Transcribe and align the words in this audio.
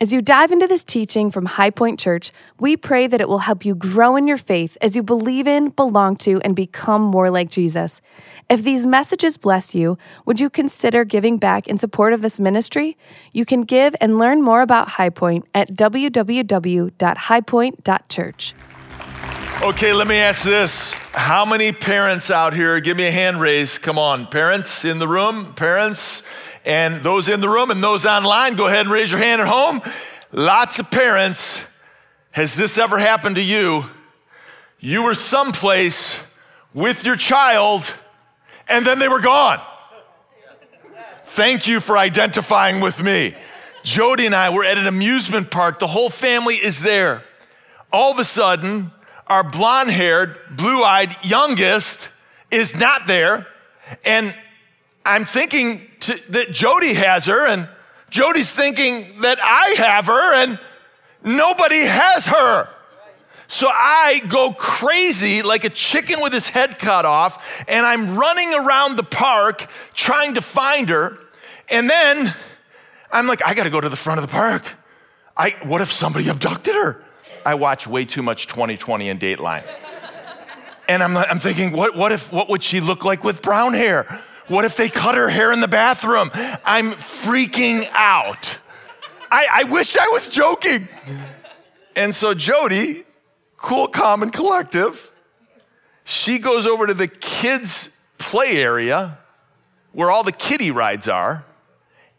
As 0.00 0.12
you 0.12 0.22
dive 0.22 0.52
into 0.52 0.68
this 0.68 0.84
teaching 0.84 1.28
from 1.28 1.46
High 1.46 1.70
Point 1.70 1.98
Church, 1.98 2.30
we 2.60 2.76
pray 2.76 3.08
that 3.08 3.20
it 3.20 3.28
will 3.28 3.40
help 3.40 3.64
you 3.64 3.74
grow 3.74 4.14
in 4.14 4.28
your 4.28 4.36
faith 4.36 4.78
as 4.80 4.94
you 4.94 5.02
believe 5.02 5.48
in, 5.48 5.70
belong 5.70 6.14
to, 6.18 6.40
and 6.42 6.54
become 6.54 7.02
more 7.02 7.30
like 7.30 7.50
Jesus. 7.50 8.00
If 8.48 8.62
these 8.62 8.86
messages 8.86 9.36
bless 9.36 9.74
you, 9.74 9.98
would 10.24 10.38
you 10.38 10.50
consider 10.50 11.04
giving 11.04 11.36
back 11.36 11.66
in 11.66 11.78
support 11.78 12.12
of 12.12 12.22
this 12.22 12.38
ministry? 12.38 12.96
You 13.32 13.44
can 13.44 13.62
give 13.62 13.96
and 14.00 14.20
learn 14.20 14.40
more 14.40 14.62
about 14.62 14.90
High 14.90 15.10
Point 15.10 15.46
at 15.52 15.72
www.highpoint.church. 15.72 18.54
Okay, 19.60 19.92
let 19.92 20.06
me 20.06 20.18
ask 20.18 20.44
this. 20.44 20.94
How 21.10 21.44
many 21.44 21.72
parents 21.72 22.30
out 22.30 22.54
here, 22.54 22.78
give 22.78 22.96
me 22.96 23.08
a 23.08 23.10
hand 23.10 23.40
raise. 23.40 23.78
Come 23.78 23.98
on, 23.98 24.28
parents 24.28 24.84
in 24.84 25.00
the 25.00 25.08
room, 25.08 25.54
parents. 25.54 26.22
And 26.64 27.02
those 27.02 27.28
in 27.28 27.40
the 27.40 27.48
room 27.48 27.70
and 27.70 27.82
those 27.82 28.04
online, 28.04 28.54
go 28.54 28.66
ahead 28.66 28.82
and 28.82 28.90
raise 28.90 29.10
your 29.10 29.20
hand 29.20 29.40
at 29.40 29.46
home. 29.46 29.80
Lots 30.32 30.78
of 30.78 30.90
parents. 30.90 31.64
Has 32.32 32.54
this 32.54 32.78
ever 32.78 32.98
happened 32.98 33.36
to 33.36 33.42
you? 33.42 33.84
You 34.80 35.02
were 35.02 35.14
someplace 35.14 36.22
with 36.74 37.04
your 37.04 37.16
child 37.16 37.92
and 38.68 38.86
then 38.86 38.98
they 38.98 39.08
were 39.08 39.20
gone. 39.20 39.60
Thank 41.24 41.66
you 41.66 41.80
for 41.80 41.96
identifying 41.96 42.80
with 42.80 43.02
me. 43.02 43.34
Jody 43.82 44.26
and 44.26 44.34
I 44.34 44.50
were 44.50 44.64
at 44.64 44.78
an 44.78 44.86
amusement 44.86 45.50
park. 45.50 45.78
The 45.78 45.86
whole 45.86 46.10
family 46.10 46.56
is 46.56 46.80
there. 46.80 47.22
All 47.92 48.12
of 48.12 48.18
a 48.18 48.24
sudden, 48.24 48.92
our 49.26 49.42
blonde 49.42 49.90
haired, 49.90 50.36
blue 50.50 50.82
eyed 50.82 51.16
youngest 51.24 52.10
is 52.50 52.76
not 52.76 53.06
there. 53.06 53.46
And 54.04 54.34
I'm 55.08 55.24
thinking 55.24 55.80
to, 56.00 56.20
that 56.32 56.52
Jody 56.52 56.92
has 56.92 57.24
her, 57.26 57.46
and 57.46 57.66
Jody's 58.10 58.52
thinking 58.52 59.22
that 59.22 59.38
I 59.42 59.74
have 59.78 60.04
her, 60.04 60.34
and 60.34 60.60
nobody 61.24 61.80
has 61.80 62.26
her. 62.26 62.68
So 63.48 63.68
I 63.70 64.20
go 64.28 64.52
crazy 64.52 65.40
like 65.40 65.64
a 65.64 65.70
chicken 65.70 66.20
with 66.20 66.34
his 66.34 66.48
head 66.48 66.78
cut 66.78 67.06
off, 67.06 67.64
and 67.66 67.86
I'm 67.86 68.18
running 68.18 68.52
around 68.52 68.96
the 68.96 69.02
park 69.02 69.66
trying 69.94 70.34
to 70.34 70.42
find 70.42 70.90
her. 70.90 71.18
And 71.70 71.88
then 71.88 72.34
I'm 73.10 73.26
like, 73.26 73.42
I 73.46 73.54
gotta 73.54 73.70
go 73.70 73.80
to 73.80 73.88
the 73.88 73.96
front 73.96 74.20
of 74.20 74.26
the 74.26 74.32
park. 74.32 74.64
I, 75.34 75.54
what 75.62 75.80
if 75.80 75.90
somebody 75.90 76.28
abducted 76.28 76.74
her? 76.74 77.02
I 77.46 77.54
watch 77.54 77.86
way 77.86 78.04
too 78.04 78.22
much 78.22 78.46
2020 78.46 79.08
and 79.08 79.18
Dateline. 79.18 79.64
And 80.86 81.02
I'm, 81.02 81.16
I'm 81.16 81.38
thinking, 81.38 81.72
what, 81.72 81.96
what, 81.96 82.12
if, 82.12 82.30
what 82.30 82.50
would 82.50 82.62
she 82.62 82.80
look 82.80 83.06
like 83.06 83.24
with 83.24 83.40
brown 83.40 83.72
hair? 83.72 84.22
What 84.48 84.64
if 84.64 84.76
they 84.76 84.88
cut 84.88 85.14
her 85.14 85.28
hair 85.28 85.52
in 85.52 85.60
the 85.60 85.68
bathroom? 85.68 86.30
I'm 86.34 86.92
freaking 86.92 87.86
out. 87.92 88.58
I, 89.30 89.46
I 89.52 89.64
wish 89.64 89.96
I 89.96 90.08
was 90.08 90.28
joking. 90.28 90.88
And 91.94 92.14
so 92.14 92.32
Jody, 92.32 93.04
cool, 93.56 93.88
calm, 93.88 94.22
and 94.22 94.32
collective, 94.32 95.12
she 96.04 96.38
goes 96.38 96.66
over 96.66 96.86
to 96.86 96.94
the 96.94 97.08
kids' 97.08 97.90
play 98.16 98.62
area 98.62 99.18
where 99.92 100.10
all 100.10 100.22
the 100.22 100.32
kiddie 100.32 100.70
rides 100.70 101.08
are, 101.08 101.44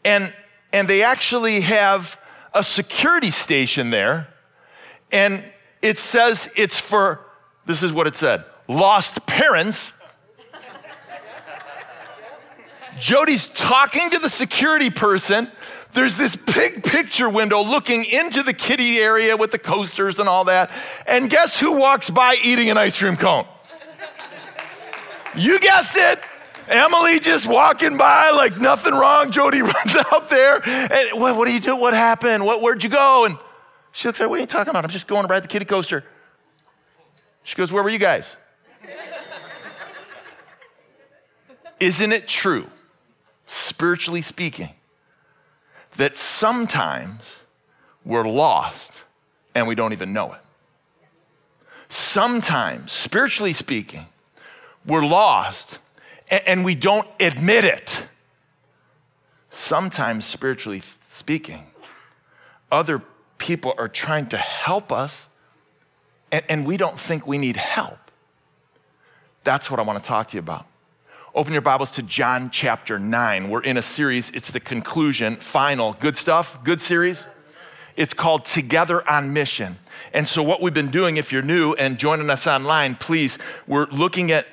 and, 0.05 0.33
and 0.71 0.87
they 0.87 1.01
actually 1.01 1.61
have 1.61 2.19
a 2.53 2.63
security 2.63 3.31
station 3.31 3.89
there, 3.89 4.27
and 5.11 5.43
it 5.81 5.97
says 5.97 6.49
it's 6.55 6.79
for, 6.79 7.25
this 7.65 7.81
is 7.81 7.93
what 7.93 8.05
it 8.05 8.15
said, 8.15 8.43
lost 8.67 9.25
parents 9.25 9.93
Jody's 12.99 13.47
talking 13.47 14.09
to 14.11 14.19
the 14.19 14.29
security 14.29 14.89
person. 14.89 15.49
There's 15.93 16.17
this 16.17 16.35
big 16.35 16.83
picture 16.83 17.29
window 17.29 17.61
looking 17.61 18.03
into 18.03 18.43
the 18.43 18.53
kiddie 18.53 18.97
area 18.97 19.37
with 19.37 19.51
the 19.51 19.57
coasters 19.57 20.19
and 20.19 20.29
all 20.29 20.45
that. 20.45 20.69
And 21.07 21.29
guess 21.29 21.59
who 21.59 21.73
walks 21.73 22.09
by 22.09 22.35
eating 22.43 22.69
an 22.69 22.77
ice 22.77 22.99
cream 22.99 23.15
cone? 23.15 23.47
You 25.35 25.59
guessed 25.59 25.97
it. 25.97 26.19
Emily 26.67 27.19
just 27.19 27.47
walking 27.47 27.97
by 27.97 28.31
like 28.31 28.61
nothing 28.61 28.93
wrong. 28.93 29.31
Jody 29.31 29.61
runs 29.61 29.95
out 30.11 30.29
there. 30.29 30.61
And 30.67 31.19
what, 31.19 31.35
what 31.35 31.47
do 31.47 31.53
you 31.53 31.59
do? 31.59 31.75
What 31.75 31.93
happened? 31.93 32.45
What, 32.45 32.61
where'd 32.61 32.83
you 32.83 32.89
go? 32.89 33.25
And 33.25 33.37
she 33.91 34.07
looks 34.07 34.21
at 34.21 34.29
What 34.29 34.37
are 34.37 34.41
you 34.41 34.47
talking 34.47 34.69
about? 34.69 34.83
I'm 34.83 34.91
just 34.91 35.07
going 35.07 35.25
to 35.25 35.27
ride 35.27 35.43
the 35.43 35.47
kiddie 35.47 35.65
coaster. 35.65 36.03
She 37.43 37.55
goes, 37.55 37.71
Where 37.71 37.81
were 37.81 37.89
you 37.89 37.97
guys? 37.97 38.35
Isn't 41.79 42.11
it 42.11 42.27
true 42.27 42.67
spiritually 43.49 44.21
speaking, 44.21 44.69
that 45.97 46.15
sometimes 46.15 47.21
we're 48.05 48.27
lost 48.27 49.03
and 49.55 49.67
we 49.67 49.73
don't 49.73 49.91
even 49.91 50.13
know 50.13 50.31
it. 50.33 50.39
Sometimes, 51.89 52.91
spiritually 52.91 53.51
speaking, 53.51 54.05
we're 54.85 55.03
lost 55.03 55.79
and 56.29 56.63
we 56.63 56.75
don't 56.75 57.07
admit 57.19 57.65
it. 57.65 58.07
Sometimes, 59.49 60.25
spiritually 60.25 60.83
speaking, 60.99 61.65
other 62.71 63.01
people 63.39 63.73
are 63.79 63.87
trying 63.87 64.27
to 64.27 64.37
help 64.37 64.91
us 64.91 65.25
and, 66.31 66.67
we 66.67 66.77
don't 66.77 66.99
think 66.99 67.25
we 67.25 67.39
need 67.39 67.55
help. 67.55 67.97
That's 69.43 69.71
what 69.71 69.79
I 69.79 69.83
want 69.83 69.97
to 69.97 70.07
talk 70.07 70.27
to 70.27 70.35
you 70.35 70.41
about. 70.41 70.67
Open 71.35 71.53
your 71.53 71.61
Bibles 71.61 71.91
to 71.91 72.01
John 72.01 72.49
chapter 72.49 72.97
9. 72.97 73.51
We're 73.51 73.61
in 73.61 73.77
a 73.77 73.83
series, 73.83 74.31
it's 74.31 74.49
the 74.49 74.59
conclusion, 74.59 75.35
final. 75.35 75.93
Good 75.99 76.17
stuff? 76.17 76.63
Good 76.63 76.81
series? 76.81 77.23
It's 77.95 78.15
called 78.15 78.45
Together 78.45 79.07
on 79.07 79.31
Mission. 79.31 79.77
And 80.11 80.27
so, 80.27 80.41
what 80.41 80.59
we've 80.59 80.73
been 80.73 80.89
doing, 80.89 81.17
if 81.17 81.31
you're 81.31 81.43
new 81.43 81.73
and 81.73 81.99
joining 81.99 82.31
us 82.31 82.47
online, 82.47 82.95
please, 82.95 83.37
we're 83.67 83.85
looking 83.91 84.31
at 84.31 84.47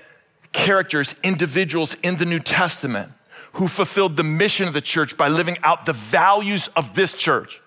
characters, 0.52 1.14
individuals 1.22 1.96
in 2.02 2.16
the 2.16 2.26
New 2.26 2.40
Testament 2.40 3.10
who 3.52 3.68
fulfilled 3.68 4.18
the 4.18 4.24
mission 4.24 4.68
of 4.68 4.74
the 4.74 4.82
church 4.82 5.16
by 5.16 5.28
living 5.28 5.56
out 5.62 5.86
the 5.86 5.94
values 5.94 6.68
of 6.76 6.92
this 6.92 7.14
church. 7.14 7.62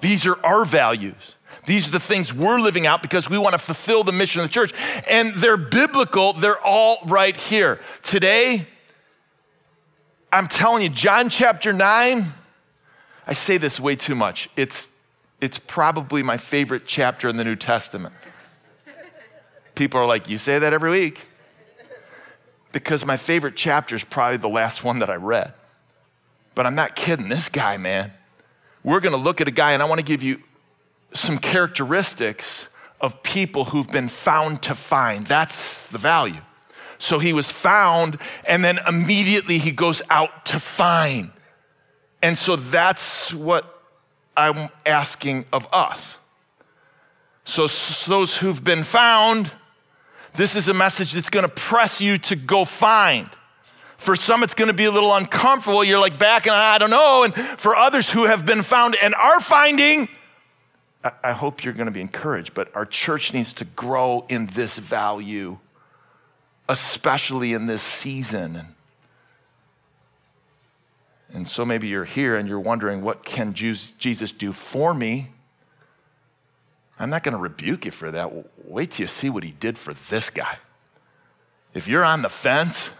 These 0.00 0.24
are 0.24 0.42
our 0.46 0.64
values. 0.64 1.35
These 1.66 1.88
are 1.88 1.90
the 1.90 2.00
things 2.00 2.32
we're 2.32 2.60
living 2.60 2.86
out 2.86 3.02
because 3.02 3.28
we 3.28 3.38
want 3.38 3.54
to 3.54 3.58
fulfill 3.58 4.04
the 4.04 4.12
mission 4.12 4.40
of 4.40 4.46
the 4.46 4.52
church. 4.52 4.72
And 5.10 5.34
they're 5.34 5.56
biblical, 5.56 6.32
they're 6.32 6.60
all 6.64 6.98
right 7.06 7.36
here. 7.36 7.80
Today, 8.02 8.66
I'm 10.32 10.46
telling 10.46 10.84
you, 10.84 10.88
John 10.88 11.28
chapter 11.28 11.72
9, 11.72 12.26
I 13.26 13.32
say 13.32 13.58
this 13.58 13.80
way 13.80 13.96
too 13.96 14.14
much. 14.14 14.48
It's, 14.56 14.88
it's 15.40 15.58
probably 15.58 16.22
my 16.22 16.36
favorite 16.36 16.82
chapter 16.86 17.28
in 17.28 17.36
the 17.36 17.44
New 17.44 17.56
Testament. 17.56 18.14
People 19.74 20.00
are 20.00 20.06
like, 20.06 20.28
You 20.28 20.38
say 20.38 20.58
that 20.58 20.72
every 20.72 20.90
week? 20.90 21.26
Because 22.70 23.04
my 23.04 23.16
favorite 23.16 23.56
chapter 23.56 23.96
is 23.96 24.04
probably 24.04 24.36
the 24.36 24.48
last 24.48 24.84
one 24.84 25.00
that 25.00 25.10
I 25.10 25.16
read. 25.16 25.52
But 26.54 26.66
I'm 26.66 26.74
not 26.74 26.94
kidding. 26.94 27.28
This 27.28 27.48
guy, 27.48 27.76
man, 27.76 28.12
we're 28.84 29.00
to 29.00 29.16
look 29.16 29.40
at 29.40 29.48
a 29.48 29.52
guy, 29.52 29.72
and 29.72 29.82
I 29.82 29.86
want 29.86 29.98
to 29.98 30.04
give 30.04 30.22
you 30.22 30.42
some 31.16 31.38
characteristics 31.38 32.68
of 33.00 33.22
people 33.22 33.66
who've 33.66 33.88
been 33.88 34.08
found 34.08 34.62
to 34.62 34.74
find. 34.74 35.26
That's 35.26 35.86
the 35.86 35.98
value. 35.98 36.40
So 36.98 37.18
he 37.18 37.32
was 37.32 37.52
found, 37.52 38.18
and 38.46 38.64
then 38.64 38.78
immediately 38.88 39.58
he 39.58 39.70
goes 39.70 40.02
out 40.08 40.46
to 40.46 40.58
find. 40.58 41.30
And 42.22 42.38
so 42.38 42.56
that's 42.56 43.34
what 43.34 43.82
I'm 44.36 44.68
asking 44.84 45.46
of 45.52 45.66
us. 45.72 46.18
So, 47.44 47.68
those 48.10 48.36
who've 48.36 48.62
been 48.62 48.82
found, 48.82 49.52
this 50.34 50.56
is 50.56 50.68
a 50.68 50.74
message 50.74 51.12
that's 51.12 51.30
gonna 51.30 51.48
press 51.48 52.00
you 52.00 52.18
to 52.18 52.34
go 52.34 52.64
find. 52.64 53.30
For 53.98 54.16
some, 54.16 54.42
it's 54.42 54.52
gonna 54.52 54.72
be 54.72 54.86
a 54.86 54.90
little 54.90 55.14
uncomfortable. 55.14 55.84
You're 55.84 56.00
like 56.00 56.18
back 56.18 56.46
and 56.46 56.56
I 56.56 56.78
don't 56.78 56.90
know. 56.90 57.22
And 57.22 57.34
for 57.34 57.76
others 57.76 58.10
who 58.10 58.24
have 58.24 58.44
been 58.44 58.62
found 58.62 58.96
and 59.00 59.14
are 59.14 59.40
finding, 59.40 60.08
I 61.22 61.32
hope 61.32 61.62
you're 61.64 61.74
going 61.74 61.86
to 61.86 61.92
be 61.92 62.00
encouraged, 62.00 62.54
but 62.54 62.74
our 62.74 62.86
church 62.86 63.34
needs 63.34 63.52
to 63.54 63.64
grow 63.64 64.24
in 64.28 64.46
this 64.46 64.78
value, 64.78 65.58
especially 66.68 67.52
in 67.52 67.66
this 67.66 67.82
season. 67.82 68.74
And 71.34 71.46
so 71.46 71.64
maybe 71.64 71.88
you're 71.88 72.04
here 72.04 72.36
and 72.36 72.48
you're 72.48 72.60
wondering, 72.60 73.02
what 73.02 73.24
can 73.24 73.52
Jesus 73.52 74.32
do 74.32 74.52
for 74.52 74.94
me? 74.94 75.30
I'm 76.98 77.10
not 77.10 77.22
going 77.22 77.36
to 77.36 77.40
rebuke 77.42 77.84
you 77.84 77.90
for 77.90 78.10
that. 78.10 78.32
Wait 78.64 78.92
till 78.92 79.04
you 79.04 79.08
see 79.08 79.28
what 79.28 79.44
he 79.44 79.50
did 79.50 79.76
for 79.76 79.92
this 79.92 80.30
guy. 80.30 80.58
If 81.74 81.88
you're 81.88 82.04
on 82.04 82.22
the 82.22 82.30
fence, 82.30 82.90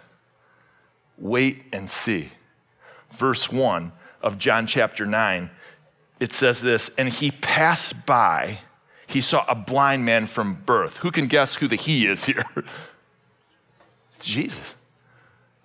wait 1.16 1.64
and 1.72 1.88
see. 1.88 2.30
Verse 3.12 3.50
1 3.50 3.92
of 4.20 4.38
John 4.38 4.66
chapter 4.66 5.06
9 5.06 5.50
it 6.18 6.32
says 6.32 6.60
this, 6.60 6.90
and 6.96 7.08
he 7.08 7.30
passed 7.30 8.06
by, 8.06 8.60
he 9.06 9.20
saw 9.20 9.44
a 9.48 9.54
blind 9.54 10.04
man 10.04 10.26
from 10.26 10.54
birth. 10.54 10.98
Who 10.98 11.10
can 11.10 11.26
guess 11.26 11.56
who 11.56 11.68
the 11.68 11.76
he 11.76 12.06
is 12.06 12.24
here? 12.24 12.44
it's 14.14 14.24
Jesus. 14.24 14.74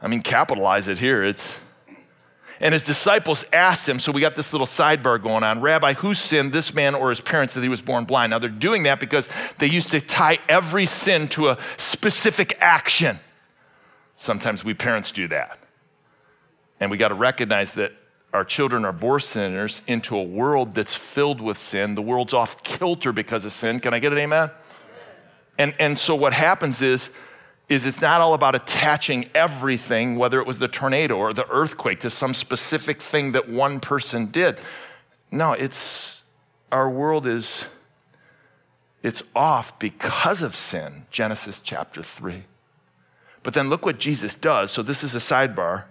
I 0.01 0.07
mean, 0.07 0.21
capitalize 0.21 0.88
it 0.88 1.00
here. 1.00 1.24
It's 1.24 1.59
And 2.59 2.74
his 2.74 2.83
disciples 2.83 3.45
asked 3.53 3.88
him, 3.88 3.98
so 3.98 4.12
we 4.12 4.19
got 4.21 4.36
this 4.36 4.51
little 4.53 4.68
sidebar 4.68 5.21
going 5.21 5.44
on 5.44 5.62
Rabbi, 5.62 5.94
who 5.94 6.13
sinned, 6.13 6.53
this 6.53 6.74
man 6.74 6.95
or 6.95 7.09
his 7.09 7.21
parents, 7.21 7.53
that 7.53 7.62
he 7.62 7.69
was 7.69 7.81
born 7.81 8.06
blind? 8.06 8.31
Now 8.31 8.39
they're 8.39 8.50
doing 8.50 8.83
that 8.83 9.00
because 9.00 9.30
they 9.57 9.68
used 9.68 9.92
to 9.92 10.01
tie 10.01 10.39
every 10.50 10.86
sin 10.86 11.27
to 11.30 11.50
a 11.50 11.57
specific 11.77 12.57
action. 12.59 13.19
Sometimes 14.15 14.63
we 14.63 14.74
parents 14.74 15.12
do 15.12 15.27
that. 15.30 15.57
And 16.80 16.92
we 16.92 16.98
got 16.98 17.09
to 17.09 17.15
recognize 17.15 17.74
that 17.74 17.94
our 18.33 18.45
children 18.45 18.86
are 18.86 18.94
born 18.94 19.19
sinners 19.19 19.81
into 19.88 20.16
a 20.16 20.24
world 20.24 20.74
that's 20.74 20.95
filled 20.95 21.42
with 21.42 21.57
sin. 21.57 21.95
The 21.95 22.01
world's 22.01 22.33
off 22.33 22.63
kilter 22.63 23.12
because 23.12 23.45
of 23.45 23.51
sin. 23.51 23.80
Can 23.80 23.94
I 23.94 24.00
get 24.00 24.13
an 24.13 24.19
amen? 24.19 24.51
And, 25.57 25.74
and 25.80 26.00
so 26.00 26.16
what 26.16 26.33
happens 26.33 26.81
is, 26.81 27.12
is 27.68 27.86
it's 27.86 28.01
not 28.01 28.22
all 28.22 28.33
about 28.33 28.56
attaching 28.56 29.30
everything, 29.36 30.16
whether 30.16 30.39
it 30.39 30.48
was 30.48 30.60
the 30.60 30.68
tornado 30.68 31.18
or 31.18 31.33
the 31.33 31.48
earthquake, 31.50 32.00
to 32.01 32.10
some 32.10 32.33
specific 32.33 33.01
thing 33.01 33.33
that 33.33 33.50
one 33.50 33.80
person 33.80 34.28
did. 34.28 34.60
No, 35.30 35.54
it's 35.54 36.24
our 36.72 36.89
world 36.89 37.27
is 37.27 37.66
it's 39.04 39.24
off 39.36 39.77
because 39.80 40.42
of 40.42 40.56
sin, 40.56 41.06
Genesis 41.12 41.60
chapter 41.60 42.04
3. 42.04 42.44
But 43.44 43.54
then 43.54 43.69
look 43.69 43.86
what 43.86 44.00
Jesus 44.00 44.36
does. 44.36 44.72
So 44.72 44.84
this 44.84 45.04
is 45.04 45.16
a 45.16 45.19
sidebar. 45.19 45.86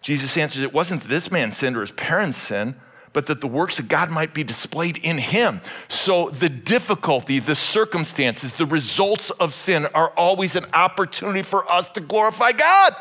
Jesus 0.00 0.36
answered, 0.36 0.62
It 0.62 0.72
wasn't 0.72 1.02
this 1.02 1.30
man's 1.30 1.58
sin 1.58 1.76
or 1.76 1.80
his 1.80 1.92
parents' 1.92 2.38
sin, 2.38 2.74
but 3.12 3.26
that 3.26 3.40
the 3.40 3.46
works 3.46 3.78
of 3.78 3.88
God 3.88 4.10
might 4.10 4.32
be 4.32 4.44
displayed 4.44 4.96
in 4.98 5.18
him. 5.18 5.60
So 5.88 6.30
the 6.30 6.48
difficulty, 6.48 7.38
the 7.38 7.54
circumstances, 7.54 8.54
the 8.54 8.66
results 8.66 9.30
of 9.30 9.52
sin 9.52 9.86
are 9.86 10.10
always 10.16 10.56
an 10.56 10.66
opportunity 10.72 11.42
for 11.42 11.70
us 11.70 11.88
to 11.90 12.00
glorify 12.00 12.52
God. 12.52 12.94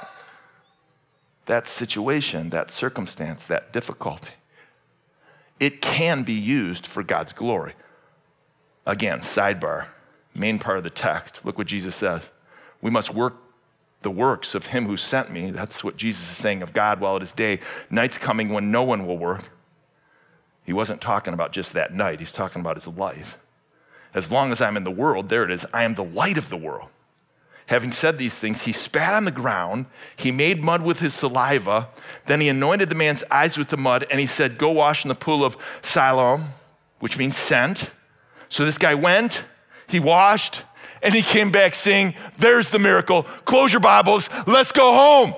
That 1.45 1.67
situation, 1.67 2.49
that 2.49 2.71
circumstance, 2.71 3.45
that 3.47 3.71
difficulty, 3.71 4.33
it 5.59 5.81
can 5.81 6.23
be 6.23 6.33
used 6.33 6.87
for 6.87 7.03
God's 7.03 7.33
glory. 7.33 7.73
Again, 8.85 9.19
sidebar, 9.19 9.87
main 10.33 10.57
part 10.57 10.77
of 10.77 10.83
the 10.83 10.89
text. 10.89 11.45
Look 11.45 11.57
what 11.57 11.67
Jesus 11.67 11.95
says. 11.95 12.31
We 12.81 12.89
must 12.89 13.13
work 13.13 13.35
the 14.01 14.11
works 14.11 14.55
of 14.55 14.67
him 14.67 14.85
who 14.85 14.97
sent 14.97 15.31
me. 15.31 15.51
That's 15.51 15.83
what 15.83 15.97
Jesus 15.97 16.21
is 16.21 16.37
saying 16.37 16.61
of 16.61 16.73
God 16.73 16.99
while 16.99 17.17
it 17.17 17.23
is 17.23 17.33
day. 17.33 17.59
Night's 17.89 18.17
coming 18.17 18.49
when 18.49 18.71
no 18.71 18.83
one 18.83 19.05
will 19.05 19.17
work. 19.17 19.49
He 20.63 20.73
wasn't 20.73 21.01
talking 21.01 21.33
about 21.33 21.51
just 21.51 21.73
that 21.73 21.93
night, 21.93 22.19
he's 22.19 22.31
talking 22.31 22.61
about 22.61 22.75
his 22.75 22.87
life. 22.87 23.39
As 24.13 24.31
long 24.31 24.51
as 24.51 24.61
I'm 24.61 24.77
in 24.77 24.83
the 24.83 24.91
world, 24.91 25.27
there 25.27 25.43
it 25.43 25.51
is, 25.51 25.65
I 25.73 25.83
am 25.83 25.95
the 25.95 26.03
light 26.03 26.37
of 26.37 26.49
the 26.49 26.57
world. 26.57 26.89
Having 27.67 27.91
said 27.91 28.17
these 28.17 28.39
things, 28.39 28.63
he 28.63 28.71
spat 28.71 29.13
on 29.13 29.25
the 29.25 29.31
ground, 29.31 29.85
he 30.15 30.31
made 30.31 30.63
mud 30.63 30.81
with 30.81 30.99
his 30.99 31.13
saliva, 31.13 31.89
then 32.25 32.41
he 32.41 32.49
anointed 32.49 32.89
the 32.89 32.95
man's 32.95 33.23
eyes 33.29 33.59
with 33.59 33.67
the 33.67 33.77
mud, 33.77 34.07
and 34.09 34.19
he 34.19 34.25
said, 34.25 34.57
Go 34.57 34.71
wash 34.71 35.05
in 35.05 35.09
the 35.09 35.15
pool 35.15 35.45
of 35.45 35.55
Siloam, 35.81 36.53
which 36.99 37.17
means 37.19 37.35
sent. 37.35 37.91
So 38.47 38.65
this 38.65 38.79
guy 38.79 38.95
went, 38.95 39.45
he 39.87 39.99
washed, 39.99 40.63
and 41.01 41.13
he 41.13 41.21
came 41.21 41.51
back 41.51 41.75
saying, 41.75 42.15
There's 42.37 42.69
the 42.69 42.79
miracle. 42.79 43.23
Close 43.23 43.73
your 43.73 43.79
Bibles, 43.79 44.29
let's 44.47 44.71
go 44.71 44.93
home. 44.93 45.35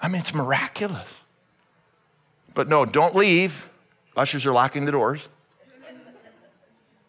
I 0.00 0.08
mean, 0.08 0.20
it's 0.20 0.34
miraculous. 0.34 1.08
But 2.54 2.68
no, 2.68 2.84
don't 2.84 3.14
leave. 3.14 3.68
Ushers 4.16 4.44
are 4.44 4.52
locking 4.52 4.84
the 4.84 4.92
doors. 4.92 5.28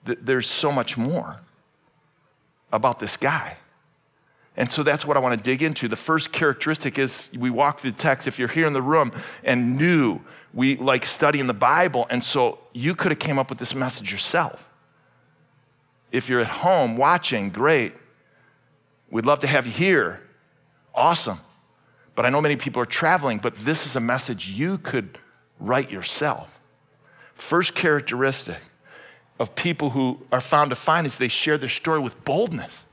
There's 0.06 0.48
so 0.48 0.72
much 0.72 0.98
more 0.98 1.40
about 2.72 3.00
this 3.00 3.18
guy. 3.18 3.58
And 4.56 4.72
so 4.72 4.84
that's 4.84 5.06
what 5.06 5.18
I 5.18 5.20
want 5.20 5.36
to 5.38 5.42
dig 5.42 5.64
into. 5.64 5.88
The 5.88 5.96
first 5.96 6.32
characteristic 6.32 7.00
is 7.00 7.30
we 7.38 7.50
walk 7.50 7.80
through 7.80 7.92
the 7.92 7.98
text. 7.98 8.28
If 8.28 8.38
you're 8.38 8.48
here 8.48 8.68
in 8.68 8.74
the 8.74 8.82
room 8.82 9.12
and 9.44 9.78
new, 9.78 10.20
we 10.54 10.76
like 10.76 11.06
studying 11.06 11.48
the 11.48 11.54
Bible. 11.54 12.06
And 12.10 12.24
so 12.24 12.60
you 12.74 12.94
could 12.94 13.12
have 13.12 13.20
came 13.20 13.40
up 13.40 13.50
with 13.50 13.58
this 13.58 13.74
message 13.74 14.12
yourself. 14.12 14.70
If 16.14 16.30
you're 16.30 16.40
at 16.40 16.48
home 16.48 16.96
watching, 16.96 17.50
great. 17.50 17.92
We'd 19.10 19.26
love 19.26 19.40
to 19.40 19.48
have 19.48 19.66
you 19.66 19.74
here. 19.74 20.22
Awesome. 20.96 21.40
But 22.16 22.26
I 22.26 22.30
know 22.30 22.40
many 22.40 22.56
people 22.56 22.82
are 22.82 22.86
traveling, 22.86 23.40
but 23.40 23.56
this 23.56 23.88
is 23.88 23.96
a 23.96 24.00
message 24.00 24.48
you 24.48 24.78
could 24.78 25.18
write 25.60 25.90
yourself. 25.90 26.60
First 27.34 27.74
characteristic 27.74 28.60
of 29.40 29.56
people 29.56 29.90
who 29.90 30.20
are 30.32 30.40
found 30.40 30.70
to 30.70 30.76
find 30.76 31.08
is 31.08 31.18
they 31.18 31.28
share 31.28 31.58
their 31.58 31.68
story 31.68 32.00
with 32.00 32.24
boldness. 32.24 32.86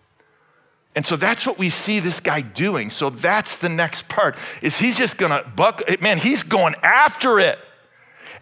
And 0.96 1.04
so 1.04 1.14
that's 1.14 1.46
what 1.46 1.58
we 1.58 1.68
see 1.68 2.00
this 2.00 2.20
guy 2.20 2.40
doing. 2.40 2.88
So 2.88 3.10
that's 3.10 3.58
the 3.58 3.68
next 3.68 4.08
part 4.08 4.36
is 4.62 4.78
he's 4.78 4.96
just 4.96 5.18
going 5.18 5.30
to 5.30 5.48
buck 5.50 5.82
man, 6.00 6.16
he's 6.16 6.42
going 6.42 6.74
after 6.82 7.38
it. 7.38 7.58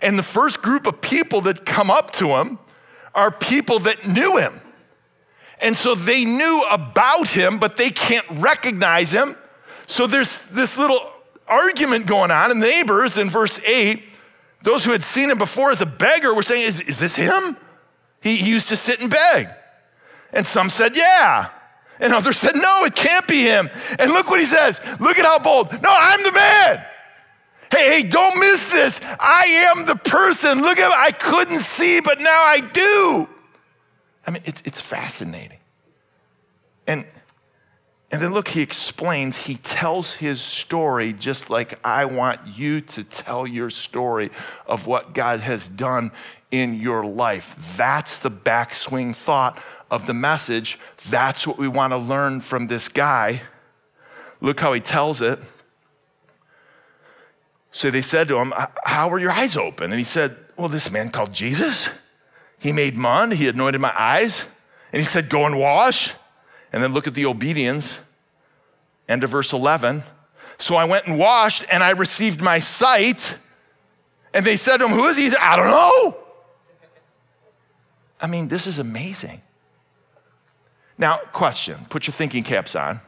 And 0.01 0.17
the 0.17 0.23
first 0.23 0.63
group 0.63 0.87
of 0.87 1.01
people 1.01 1.41
that 1.43 1.67
come 1.67 1.91
up 1.91 2.13
to 2.13 2.29
him 2.29 2.61
are 3.13 3.33
people 3.33 3.81
that 3.81 4.07
knew 4.07 4.37
him. 4.37 4.61
And 5.61 5.77
so 5.77 5.95
they 5.95 6.25
knew 6.25 6.65
about 6.71 7.31
him, 7.31 7.59
but 7.59 7.77
they 7.77 7.91
can't 7.91 8.27
recognize 8.31 9.13
him. 9.13 9.37
So 9.87 10.07
there's 10.07 10.43
this 10.43 10.79
little 10.79 11.01
argument 11.47 12.07
going 12.07 12.31
on, 12.31 12.51
and 12.51 12.63
the 12.63 12.67
neighbors 12.67 13.19
in 13.19 13.29
verse 13.31 13.61
8 13.65 14.05
those 14.63 14.85
who 14.85 14.93
had 14.93 15.03
seen 15.03 15.31
him 15.31 15.39
before 15.39 15.71
as 15.71 15.81
a 15.81 15.87
beggar 15.87 16.35
were 16.35 16.43
saying, 16.43 16.65
Is, 16.65 16.81
is 16.81 16.99
this 16.99 17.17
him? 17.17 17.57
He, 18.21 18.37
he 18.37 18.51
used 18.51 18.69
to 18.69 18.77
sit 18.77 19.01
and 19.01 19.11
beg. 19.11 19.49
And 20.33 20.47
some 20.47 20.71
said, 20.71 20.97
Yeah. 20.97 21.51
And 22.01 22.13
others 22.13 22.39
said, 22.39 22.55
No, 22.57 22.85
it 22.85 22.95
can't 22.95 23.27
be 23.29 23.43
him. 23.43 23.69
And 23.99 24.11
look 24.13 24.29
what 24.29 24.41
he 24.41 24.47
says. 24.47 24.81
Look 25.01 25.19
at 25.19 25.25
how 25.25 25.39
bold. 25.39 25.73
No, 25.73 25.91
I'm 25.91 26.23
the 26.23 26.33
man. 26.33 26.85
Hey, 27.71 28.03
hey, 28.03 28.09
don't 28.09 28.39
miss 28.39 28.71
this. 28.71 29.01
I 29.21 29.71
am 29.73 29.85
the 29.85 29.97
person. 29.97 30.63
Look 30.63 30.79
at 30.79 30.91
I 30.91 31.11
couldn't 31.11 31.61
see, 31.61 32.01
but 32.01 32.19
now 32.19 32.43
I 32.45 32.61
do. 32.61 33.29
I 34.29 34.31
mean, 34.31 34.43
it's, 34.45 34.63
it's 34.67 34.79
fascinating. 34.79 35.57
And 36.87 37.07
and 38.11 38.23
then 38.23 38.33
look, 38.33 38.49
he 38.49 38.63
explains, 38.63 39.37
he 39.37 39.57
tells 39.57 40.15
his 40.15 40.41
story 40.41 41.13
just 41.13 41.51
like 41.51 41.79
I 41.85 42.07
want 42.07 42.41
you 42.47 42.81
to 42.83 43.05
tell 43.05 43.47
your 43.47 43.71
story 43.71 44.31
of 44.67 44.87
what 44.87 45.15
God 45.15 45.41
has 45.41 45.69
done 45.69 46.13
in 46.51 46.75
your 46.75 47.05
life. 47.05 47.75
That's 47.77 48.19
the 48.19 48.31
backswing 48.31 49.15
thought 49.15 49.63
of 49.91 50.07
the 50.07 50.15
message. 50.15 50.79
That's 51.09 51.47
what 51.47 51.59
we 51.59 51.69
want 51.69 51.93
to 51.93 51.99
learn 51.99 52.41
from 52.41 52.67
this 52.67 52.89
guy. 52.89 53.43
Look 54.41 54.61
how 54.61 54.73
he 54.75 54.81
tells 54.81 55.21
it. 55.21 55.39
So 57.73 57.91
they 57.91 58.03
said 58.03 58.29
to 58.29 58.39
him, 58.39 58.53
How 58.85 59.09
were 59.09 59.19
your 59.19 59.33
eyes 59.33 59.57
open? 59.57 59.91
And 59.91 59.99
he 59.99 60.05
said, 60.05 60.37
Well, 60.57 60.69
this 60.69 60.91
man 60.91 61.11
called 61.11 61.33
Jesus, 61.33 61.91
he 62.59 62.73
made 62.73 62.97
mud, 62.97 63.33
he 63.33 63.49
anointed 63.49 63.81
my 63.81 63.93
eyes, 63.97 64.45
and 64.93 65.01
he 65.01 65.05
said, 65.05 65.29
Go 65.29 65.47
and 65.47 65.59
wash. 65.59 66.15
And 66.73 66.83
then 66.83 66.93
look 66.93 67.07
at 67.07 67.15
the 67.15 67.25
obedience. 67.27 67.99
End 69.09 69.25
of 69.25 69.31
verse 69.31 69.53
11. 69.53 70.03
So 70.59 70.75
I 70.75 70.85
went 70.85 71.07
and 71.07 71.19
washed 71.19 71.65
and 71.71 71.83
I 71.83 71.91
received 71.91 72.43
my 72.43 72.59
sight. 72.59 73.39
And 74.35 74.45
they 74.45 74.57
said 74.57 74.79
to 74.79 74.85
him, 74.85 74.91
Who 74.91 75.07
is 75.07 75.17
he? 75.17 75.25
he 75.25 75.31
said, 75.31 75.41
I 75.41 75.57
don't 75.57 75.67
know. 75.67 76.17
I 78.21 78.27
mean, 78.27 78.49
this 78.49 78.67
is 78.67 78.79
amazing. 78.79 79.41
Now, 80.99 81.19
question 81.33 81.87
put 81.89 82.07
your 82.07 82.13
thinking 82.13 82.43
caps 82.43 82.75
on. 82.75 83.01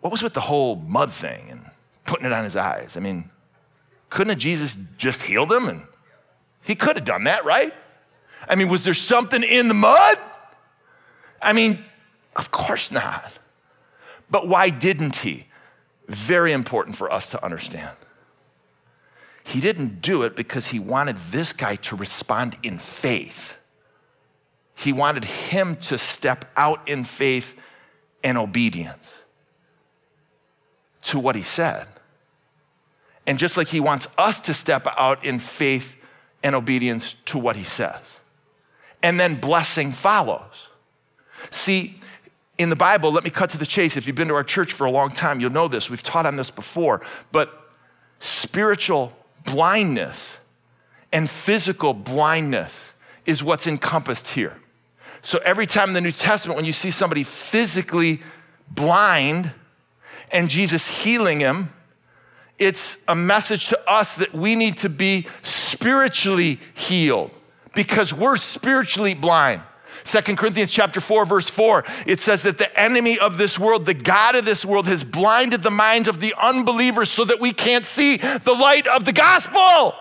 What 0.00 0.12
was 0.12 0.22
with 0.22 0.34
the 0.34 0.42
whole 0.42 0.76
mud 0.76 1.10
thing 1.10 1.48
and 1.50 1.70
putting 2.04 2.26
it 2.26 2.32
on 2.32 2.44
his 2.44 2.54
eyes? 2.54 2.96
I 2.96 3.00
mean, 3.00 3.30
couldn't 4.10 4.38
Jesus 4.38 4.76
just 4.98 5.22
healed 5.22 5.50
him? 5.50 5.66
And 5.66 5.82
he 6.66 6.74
could 6.74 6.96
have 6.96 7.04
done 7.04 7.24
that, 7.24 7.44
right? 7.44 7.72
I 8.48 8.56
mean, 8.56 8.68
was 8.68 8.84
there 8.84 8.94
something 8.94 9.42
in 9.42 9.68
the 9.68 9.74
mud? 9.74 10.18
I 11.40 11.52
mean, 11.52 11.84
of 12.34 12.50
course 12.50 12.90
not. 12.90 13.32
But 14.30 14.48
why 14.48 14.70
didn't 14.70 15.16
he? 15.16 15.46
Very 16.08 16.52
important 16.52 16.96
for 16.96 17.12
us 17.12 17.30
to 17.30 17.44
understand. 17.44 17.96
He 19.44 19.60
didn't 19.60 20.02
do 20.02 20.22
it 20.22 20.34
because 20.34 20.68
he 20.68 20.80
wanted 20.80 21.16
this 21.30 21.52
guy 21.52 21.76
to 21.76 21.94
respond 21.94 22.56
in 22.64 22.78
faith. 22.78 23.58
He 24.74 24.92
wanted 24.92 25.24
him 25.24 25.76
to 25.76 25.96
step 25.98 26.50
out 26.56 26.88
in 26.88 27.04
faith 27.04 27.54
and 28.24 28.36
obedience 28.36 29.18
to 31.02 31.20
what 31.20 31.36
he 31.36 31.42
said. 31.42 31.86
And 33.24 33.38
just 33.38 33.56
like 33.56 33.68
he 33.68 33.80
wants 33.80 34.08
us 34.18 34.40
to 34.42 34.54
step 34.54 34.86
out 34.96 35.24
in 35.24 35.38
faith 35.38 35.94
and 36.46 36.54
obedience 36.54 37.16
to 37.24 37.38
what 37.38 37.56
he 37.56 37.64
says. 37.64 38.18
And 39.02 39.18
then 39.18 39.34
blessing 39.34 39.90
follows. 39.90 40.68
See, 41.50 41.98
in 42.56 42.70
the 42.70 42.76
Bible, 42.76 43.10
let 43.10 43.24
me 43.24 43.30
cut 43.30 43.50
to 43.50 43.58
the 43.58 43.66
chase. 43.66 43.96
If 43.96 44.06
you've 44.06 44.14
been 44.14 44.28
to 44.28 44.34
our 44.34 44.44
church 44.44 44.72
for 44.72 44.86
a 44.86 44.90
long 44.92 45.10
time, 45.10 45.40
you'll 45.40 45.50
know 45.50 45.66
this. 45.66 45.90
We've 45.90 46.04
taught 46.04 46.24
on 46.24 46.36
this 46.36 46.52
before. 46.52 47.04
But 47.32 47.68
spiritual 48.20 49.12
blindness 49.44 50.38
and 51.12 51.28
physical 51.28 51.92
blindness 51.92 52.92
is 53.26 53.42
what's 53.42 53.66
encompassed 53.66 54.28
here. 54.28 54.56
So 55.22 55.40
every 55.44 55.66
time 55.66 55.88
in 55.88 55.94
the 55.94 56.00
New 56.00 56.12
Testament, 56.12 56.54
when 56.54 56.64
you 56.64 56.70
see 56.70 56.92
somebody 56.92 57.24
physically 57.24 58.20
blind 58.70 59.50
and 60.30 60.48
Jesus 60.48 61.02
healing 61.02 61.40
him, 61.40 61.72
it's 62.58 62.98
a 63.06 63.14
message 63.14 63.68
to 63.68 63.90
us 63.90 64.14
that 64.16 64.32
we 64.32 64.54
need 64.54 64.78
to 64.78 64.88
be 64.88 65.26
spiritually 65.42 66.58
healed 66.74 67.30
because 67.74 68.12
we're 68.12 68.36
spiritually 68.36 69.14
blind. 69.14 69.62
Second 70.04 70.38
Corinthians 70.38 70.70
chapter 70.70 71.00
4 71.00 71.26
verse 71.26 71.50
4 71.50 71.84
it 72.06 72.20
says 72.20 72.44
that 72.44 72.58
the 72.58 72.80
enemy 72.80 73.18
of 73.18 73.38
this 73.38 73.58
world 73.58 73.86
the 73.86 73.94
god 73.94 74.36
of 74.36 74.44
this 74.44 74.64
world 74.64 74.86
has 74.86 75.02
blinded 75.02 75.64
the 75.64 75.70
minds 75.70 76.06
of 76.06 76.20
the 76.20 76.32
unbelievers 76.40 77.10
so 77.10 77.24
that 77.24 77.40
we 77.40 77.52
can't 77.52 77.84
see 77.84 78.16
the 78.16 78.52
light 78.52 78.86
of 78.86 79.04
the 79.04 79.12
gospel. 79.12 79.94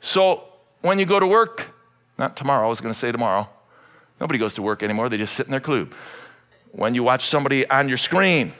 So 0.00 0.42
when 0.80 0.98
you 0.98 1.06
go 1.06 1.20
to 1.20 1.26
work, 1.26 1.72
not 2.18 2.36
tomorrow, 2.36 2.66
I 2.66 2.68
was 2.68 2.80
going 2.80 2.92
to 2.92 2.98
say 2.98 3.12
tomorrow. 3.12 3.48
Nobody 4.20 4.38
goes 4.38 4.54
to 4.54 4.62
work 4.62 4.82
anymore, 4.82 5.08
they 5.08 5.16
just 5.16 5.34
sit 5.34 5.46
in 5.46 5.52
their 5.52 5.60
club. 5.60 5.92
When 6.72 6.94
you 6.94 7.02
watch 7.02 7.26
somebody 7.26 7.68
on 7.68 7.88
your 7.88 7.98
screen 7.98 8.52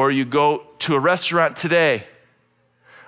or 0.00 0.10
you 0.10 0.24
go 0.24 0.62
to 0.78 0.94
a 0.94 0.98
restaurant 0.98 1.54
today, 1.54 2.04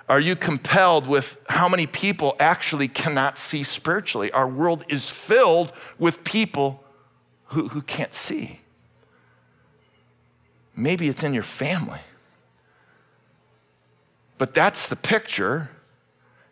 are 0.07 0.19
you 0.19 0.35
compelled 0.35 1.07
with 1.07 1.39
how 1.49 1.67
many 1.67 1.87
people 1.87 2.35
actually 2.39 2.87
cannot 2.87 3.35
see 3.35 3.63
spiritually? 3.63 4.31
Our 4.31 4.47
world 4.47 4.85
is 4.89 5.09
filled 5.09 5.73
with 5.97 6.23
people 6.23 6.83
who, 7.45 7.69
who 7.69 7.81
can't 7.81 8.13
see. 8.13 8.59
Maybe 10.75 11.07
it's 11.07 11.23
in 11.23 11.33
your 11.33 11.41
family. 11.41 12.01
But 14.37 14.53
that's 14.53 14.87
the 14.87 14.95
picture. 14.95 15.71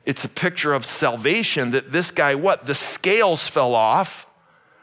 It's 0.06 0.26
a 0.26 0.30
picture 0.30 0.74
of 0.74 0.88
salvation 0.88 1.70
that 1.70 1.92
this 1.92 2.10
guy, 2.10 2.34
what? 2.34 2.66
The 2.66 2.74
scales 2.74 3.48
fell 3.48 3.76
off 3.76 4.26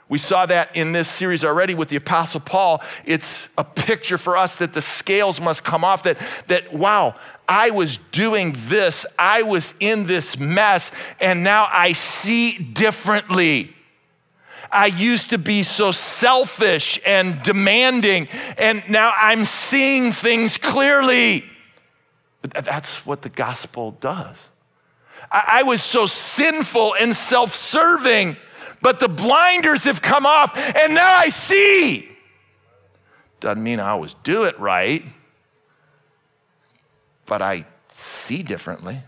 we 0.08 0.18
saw 0.18 0.46
that 0.46 0.74
in 0.74 0.92
this 0.92 1.08
series 1.08 1.44
already 1.44 1.74
with 1.74 1.88
the 1.88 1.96
Apostle 1.96 2.40
Paul. 2.40 2.82
It's 3.04 3.50
a 3.58 3.64
picture 3.64 4.16
for 4.16 4.36
us 4.36 4.56
that 4.56 4.72
the 4.72 4.80
scales 4.80 5.40
must 5.40 5.64
come 5.64 5.84
off, 5.84 6.02
that, 6.04 6.18
that 6.46 6.72
wow, 6.72 7.14
I 7.46 7.70
was 7.70 7.98
doing 8.10 8.54
this, 8.56 9.04
I 9.18 9.42
was 9.42 9.74
in 9.80 10.06
this 10.06 10.38
mess, 10.38 10.90
and 11.20 11.44
now 11.44 11.66
I 11.70 11.92
see 11.92 12.56
differently. 12.58 13.74
I 14.70 14.86
used 14.86 15.30
to 15.30 15.38
be 15.38 15.62
so 15.62 15.92
selfish 15.92 17.00
and 17.06 17.42
demanding, 17.42 18.28
and 18.56 18.82
now 18.88 19.12
I'm 19.14 19.44
seeing 19.44 20.12
things 20.12 20.56
clearly. 20.56 21.44
That's 22.42 23.04
what 23.04 23.22
the 23.22 23.30
gospel 23.30 23.92
does. 23.92 24.48
I 25.30 25.62
was 25.64 25.82
so 25.82 26.06
sinful 26.06 26.94
and 26.94 27.14
self 27.14 27.54
serving 27.54 28.36
but 28.80 29.00
the 29.00 29.08
blinders 29.08 29.84
have 29.84 30.02
come 30.02 30.26
off 30.26 30.56
and 30.56 30.94
now 30.94 31.16
I 31.16 31.28
see. 31.28 32.08
Doesn't 33.40 33.62
mean 33.62 33.80
I 33.80 33.90
always 33.90 34.14
do 34.14 34.44
it 34.44 34.58
right, 34.58 35.04
but 37.26 37.42
I 37.42 37.66
see 37.88 38.42
differently. 38.42 39.00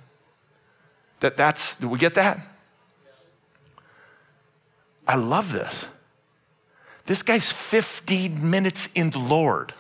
That 1.21 1.37
that's, 1.37 1.77
do 1.77 1.89
we 1.89 1.99
get 1.99 2.15
that? 2.15 2.41
I 5.07 5.17
love 5.17 5.53
this. 5.53 5.87
This 7.07 7.23
guy's 7.23 7.51
15 7.51 8.49
minutes 8.49 8.89
in 8.95 9.11
the 9.11 9.19
Lord 9.19 9.75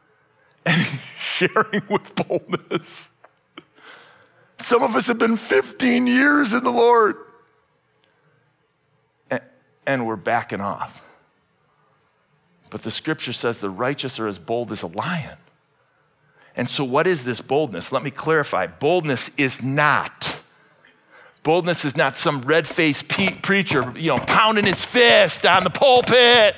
and 0.66 0.86
sharing 1.18 1.82
with 1.88 2.14
boldness. 2.14 3.10
Some 4.58 4.82
of 4.82 4.94
us 4.94 5.06
have 5.06 5.18
been 5.18 5.38
15 5.38 6.06
years 6.06 6.52
in 6.52 6.62
the 6.62 6.70
Lord 6.70 7.16
and 9.90 10.06
we're 10.06 10.16
backing 10.16 10.60
off. 10.60 11.04
But 12.70 12.82
the 12.82 12.90
scripture 12.90 13.32
says 13.32 13.58
the 13.58 13.70
righteous 13.70 14.20
are 14.20 14.28
as 14.28 14.38
bold 14.38 14.70
as 14.70 14.82
a 14.82 14.86
lion. 14.86 15.36
And 16.56 16.68
so, 16.68 16.84
what 16.84 17.06
is 17.06 17.24
this 17.24 17.40
boldness? 17.40 17.90
Let 17.90 18.02
me 18.02 18.10
clarify. 18.10 18.66
Boldness 18.66 19.30
is 19.36 19.62
not. 19.62 20.40
Boldness 21.42 21.84
is 21.84 21.96
not 21.96 22.16
some 22.16 22.42
red 22.42 22.66
faced 22.66 23.08
preacher, 23.42 23.92
you 23.96 24.08
know, 24.08 24.18
pounding 24.18 24.66
his 24.66 24.84
fist 24.84 25.46
on 25.46 25.64
the 25.64 25.70
pulpit. 25.70 26.54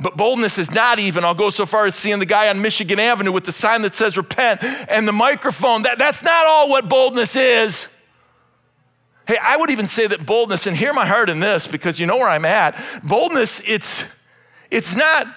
But 0.00 0.16
boldness 0.16 0.56
is 0.56 0.70
not 0.70 0.98
even, 0.98 1.24
I'll 1.24 1.34
go 1.34 1.50
so 1.50 1.66
far 1.66 1.84
as 1.84 1.94
seeing 1.94 2.20
the 2.20 2.26
guy 2.26 2.48
on 2.48 2.62
Michigan 2.62 2.98
Avenue 2.98 3.32
with 3.32 3.44
the 3.44 3.52
sign 3.52 3.82
that 3.82 3.94
says 3.94 4.16
repent 4.16 4.64
and 4.64 5.06
the 5.06 5.12
microphone. 5.12 5.82
That, 5.82 5.98
that's 5.98 6.22
not 6.22 6.46
all 6.46 6.70
what 6.70 6.88
boldness 6.88 7.36
is. 7.36 7.86
Hey, 9.30 9.38
I 9.40 9.58
would 9.58 9.70
even 9.70 9.86
say 9.86 10.08
that 10.08 10.26
boldness, 10.26 10.66
and 10.66 10.76
hear 10.76 10.92
my 10.92 11.06
heart 11.06 11.30
in 11.30 11.38
this 11.38 11.68
because 11.68 12.00
you 12.00 12.06
know 12.08 12.16
where 12.16 12.28
I'm 12.28 12.44
at. 12.44 12.76
Boldness, 13.04 13.62
it's, 13.64 14.04
it's 14.72 14.96
not 14.96 15.28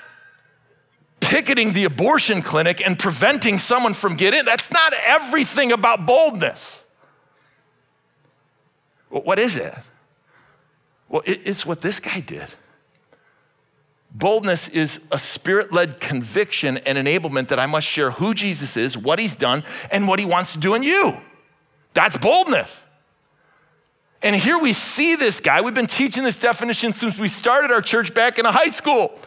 picketing 1.20 1.74
the 1.74 1.84
abortion 1.84 2.42
clinic 2.42 2.84
and 2.84 2.98
preventing 2.98 3.60
someone 3.60 3.94
from 3.94 4.16
getting 4.16 4.40
in. 4.40 4.46
That's 4.48 4.72
not 4.72 4.94
everything 5.06 5.72
about 5.72 6.08
boldness. 6.08 6.76
What 9.10 9.38
is 9.38 9.58
it? 9.58 9.76
Well, 11.08 11.22
it's 11.28 11.64
what 11.64 11.82
this 11.82 12.00
guy 12.00 12.20
did. 12.20 12.48
Boldness 14.10 14.70
is 14.70 15.02
a 15.12 15.20
spirit 15.20 15.72
led 15.72 16.00
conviction 16.00 16.78
and 16.78 16.98
enablement 16.98 17.50
that 17.50 17.60
I 17.60 17.68
must 17.68 17.86
share 17.86 18.10
who 18.10 18.34
Jesus 18.34 18.76
is, 18.76 18.98
what 18.98 19.20
he's 19.20 19.36
done, 19.36 19.64
and 19.92 20.08
what 20.08 20.20
he 20.20 20.26
wants 20.26 20.54
to 20.54 20.58
do 20.58 20.74
in 20.74 20.82
you. 20.82 21.16
That's 21.94 22.18
boldness. 22.18 22.83
And 24.24 24.36
here 24.36 24.58
we 24.58 24.72
see 24.72 25.16
this 25.16 25.42
guy. 25.42 25.62
We've 25.62 25.74
been 25.74 25.86
teaching 25.86 26.24
this 26.24 26.38
definition 26.38 26.94
since 26.94 27.20
we 27.20 27.28
started 27.28 27.72
our 27.72 27.82
church 27.82 28.14
back 28.14 28.40
in 28.40 28.46
high 28.46 28.70
school. 28.70 29.20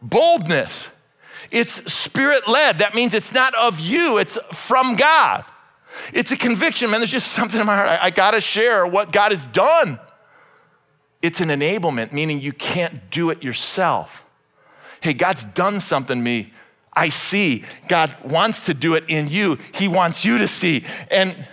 Boldness. 0.00 0.88
It's 1.50 1.92
spirit 1.92 2.48
led. 2.48 2.78
That 2.78 2.94
means 2.94 3.14
it's 3.14 3.32
not 3.32 3.54
of 3.54 3.78
you, 3.78 4.18
it's 4.18 4.38
from 4.52 4.96
God. 4.96 5.44
It's 6.12 6.32
a 6.32 6.36
conviction, 6.36 6.90
man. 6.90 7.00
There's 7.00 7.10
just 7.10 7.32
something 7.32 7.60
in 7.60 7.66
my 7.66 7.76
heart. 7.76 7.88
I, 7.88 8.06
I 8.06 8.10
got 8.10 8.32
to 8.32 8.40
share 8.40 8.86
what 8.86 9.12
God 9.12 9.32
has 9.32 9.44
done. 9.46 9.98
It's 11.22 11.40
an 11.40 11.48
enablement, 11.48 12.12
meaning 12.12 12.40
you 12.40 12.52
can't 12.52 13.10
do 13.10 13.30
it 13.30 13.42
yourself. 13.42 14.24
Hey, 15.00 15.12
God's 15.12 15.44
done 15.44 15.80
something 15.80 16.18
to 16.18 16.22
me. 16.22 16.52
I 16.92 17.10
see. 17.10 17.64
God 17.88 18.16
wants 18.24 18.66
to 18.66 18.74
do 18.74 18.94
it 18.94 19.04
in 19.08 19.28
you. 19.28 19.58
He 19.72 19.88
wants 19.88 20.24
you 20.24 20.38
to 20.38 20.48
see. 20.48 20.84
And 21.10 21.46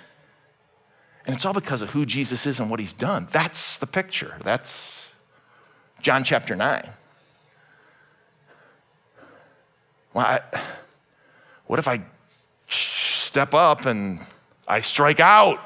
and 1.25 1.35
it's 1.35 1.45
all 1.45 1.53
because 1.53 1.81
of 1.81 1.91
who 1.91 2.05
Jesus 2.05 2.45
is 2.45 2.59
and 2.59 2.69
what 2.69 2.79
he's 2.79 2.93
done. 2.93 3.27
That's 3.31 3.77
the 3.77 3.87
picture. 3.87 4.35
That's 4.43 5.13
John 6.01 6.23
chapter 6.23 6.55
9. 6.55 6.89
Well, 10.13 10.25
I, 10.25 10.41
what 11.65 11.79
if 11.79 11.87
I 11.87 12.03
step 12.67 13.53
up 13.53 13.85
and 13.85 14.19
I 14.67 14.81
strike 14.81 15.19
out? 15.19 15.59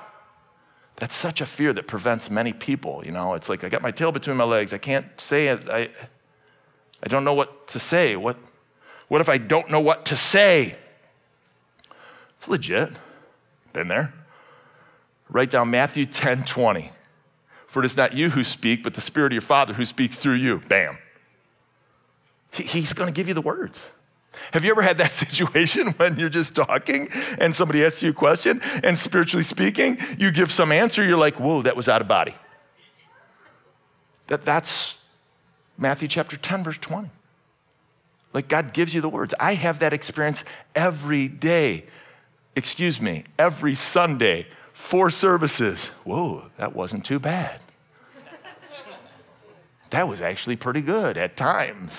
That's 0.97 1.15
such 1.15 1.41
a 1.41 1.45
fear 1.45 1.73
that 1.73 1.87
prevents 1.87 2.29
many 2.29 2.53
people. 2.53 3.03
You 3.05 3.11
know, 3.11 3.33
it's 3.33 3.49
like 3.49 3.63
I 3.63 3.69
got 3.69 3.81
my 3.81 3.91
tail 3.91 4.11
between 4.11 4.37
my 4.37 4.43
legs. 4.43 4.73
I 4.73 4.77
can't 4.77 5.05
say 5.19 5.47
it. 5.47 5.69
I, 5.69 5.89
I 7.03 7.07
don't 7.07 7.23
know 7.23 7.33
what 7.33 7.67
to 7.69 7.79
say. 7.79 8.15
What, 8.15 8.37
what 9.07 9.21
if 9.21 9.29
I 9.29 9.37
don't 9.37 9.69
know 9.69 9.79
what 9.79 10.05
to 10.05 10.15
say? 10.15 10.75
It's 12.37 12.47
legit. 12.47 12.93
Been 13.73 13.87
there. 13.87 14.13
Write 15.29 15.49
down 15.49 15.69
Matthew 15.69 16.05
10 16.05 16.43
20. 16.43 16.91
For 17.67 17.81
it 17.81 17.85
is 17.85 17.97
not 17.97 18.13
you 18.13 18.29
who 18.29 18.43
speak, 18.43 18.81
but 18.81 18.93
the 18.93 19.01
Spirit 19.01 19.27
of 19.27 19.33
your 19.33 19.41
Father 19.41 19.73
who 19.73 19.85
speaks 19.85 20.17
through 20.17 20.35
you. 20.35 20.61
Bam. 20.67 20.97
He's 22.53 22.93
going 22.93 23.07
to 23.07 23.13
give 23.13 23.27
you 23.27 23.33
the 23.33 23.41
words. 23.41 23.79
Have 24.53 24.63
you 24.63 24.71
ever 24.71 24.81
had 24.81 24.97
that 24.99 25.11
situation 25.23 25.89
when 25.97 26.17
you're 26.17 26.29
just 26.29 26.55
talking 26.55 27.09
and 27.39 27.53
somebody 27.53 27.83
asks 27.83 28.01
you 28.01 28.11
a 28.11 28.13
question 28.13 28.61
and 28.83 28.97
spiritually 28.97 29.43
speaking, 29.43 29.97
you 30.17 30.31
give 30.31 30.51
some 30.51 30.71
answer, 30.71 31.03
you're 31.03 31.17
like, 31.17 31.39
whoa, 31.39 31.61
that 31.63 31.75
was 31.75 31.89
out 31.89 32.01
of 32.01 32.07
body? 32.07 32.33
That, 34.27 34.43
that's 34.43 34.97
Matthew 35.77 36.07
chapter 36.07 36.37
10, 36.37 36.63
verse 36.63 36.77
20. 36.77 37.09
Like 38.33 38.47
God 38.47 38.73
gives 38.73 38.93
you 38.93 39.01
the 39.01 39.09
words. 39.09 39.33
I 39.39 39.53
have 39.55 39.79
that 39.79 39.93
experience 39.93 40.43
every 40.75 41.27
day. 41.27 41.85
Excuse 42.55 43.01
me, 43.01 43.23
every 43.37 43.75
Sunday 43.75 44.47
four 44.77 45.09
services. 45.09 45.87
Whoa, 46.05 46.49
that 46.55 46.73
wasn't 46.73 47.03
too 47.03 47.19
bad. 47.19 47.59
that 49.89 50.07
was 50.07 50.21
actually 50.21 50.55
pretty 50.55 50.81
good 50.81 51.17
at 51.17 51.35
times. 51.35 51.91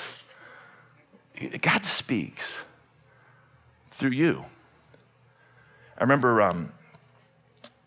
God 1.61 1.85
speaks 1.85 2.63
through 3.91 4.13
you. 4.13 4.45
I 5.99 6.05
remember 6.05 6.41
um, 6.41 6.73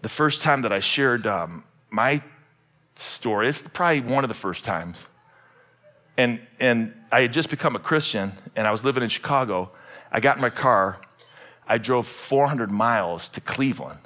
the 0.01 0.09
first 0.09 0.41
time 0.41 0.61
that 0.63 0.73
I 0.73 0.81
shared 0.81 1.25
um, 1.25 1.63
my 1.89 2.21
story, 2.95 3.47
it's 3.47 3.61
probably 3.61 4.01
one 4.01 4.23
of 4.23 4.27
the 4.27 4.35
first 4.35 4.63
times. 4.63 5.03
And, 6.17 6.41
and 6.59 6.93
I 7.11 7.21
had 7.21 7.33
just 7.33 7.49
become 7.49 7.75
a 7.75 7.79
Christian 7.79 8.33
and 8.55 8.67
I 8.67 8.71
was 8.71 8.83
living 8.83 9.01
in 9.01 9.09
Chicago. 9.09 9.71
I 10.11 10.19
got 10.19 10.35
in 10.35 10.41
my 10.41 10.49
car, 10.49 10.99
I 11.65 11.77
drove 11.79 12.05
400 12.05 12.69
miles 12.69 13.29
to 13.29 13.41
Cleveland 13.41 13.99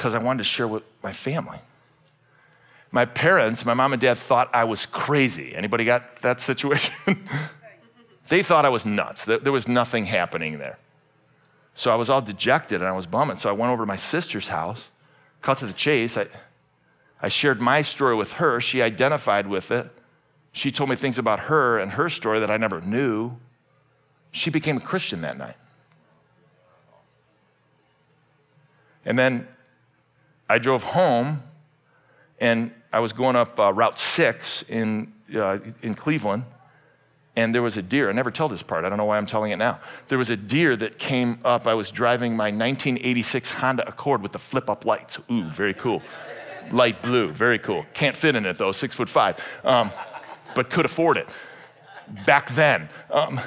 because 0.00 0.14
I 0.14 0.18
wanted 0.18 0.38
to 0.38 0.44
share 0.44 0.66
with 0.66 0.82
my 1.02 1.12
family. 1.12 1.58
My 2.90 3.04
parents, 3.04 3.66
my 3.66 3.74
mom 3.74 3.92
and 3.92 4.00
dad 4.00 4.16
thought 4.16 4.48
I 4.54 4.64
was 4.64 4.86
crazy. 4.86 5.54
Anybody 5.54 5.84
got 5.84 6.22
that 6.22 6.40
situation? 6.40 7.22
they 8.28 8.42
thought 8.42 8.64
I 8.64 8.70
was 8.70 8.86
nuts. 8.86 9.26
There 9.26 9.52
was 9.52 9.68
nothing 9.68 10.06
happening 10.06 10.56
there. 10.56 10.78
So 11.74 11.92
I 11.92 11.96
was 11.96 12.08
all 12.08 12.22
dejected 12.22 12.80
and 12.80 12.88
I 12.88 12.92
was 12.92 13.04
bumming. 13.04 13.36
So 13.36 13.50
I 13.50 13.52
went 13.52 13.70
over 13.72 13.82
to 13.82 13.86
my 13.86 13.96
sister's 13.96 14.48
house, 14.48 14.88
cut 15.42 15.58
to 15.58 15.66
the 15.66 15.74
chase. 15.74 16.16
I, 16.16 16.28
I 17.20 17.28
shared 17.28 17.60
my 17.60 17.82
story 17.82 18.14
with 18.14 18.32
her. 18.34 18.58
She 18.58 18.80
identified 18.80 19.48
with 19.48 19.70
it. 19.70 19.90
She 20.52 20.72
told 20.72 20.88
me 20.88 20.96
things 20.96 21.18
about 21.18 21.40
her 21.40 21.78
and 21.78 21.92
her 21.92 22.08
story 22.08 22.40
that 22.40 22.50
I 22.50 22.56
never 22.56 22.80
knew. 22.80 23.32
She 24.32 24.48
became 24.48 24.78
a 24.78 24.80
Christian 24.80 25.20
that 25.20 25.36
night. 25.36 25.56
And 29.04 29.18
then 29.18 29.46
I 30.50 30.58
drove 30.58 30.82
home 30.82 31.44
and 32.40 32.72
I 32.92 32.98
was 32.98 33.12
going 33.12 33.36
up 33.36 33.58
uh, 33.60 33.72
Route 33.72 34.00
6 34.00 34.64
in, 34.68 35.12
uh, 35.32 35.60
in 35.80 35.94
Cleveland 35.94 36.44
and 37.36 37.54
there 37.54 37.62
was 37.62 37.76
a 37.76 37.82
deer. 37.82 38.10
I 38.10 38.12
never 38.12 38.32
tell 38.32 38.48
this 38.48 38.62
part. 38.62 38.84
I 38.84 38.88
don't 38.88 38.98
know 38.98 39.04
why 39.04 39.16
I'm 39.16 39.26
telling 39.26 39.52
it 39.52 39.56
now. 39.56 39.78
There 40.08 40.18
was 40.18 40.28
a 40.28 40.36
deer 40.36 40.74
that 40.74 40.98
came 40.98 41.38
up. 41.44 41.68
I 41.68 41.74
was 41.74 41.92
driving 41.92 42.36
my 42.36 42.46
1986 42.46 43.52
Honda 43.52 43.88
Accord 43.88 44.22
with 44.22 44.32
the 44.32 44.40
flip 44.40 44.68
up 44.68 44.84
lights. 44.84 45.18
Ooh, 45.30 45.44
very 45.44 45.72
cool. 45.72 46.02
Light 46.72 47.00
blue, 47.00 47.30
very 47.30 47.60
cool. 47.60 47.86
Can't 47.94 48.16
fit 48.16 48.34
in 48.34 48.44
it 48.44 48.58
though, 48.58 48.72
six 48.72 48.92
foot 48.92 49.08
five, 49.08 49.38
um, 49.64 49.92
but 50.56 50.68
could 50.68 50.84
afford 50.84 51.16
it 51.16 51.28
back 52.26 52.50
then. 52.50 52.88
Um, 53.10 53.40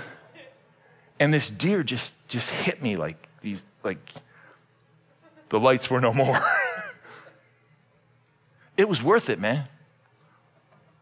and 1.20 1.34
this 1.34 1.50
deer 1.50 1.84
just 1.84 2.28
just 2.30 2.52
hit 2.52 2.82
me 2.82 2.96
like 2.96 3.28
these 3.42 3.64
like 3.84 4.14
the 5.50 5.60
lights 5.60 5.90
were 5.90 6.00
no 6.00 6.14
more. 6.14 6.40
it 8.78 8.90
was 8.90 9.04
worth 9.04 9.30
it, 9.30 9.40
man. 9.40 9.68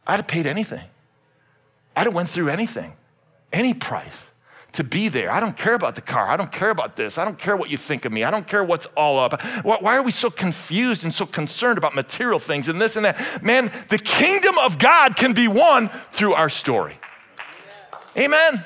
I'd 0.05 0.17
have 0.17 0.27
paid 0.27 0.45
anything. 0.45 0.83
I'd 1.95 2.05
have 2.05 2.13
went 2.13 2.29
through 2.29 2.49
anything, 2.49 2.93
any 3.51 3.73
price 3.73 4.25
to 4.73 4.83
be 4.83 5.09
there. 5.09 5.31
I 5.31 5.39
don't 5.39 5.57
care 5.57 5.73
about 5.73 5.95
the 5.95 6.01
car. 6.01 6.27
I 6.27 6.37
don't 6.37 6.51
care 6.51 6.69
about 6.69 6.95
this. 6.95 7.17
I 7.17 7.25
don't 7.25 7.37
care 7.37 7.57
what 7.57 7.69
you 7.69 7.77
think 7.77 8.05
of 8.05 8.11
me. 8.11 8.23
I 8.23 8.31
don't 8.31 8.47
care 8.47 8.63
what's 8.63 8.85
all 8.97 9.19
up. 9.19 9.41
Why 9.63 9.97
are 9.97 10.03
we 10.03 10.11
so 10.11 10.29
confused 10.29 11.03
and 11.03 11.13
so 11.13 11.25
concerned 11.25 11.77
about 11.77 11.93
material 11.93 12.39
things 12.39 12.69
and 12.69 12.79
this 12.79 12.95
and 12.95 13.05
that? 13.05 13.43
Man, 13.43 13.71
the 13.89 13.97
kingdom 13.97 14.57
of 14.59 14.79
God 14.79 15.17
can 15.17 15.33
be 15.33 15.47
won 15.47 15.89
through 16.11 16.33
our 16.33 16.49
story. 16.49 16.97
Amen. 18.17 18.63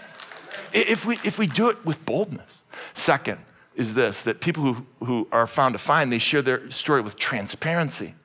If 0.74 1.06
we, 1.06 1.16
if 1.24 1.40
we 1.40 1.48
do 1.48 1.70
it 1.70 1.84
with 1.86 2.06
boldness. 2.06 2.52
Second 2.94 3.40
is 3.76 3.94
this 3.94 4.22
that 4.24 4.42
people 4.42 4.64
who, 4.64 4.86
who 5.06 5.28
are 5.32 5.48
found 5.48 5.74
to 5.74 5.80
find, 5.80 6.12
they 6.12 6.20
share 6.20 6.42
their 6.42 6.70
story 6.72 7.02
with 7.02 7.18
transparency. 7.18 8.16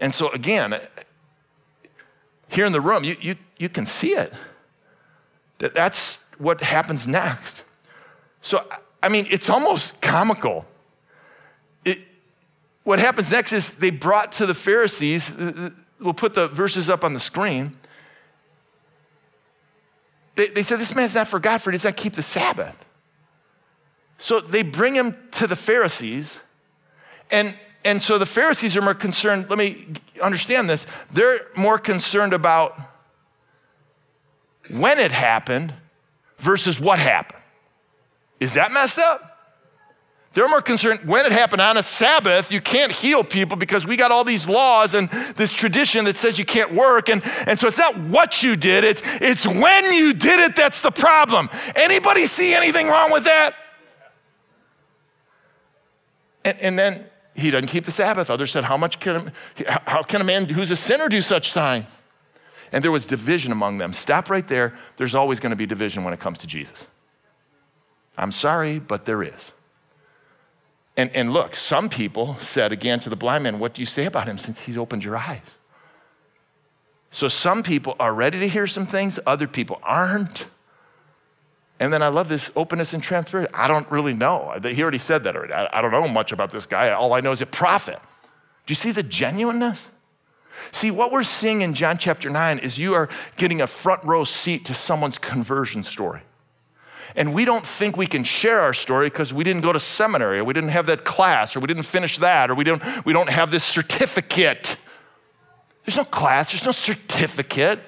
And 0.00 0.14
so, 0.14 0.30
again, 0.30 0.80
here 2.48 2.66
in 2.66 2.72
the 2.72 2.80
room, 2.80 3.04
you, 3.04 3.16
you, 3.20 3.36
you 3.58 3.68
can 3.68 3.86
see 3.86 4.10
it. 4.10 4.32
That 5.58 5.74
that's 5.74 6.24
what 6.38 6.62
happens 6.62 7.06
next. 7.06 7.62
So, 8.40 8.66
I 9.02 9.10
mean, 9.10 9.26
it's 9.30 9.50
almost 9.50 10.00
comical. 10.00 10.66
It, 11.84 11.98
what 12.82 12.98
happens 12.98 13.30
next 13.30 13.52
is 13.52 13.74
they 13.74 13.90
brought 13.90 14.32
to 14.32 14.46
the 14.46 14.54
Pharisees, 14.54 15.36
we'll 16.00 16.14
put 16.14 16.34
the 16.34 16.48
verses 16.48 16.88
up 16.88 17.04
on 17.04 17.12
the 17.12 17.20
screen. 17.20 17.76
They, 20.34 20.48
they 20.48 20.62
said, 20.62 20.78
This 20.78 20.94
man's 20.94 21.14
not 21.14 21.28
for 21.28 21.38
God, 21.38 21.60
for 21.60 21.70
he 21.70 21.74
does 21.74 21.84
not 21.84 21.96
keep 21.96 22.14
the 22.14 22.22
Sabbath. 22.22 22.86
So 24.16 24.40
they 24.40 24.62
bring 24.62 24.94
him 24.94 25.16
to 25.32 25.46
the 25.46 25.56
Pharisees, 25.56 26.40
and 27.30 27.56
and 27.84 28.00
so 28.00 28.18
the 28.18 28.26
Pharisees 28.26 28.76
are 28.76 28.82
more 28.82 28.94
concerned, 28.94 29.46
let 29.48 29.58
me 29.58 29.86
understand 30.22 30.68
this, 30.68 30.86
they're 31.12 31.48
more 31.56 31.78
concerned 31.78 32.34
about 32.34 32.78
when 34.70 34.98
it 34.98 35.12
happened 35.12 35.74
versus 36.38 36.78
what 36.78 36.98
happened. 36.98 37.42
Is 38.38 38.54
that 38.54 38.72
messed 38.72 38.98
up? 38.98 39.30
They're 40.32 40.48
more 40.48 40.62
concerned 40.62 41.00
when 41.04 41.26
it 41.26 41.32
happened 41.32 41.60
on 41.60 41.76
a 41.76 41.82
Sabbath. 41.82 42.52
You 42.52 42.60
can't 42.60 42.92
heal 42.92 43.24
people 43.24 43.56
because 43.56 43.84
we 43.84 43.96
got 43.96 44.12
all 44.12 44.22
these 44.22 44.48
laws 44.48 44.94
and 44.94 45.10
this 45.34 45.52
tradition 45.52 46.04
that 46.04 46.16
says 46.16 46.38
you 46.38 46.44
can't 46.44 46.72
work. 46.72 47.08
And, 47.08 47.20
and 47.46 47.58
so 47.58 47.66
it's 47.66 47.78
not 47.78 47.98
what 47.98 48.42
you 48.42 48.54
did, 48.54 48.84
it's, 48.84 49.02
it's 49.20 49.46
when 49.46 49.92
you 49.92 50.12
did 50.12 50.38
it 50.38 50.54
that's 50.54 50.80
the 50.80 50.92
problem. 50.92 51.50
Anybody 51.74 52.26
see 52.26 52.54
anything 52.54 52.86
wrong 52.86 53.10
with 53.10 53.24
that? 53.24 53.54
And, 56.44 56.58
and 56.60 56.78
then 56.78 57.09
he 57.40 57.50
doesn't 57.50 57.68
keep 57.68 57.84
the 57.84 57.90
Sabbath. 57.90 58.30
Others 58.30 58.52
said, 58.52 58.64
How 58.64 58.76
much 58.76 59.00
can 59.00 59.32
how 59.86 60.02
can 60.02 60.20
a 60.20 60.24
man 60.24 60.48
who's 60.48 60.70
a 60.70 60.76
sinner 60.76 61.08
do 61.08 61.20
such 61.20 61.50
signs? 61.50 61.86
And 62.72 62.84
there 62.84 62.92
was 62.92 63.04
division 63.04 63.50
among 63.50 63.78
them. 63.78 63.92
Stop 63.92 64.30
right 64.30 64.46
there. 64.46 64.74
There's 64.96 65.14
always 65.14 65.40
going 65.40 65.50
to 65.50 65.56
be 65.56 65.66
division 65.66 66.04
when 66.04 66.14
it 66.14 66.20
comes 66.20 66.38
to 66.38 66.46
Jesus. 66.46 66.86
I'm 68.16 68.32
sorry, 68.32 68.78
but 68.78 69.06
there 69.06 69.22
is. 69.22 69.52
And, 70.96 71.10
and 71.14 71.32
look, 71.32 71.56
some 71.56 71.88
people 71.88 72.36
said 72.38 72.72
again 72.72 73.00
to 73.00 73.10
the 73.10 73.16
blind 73.16 73.44
man, 73.44 73.58
What 73.58 73.74
do 73.74 73.82
you 73.82 73.86
say 73.86 74.04
about 74.06 74.26
him 74.26 74.38
since 74.38 74.60
he's 74.60 74.76
opened 74.76 75.02
your 75.02 75.16
eyes? 75.16 75.58
So 77.10 77.26
some 77.26 77.62
people 77.62 77.96
are 77.98 78.14
ready 78.14 78.38
to 78.40 78.48
hear 78.48 78.66
some 78.66 78.86
things, 78.86 79.18
other 79.26 79.48
people 79.48 79.80
aren't. 79.82 80.46
And 81.80 81.92
then 81.92 82.02
I 82.02 82.08
love 82.08 82.28
this 82.28 82.50
openness 82.54 82.92
and 82.92 83.02
transparency. 83.02 83.52
I 83.54 83.66
don't 83.66 83.90
really 83.90 84.12
know. 84.12 84.54
He 84.62 84.82
already 84.82 84.98
said 84.98 85.24
that 85.24 85.34
already. 85.34 85.54
I 85.54 85.80
don't 85.80 85.90
know 85.90 86.06
much 86.06 86.30
about 86.30 86.50
this 86.50 86.66
guy. 86.66 86.92
All 86.92 87.14
I 87.14 87.20
know 87.20 87.32
is 87.32 87.40
a 87.40 87.46
prophet. 87.46 87.98
Do 88.66 88.70
you 88.70 88.76
see 88.76 88.92
the 88.92 89.02
genuineness? 89.02 89.88
See, 90.72 90.90
what 90.90 91.10
we're 91.10 91.24
seeing 91.24 91.62
in 91.62 91.72
John 91.72 91.96
chapter 91.96 92.28
9 92.28 92.58
is 92.58 92.78
you 92.78 92.92
are 92.92 93.08
getting 93.36 93.62
a 93.62 93.66
front 93.66 94.04
row 94.04 94.24
seat 94.24 94.66
to 94.66 94.74
someone's 94.74 95.16
conversion 95.16 95.82
story. 95.82 96.20
And 97.16 97.32
we 97.32 97.46
don't 97.46 97.66
think 97.66 97.96
we 97.96 98.06
can 98.06 98.24
share 98.24 98.60
our 98.60 98.74
story 98.74 99.06
because 99.06 99.32
we 99.32 99.42
didn't 99.42 99.62
go 99.62 99.72
to 99.72 99.80
seminary, 99.80 100.38
or 100.38 100.44
we 100.44 100.52
didn't 100.52 100.70
have 100.70 100.86
that 100.86 101.04
class, 101.04 101.56
or 101.56 101.60
we 101.60 101.66
didn't 101.66 101.84
finish 101.84 102.18
that, 102.18 102.50
or 102.50 102.54
we 102.54 102.62
don't, 102.62 102.82
we 103.06 103.12
don't 103.14 103.30
have 103.30 103.50
this 103.50 103.64
certificate. 103.64 104.76
There's 105.84 105.96
no 105.96 106.04
class, 106.04 106.52
there's 106.52 106.66
no 106.66 106.72
certificate. 106.72 107.80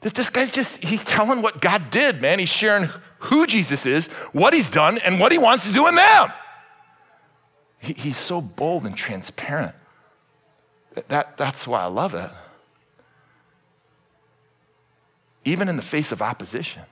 That 0.00 0.14
this 0.14 0.30
guy's 0.30 0.50
just, 0.50 0.82
he's 0.82 1.04
telling 1.04 1.42
what 1.42 1.60
God 1.60 1.90
did, 1.90 2.22
man. 2.22 2.38
He's 2.38 2.48
sharing 2.48 2.88
who 3.18 3.46
Jesus 3.46 3.84
is, 3.84 4.08
what 4.32 4.54
he's 4.54 4.70
done, 4.70 4.98
and 4.98 5.20
what 5.20 5.30
he 5.30 5.38
wants 5.38 5.66
to 5.66 5.72
do 5.72 5.86
in 5.88 5.94
them. 5.94 6.32
He, 7.78 7.92
he's 7.92 8.16
so 8.16 8.40
bold 8.40 8.86
and 8.86 8.96
transparent. 8.96 9.74
That, 11.08 11.36
that's 11.36 11.66
why 11.66 11.82
I 11.82 11.86
love 11.86 12.14
it. 12.14 12.30
Even 15.44 15.68
in 15.68 15.76
the 15.76 15.82
face 15.82 16.12
of 16.12 16.22
opposition. 16.22 16.82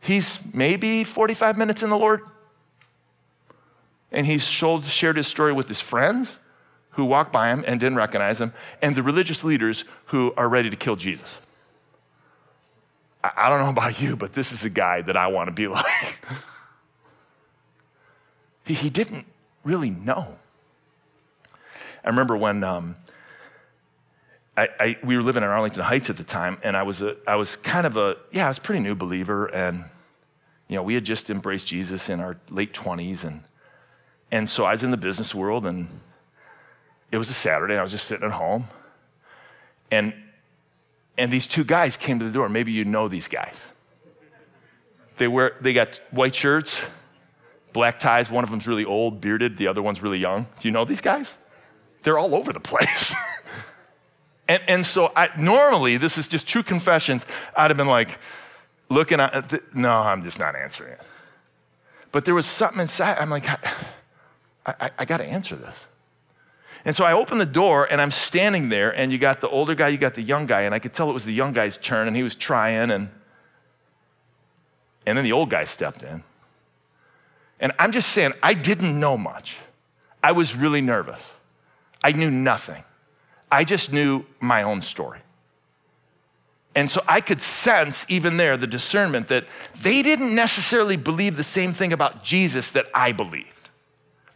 He's 0.00 0.38
maybe 0.54 1.02
45 1.02 1.58
minutes 1.58 1.82
in 1.82 1.90
the 1.90 1.98
Lord, 1.98 2.22
and 4.12 4.24
he's 4.24 4.46
shared 4.46 5.16
his 5.16 5.26
story 5.26 5.52
with 5.52 5.68
his 5.68 5.80
friends 5.80 6.38
who 6.98 7.04
walked 7.04 7.32
by 7.32 7.48
him 7.50 7.62
and 7.64 7.78
didn't 7.78 7.94
recognize 7.94 8.40
him, 8.40 8.52
and 8.82 8.96
the 8.96 9.04
religious 9.04 9.44
leaders 9.44 9.84
who 10.06 10.34
are 10.36 10.48
ready 10.48 10.68
to 10.68 10.74
kill 10.74 10.96
Jesus. 10.96 11.38
I 13.22 13.48
don't 13.48 13.60
know 13.60 13.70
about 13.70 14.00
you, 14.00 14.16
but 14.16 14.32
this 14.32 14.50
is 14.50 14.64
a 14.64 14.68
guy 14.68 15.02
that 15.02 15.16
I 15.16 15.28
want 15.28 15.46
to 15.46 15.52
be 15.52 15.68
like. 15.68 16.20
he, 18.64 18.74
he 18.74 18.90
didn't 18.90 19.26
really 19.62 19.90
know. 19.90 20.34
I 22.02 22.08
remember 22.08 22.36
when 22.36 22.64
um, 22.64 22.96
I, 24.56 24.68
I, 24.80 24.96
we 25.04 25.16
were 25.16 25.22
living 25.22 25.44
in 25.44 25.48
Arlington 25.48 25.84
Heights 25.84 26.10
at 26.10 26.16
the 26.16 26.24
time, 26.24 26.58
and 26.64 26.76
I 26.76 26.82
was, 26.82 27.00
a, 27.00 27.16
I 27.28 27.36
was 27.36 27.54
kind 27.54 27.86
of 27.86 27.96
a, 27.96 28.16
yeah, 28.32 28.46
I 28.46 28.48
was 28.48 28.58
a 28.58 28.60
pretty 28.60 28.82
new 28.82 28.96
believer, 28.96 29.46
and, 29.54 29.84
you 30.66 30.74
know, 30.74 30.82
we 30.82 30.94
had 30.94 31.04
just 31.04 31.30
embraced 31.30 31.68
Jesus 31.68 32.08
in 32.08 32.18
our 32.18 32.38
late 32.50 32.74
20s, 32.74 33.22
and, 33.22 33.44
and 34.32 34.48
so 34.48 34.64
I 34.64 34.72
was 34.72 34.82
in 34.82 34.90
the 34.90 34.96
business 34.96 35.32
world, 35.32 35.64
and 35.64 35.86
it 37.10 37.18
was 37.18 37.30
a 37.30 37.34
Saturday, 37.34 37.76
I 37.76 37.82
was 37.82 37.90
just 37.90 38.06
sitting 38.06 38.26
at 38.26 38.32
home. 38.32 38.64
And, 39.90 40.14
and 41.16 41.32
these 41.32 41.46
two 41.46 41.64
guys 41.64 41.96
came 41.96 42.18
to 42.18 42.24
the 42.24 42.30
door. 42.30 42.48
Maybe 42.48 42.72
you 42.72 42.84
know 42.84 43.08
these 43.08 43.28
guys. 43.28 43.66
They, 45.16 45.28
wear, 45.28 45.56
they 45.60 45.72
got 45.72 46.00
white 46.10 46.34
shirts, 46.34 46.88
black 47.72 47.98
ties. 47.98 48.30
One 48.30 48.44
of 48.44 48.50
them's 48.50 48.66
really 48.66 48.84
old, 48.84 49.20
bearded. 49.20 49.56
The 49.56 49.66
other 49.66 49.82
one's 49.82 50.02
really 50.02 50.18
young. 50.18 50.46
Do 50.60 50.68
you 50.68 50.70
know 50.70 50.84
these 50.84 51.00
guys? 51.00 51.32
They're 52.02 52.18
all 52.18 52.34
over 52.34 52.52
the 52.52 52.60
place. 52.60 53.14
and, 54.48 54.62
and 54.68 54.86
so 54.86 55.12
I, 55.16 55.30
normally, 55.36 55.96
this 55.96 56.18
is 56.18 56.28
just 56.28 56.46
true 56.46 56.62
confessions. 56.62 57.26
I'd 57.56 57.70
have 57.70 57.76
been 57.76 57.88
like, 57.88 58.18
looking 58.88 59.20
at, 59.20 59.74
no, 59.74 59.92
I'm 59.92 60.22
just 60.22 60.38
not 60.38 60.54
answering 60.54 60.92
it. 60.92 61.00
But 62.12 62.24
there 62.24 62.34
was 62.34 62.46
something 62.46 62.80
inside. 62.80 63.18
I'm 63.18 63.30
like, 63.30 63.48
I, 63.48 63.58
I, 64.66 64.90
I 64.98 65.04
got 65.04 65.18
to 65.18 65.26
answer 65.26 65.56
this. 65.56 65.86
And 66.88 66.96
so 66.96 67.04
I 67.04 67.12
opened 67.12 67.38
the 67.38 67.44
door 67.44 67.86
and 67.90 68.00
I'm 68.00 68.10
standing 68.10 68.70
there, 68.70 68.96
and 68.96 69.12
you 69.12 69.18
got 69.18 69.42
the 69.42 69.48
older 69.50 69.74
guy, 69.74 69.88
you 69.88 69.98
got 69.98 70.14
the 70.14 70.22
young 70.22 70.46
guy, 70.46 70.62
and 70.62 70.74
I 70.74 70.78
could 70.78 70.94
tell 70.94 71.10
it 71.10 71.12
was 71.12 71.26
the 71.26 71.34
young 71.34 71.52
guy's 71.52 71.76
turn, 71.76 72.06
and 72.06 72.16
he 72.16 72.22
was 72.22 72.34
trying, 72.34 72.90
and, 72.90 73.10
and 75.04 75.18
then 75.18 75.22
the 75.22 75.32
old 75.32 75.50
guy 75.50 75.64
stepped 75.64 76.02
in. 76.02 76.22
And 77.60 77.72
I'm 77.78 77.92
just 77.92 78.08
saying, 78.08 78.32
I 78.42 78.54
didn't 78.54 78.98
know 78.98 79.18
much. 79.18 79.58
I 80.22 80.32
was 80.32 80.56
really 80.56 80.80
nervous. 80.80 81.20
I 82.02 82.12
knew 82.12 82.30
nothing. 82.30 82.82
I 83.52 83.64
just 83.64 83.92
knew 83.92 84.24
my 84.40 84.62
own 84.62 84.80
story. 84.80 85.20
And 86.74 86.90
so 86.90 87.02
I 87.06 87.20
could 87.20 87.42
sense, 87.42 88.06
even 88.08 88.38
there, 88.38 88.56
the 88.56 88.66
discernment 88.66 89.28
that 89.28 89.44
they 89.82 90.00
didn't 90.00 90.34
necessarily 90.34 90.96
believe 90.96 91.36
the 91.36 91.44
same 91.44 91.74
thing 91.74 91.92
about 91.92 92.24
Jesus 92.24 92.70
that 92.70 92.88
I 92.94 93.12
believed. 93.12 93.57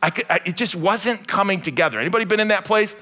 I 0.03 0.11
could, 0.11 0.27
I, 0.29 0.41
it 0.45 0.57
just 0.57 0.75
wasn't 0.75 1.27
coming 1.29 1.63
together. 1.63 2.01
Anybody 2.01 2.25
been 2.25 2.41
in 2.41 2.49
that 2.49 2.65
place? 2.65 2.95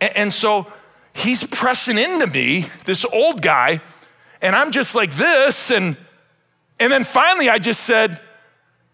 And, 0.00 0.16
and 0.16 0.32
so 0.32 0.70
he's 1.14 1.44
pressing 1.44 1.98
into 1.98 2.26
me, 2.26 2.66
this 2.84 3.04
old 3.06 3.40
guy, 3.42 3.80
and 4.42 4.54
I'm 4.54 4.70
just 4.70 4.94
like 4.94 5.14
this. 5.14 5.70
And, 5.70 5.96
and 6.78 6.92
then 6.92 7.04
finally 7.04 7.48
I 7.48 7.58
just 7.58 7.84
said, 7.84 8.20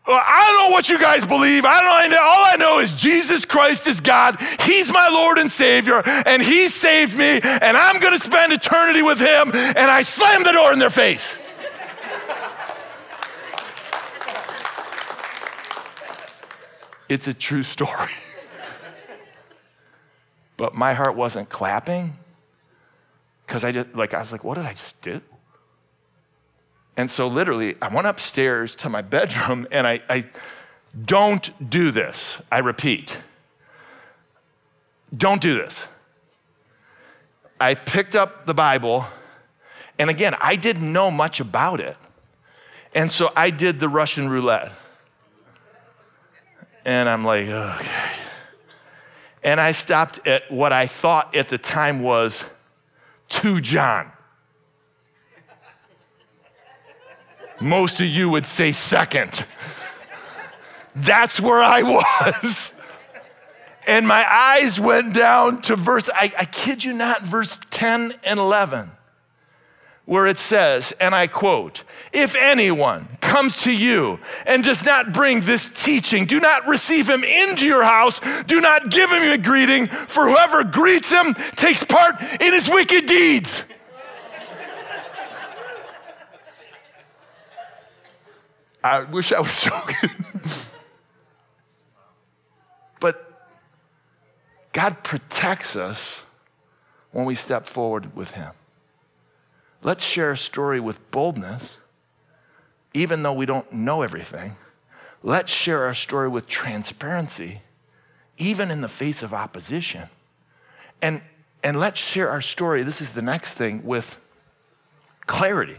well, 0.06 0.22
I 0.24 0.40
don't 0.40 0.70
know 0.70 0.72
what 0.72 0.88
you 0.88 1.00
guys 1.00 1.26
believe. 1.26 1.64
I 1.64 1.80
don't 1.80 2.10
know. 2.10 2.18
All 2.22 2.44
I 2.46 2.56
know 2.56 2.78
is 2.78 2.92
Jesus 2.92 3.44
Christ 3.44 3.88
is 3.88 4.00
God. 4.00 4.40
He's 4.62 4.92
my 4.92 5.08
Lord 5.12 5.38
and 5.38 5.50
Savior, 5.50 6.00
and 6.04 6.40
He 6.40 6.68
saved 6.68 7.18
me, 7.18 7.40
and 7.42 7.76
I'm 7.76 7.98
going 7.98 8.12
to 8.12 8.20
spend 8.20 8.52
eternity 8.52 9.02
with 9.02 9.18
Him. 9.18 9.50
And 9.52 9.90
I 9.90 10.02
slammed 10.02 10.46
the 10.46 10.52
door 10.52 10.72
in 10.72 10.78
their 10.78 10.90
face. 10.90 11.36
It's 17.08 17.28
a 17.28 17.34
true 17.34 17.62
story. 17.62 18.12
but 20.56 20.74
my 20.74 20.94
heart 20.94 21.16
wasn't 21.16 21.48
clapping 21.48 22.16
because 23.46 23.64
I 23.64 23.72
just, 23.72 23.94
like, 23.94 24.14
I 24.14 24.20
was 24.20 24.32
like, 24.32 24.44
what 24.44 24.54
did 24.54 24.64
I 24.64 24.70
just 24.70 25.00
do? 25.00 25.20
And 26.96 27.10
so, 27.10 27.28
literally, 27.28 27.76
I 27.82 27.88
went 27.88 28.06
upstairs 28.06 28.74
to 28.76 28.88
my 28.88 29.02
bedroom 29.02 29.66
and 29.70 29.86
I, 29.86 30.00
I 30.08 30.24
don't 31.04 31.70
do 31.70 31.90
this. 31.90 32.40
I 32.50 32.58
repeat, 32.58 33.20
don't 35.16 35.40
do 35.40 35.56
this. 35.58 35.88
I 37.60 37.74
picked 37.74 38.14
up 38.14 38.46
the 38.46 38.54
Bible, 38.54 39.06
and 39.98 40.10
again, 40.10 40.34
I 40.40 40.56
didn't 40.56 40.92
know 40.92 41.10
much 41.10 41.40
about 41.40 41.80
it. 41.80 41.96
And 42.94 43.10
so 43.10 43.32
I 43.34 43.50
did 43.50 43.80
the 43.80 43.88
Russian 43.88 44.28
roulette. 44.28 44.72
And 46.86 47.08
I'm 47.08 47.24
like, 47.24 47.48
okay. 47.48 48.10
And 49.42 49.60
I 49.60 49.72
stopped 49.72 50.24
at 50.26 50.50
what 50.52 50.72
I 50.72 50.86
thought 50.86 51.34
at 51.34 51.48
the 51.48 51.58
time 51.58 52.00
was 52.00 52.44
2 53.28 53.60
John. 53.60 54.12
Most 57.60 58.00
of 58.00 58.06
you 58.06 58.30
would 58.30 58.46
say 58.46 58.70
second. 58.70 59.44
That's 60.94 61.40
where 61.40 61.60
I 61.60 61.82
was. 61.82 62.72
And 63.88 64.06
my 64.06 64.24
eyes 64.28 64.80
went 64.80 65.12
down 65.12 65.62
to 65.62 65.74
verse, 65.74 66.08
I, 66.14 66.32
I, 66.38 66.44
kid 66.44 66.84
you 66.84 66.92
not, 66.92 67.22
verse 67.22 67.58
10 67.70 68.14
and 68.24 68.38
11, 68.38 68.90
where 70.06 70.26
it 70.26 70.38
says, 70.38 70.94
and 71.00 71.14
I 71.14 71.26
quote, 71.26 71.82
if 72.12 72.34
anyone 72.36 73.08
comes 73.20 73.62
to 73.64 73.76
you 73.76 74.18
and 74.46 74.64
does 74.64 74.84
not 74.84 75.12
bring 75.12 75.40
this 75.40 75.68
teaching, 75.68 76.24
do 76.24 76.40
not 76.40 76.66
receive 76.66 77.08
him 77.08 77.24
into 77.24 77.66
your 77.66 77.82
house, 77.82 78.20
do 78.46 78.60
not 78.60 78.90
give 78.90 79.10
him 79.10 79.22
a 79.22 79.36
greeting, 79.36 79.86
for 79.86 80.28
whoever 80.28 80.64
greets 80.64 81.12
him 81.12 81.34
takes 81.56 81.84
part 81.84 82.20
in 82.40 82.52
his 82.54 82.70
wicked 82.70 83.06
deeds. 83.06 83.64
I 88.86 89.00
wish 89.02 89.32
I 89.32 89.40
was 89.40 89.58
joking. 89.60 90.10
but 93.00 93.48
God 94.72 95.02
protects 95.02 95.74
us 95.74 96.22
when 97.10 97.24
we 97.24 97.34
step 97.34 97.66
forward 97.66 98.14
with 98.14 98.30
Him. 98.32 98.52
Let's 99.82 100.04
share 100.04 100.32
a 100.32 100.36
story 100.36 100.80
with 100.80 101.10
boldness, 101.10 101.78
even 102.94 103.22
though 103.22 103.32
we 103.32 103.46
don't 103.46 103.70
know 103.72 104.02
everything. 104.02 104.56
Let's 105.22 105.52
share 105.52 105.84
our 105.84 105.94
story 105.94 106.28
with 106.28 106.46
transparency, 106.46 107.62
even 108.38 108.70
in 108.70 108.80
the 108.80 108.88
face 108.88 109.22
of 109.22 109.34
opposition. 109.34 110.08
And, 111.02 111.20
and 111.62 111.78
let's 111.78 112.00
share 112.00 112.30
our 112.30 112.40
story, 112.40 112.82
this 112.82 113.00
is 113.00 113.12
the 113.12 113.22
next 113.22 113.54
thing, 113.54 113.84
with 113.84 114.18
clarity. 115.26 115.78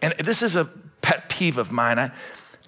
And 0.00 0.14
this 0.18 0.42
is 0.42 0.56
a 0.56 0.66
pet 1.02 1.28
peeve 1.28 1.58
of 1.58 1.70
mine. 1.70 1.98
I, 1.98 2.10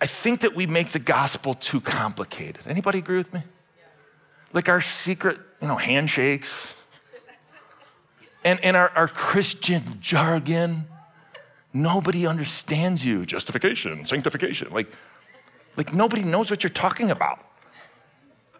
I 0.00 0.06
think 0.06 0.40
that 0.40 0.54
we 0.54 0.66
make 0.66 0.88
the 0.88 0.98
gospel 0.98 1.54
too 1.54 1.80
complicated. 1.80 2.60
Anybody 2.66 2.98
agree 2.98 3.16
with 3.16 3.32
me? 3.32 3.42
Like 4.52 4.68
our 4.68 4.80
secret, 4.80 5.38
you 5.60 5.68
know, 5.68 5.76
handshakes 5.76 6.74
and, 8.48 8.64
and 8.64 8.78
our, 8.78 8.88
our 8.96 9.08
Christian 9.08 9.82
jargon. 10.00 10.86
Nobody 11.74 12.26
understands 12.26 13.04
you. 13.04 13.26
Justification, 13.26 14.06
sanctification. 14.06 14.72
Like, 14.72 14.90
like 15.76 15.92
nobody 15.92 16.22
knows 16.22 16.50
what 16.50 16.62
you're 16.62 16.70
talking 16.70 17.10
about. 17.10 17.44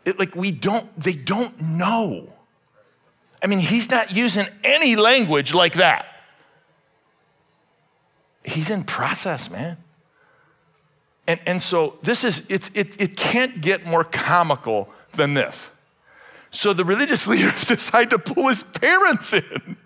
It, 0.05 0.19
like 0.19 0.37
we 0.37 0.53
don't, 0.53 0.95
they 1.01 1.15
don't 1.15 1.59
know. 1.59 2.31
I 3.43 3.47
mean, 3.47 3.61
he's 3.61 3.89
not 3.89 4.15
using 4.15 4.47
any 4.63 4.95
language 4.95 5.55
like 5.55 5.77
that. 5.77 6.07
He's 8.45 8.69
in 8.69 8.85
process, 8.85 9.49
man. 9.49 9.79
And, 11.27 11.41
and 11.47 11.63
so 11.63 11.99
this 12.03 12.25
is, 12.25 12.45
it's, 12.51 12.71
it, 12.75 13.01
it 13.01 13.17
can't 13.17 13.63
get 13.63 13.87
more 13.87 14.05
comical 14.05 14.91
than 15.15 15.33
this. 15.33 15.71
So 16.51 16.73
the 16.73 16.85
religious 16.85 17.27
leaders 17.29 17.65
decide 17.67 18.11
to 18.11 18.19
pull 18.19 18.49
his 18.49 18.63
parents 18.63 19.33
in. 19.33 19.77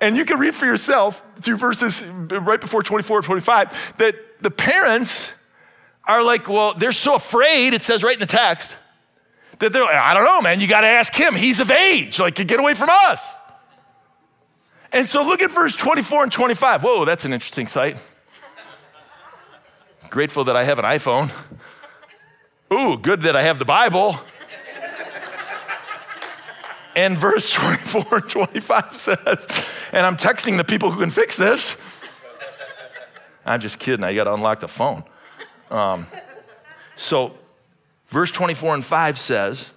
And 0.00 0.16
you 0.16 0.24
can 0.24 0.38
read 0.38 0.54
for 0.54 0.66
yourself 0.66 1.22
through 1.36 1.56
verses 1.56 2.02
right 2.04 2.60
before 2.60 2.82
24 2.82 3.18
and 3.18 3.26
25 3.26 3.94
that 3.98 4.16
the 4.40 4.50
parents 4.50 5.32
are 6.06 6.22
like, 6.22 6.48
well, 6.48 6.74
they're 6.74 6.92
so 6.92 7.14
afraid, 7.14 7.74
it 7.74 7.82
says 7.82 8.02
right 8.02 8.14
in 8.14 8.20
the 8.20 8.26
text, 8.26 8.76
that 9.60 9.72
they're 9.72 9.84
like, 9.84 9.94
I 9.94 10.12
don't 10.14 10.24
know, 10.24 10.42
man, 10.42 10.60
you 10.60 10.66
got 10.66 10.82
to 10.82 10.86
ask 10.86 11.14
him. 11.14 11.34
He's 11.34 11.60
of 11.60 11.70
age. 11.70 12.18
Like, 12.18 12.34
get 12.34 12.58
away 12.58 12.74
from 12.74 12.90
us. 12.90 13.34
And 14.92 15.08
so 15.08 15.24
look 15.24 15.42
at 15.42 15.50
verse 15.50 15.74
24 15.76 16.24
and 16.24 16.32
25. 16.32 16.82
Whoa, 16.82 17.04
that's 17.04 17.24
an 17.24 17.32
interesting 17.32 17.66
sight. 17.66 17.96
Grateful 20.10 20.44
that 20.44 20.56
I 20.56 20.64
have 20.64 20.78
an 20.78 20.84
iPhone. 20.84 21.30
Ooh, 22.72 22.98
good 22.98 23.22
that 23.22 23.34
I 23.34 23.42
have 23.42 23.58
the 23.58 23.64
Bible. 23.64 24.18
And 26.96 27.18
verse 27.18 27.52
24 27.52 28.04
and 28.12 28.28
25 28.28 28.96
says, 28.96 29.66
and 29.92 30.06
I'm 30.06 30.16
texting 30.16 30.56
the 30.56 30.64
people 30.64 30.90
who 30.90 31.00
can 31.00 31.10
fix 31.10 31.36
this. 31.36 31.76
I'm 33.44 33.60
just 33.60 33.78
kidding, 33.78 34.04
I 34.04 34.14
got 34.14 34.24
to 34.24 34.34
unlock 34.34 34.60
the 34.60 34.68
phone. 34.68 35.04
Um, 35.70 36.06
so, 36.96 37.34
verse 38.08 38.30
24 38.30 38.74
and 38.74 38.84
5 38.84 39.18
says, 39.18 39.70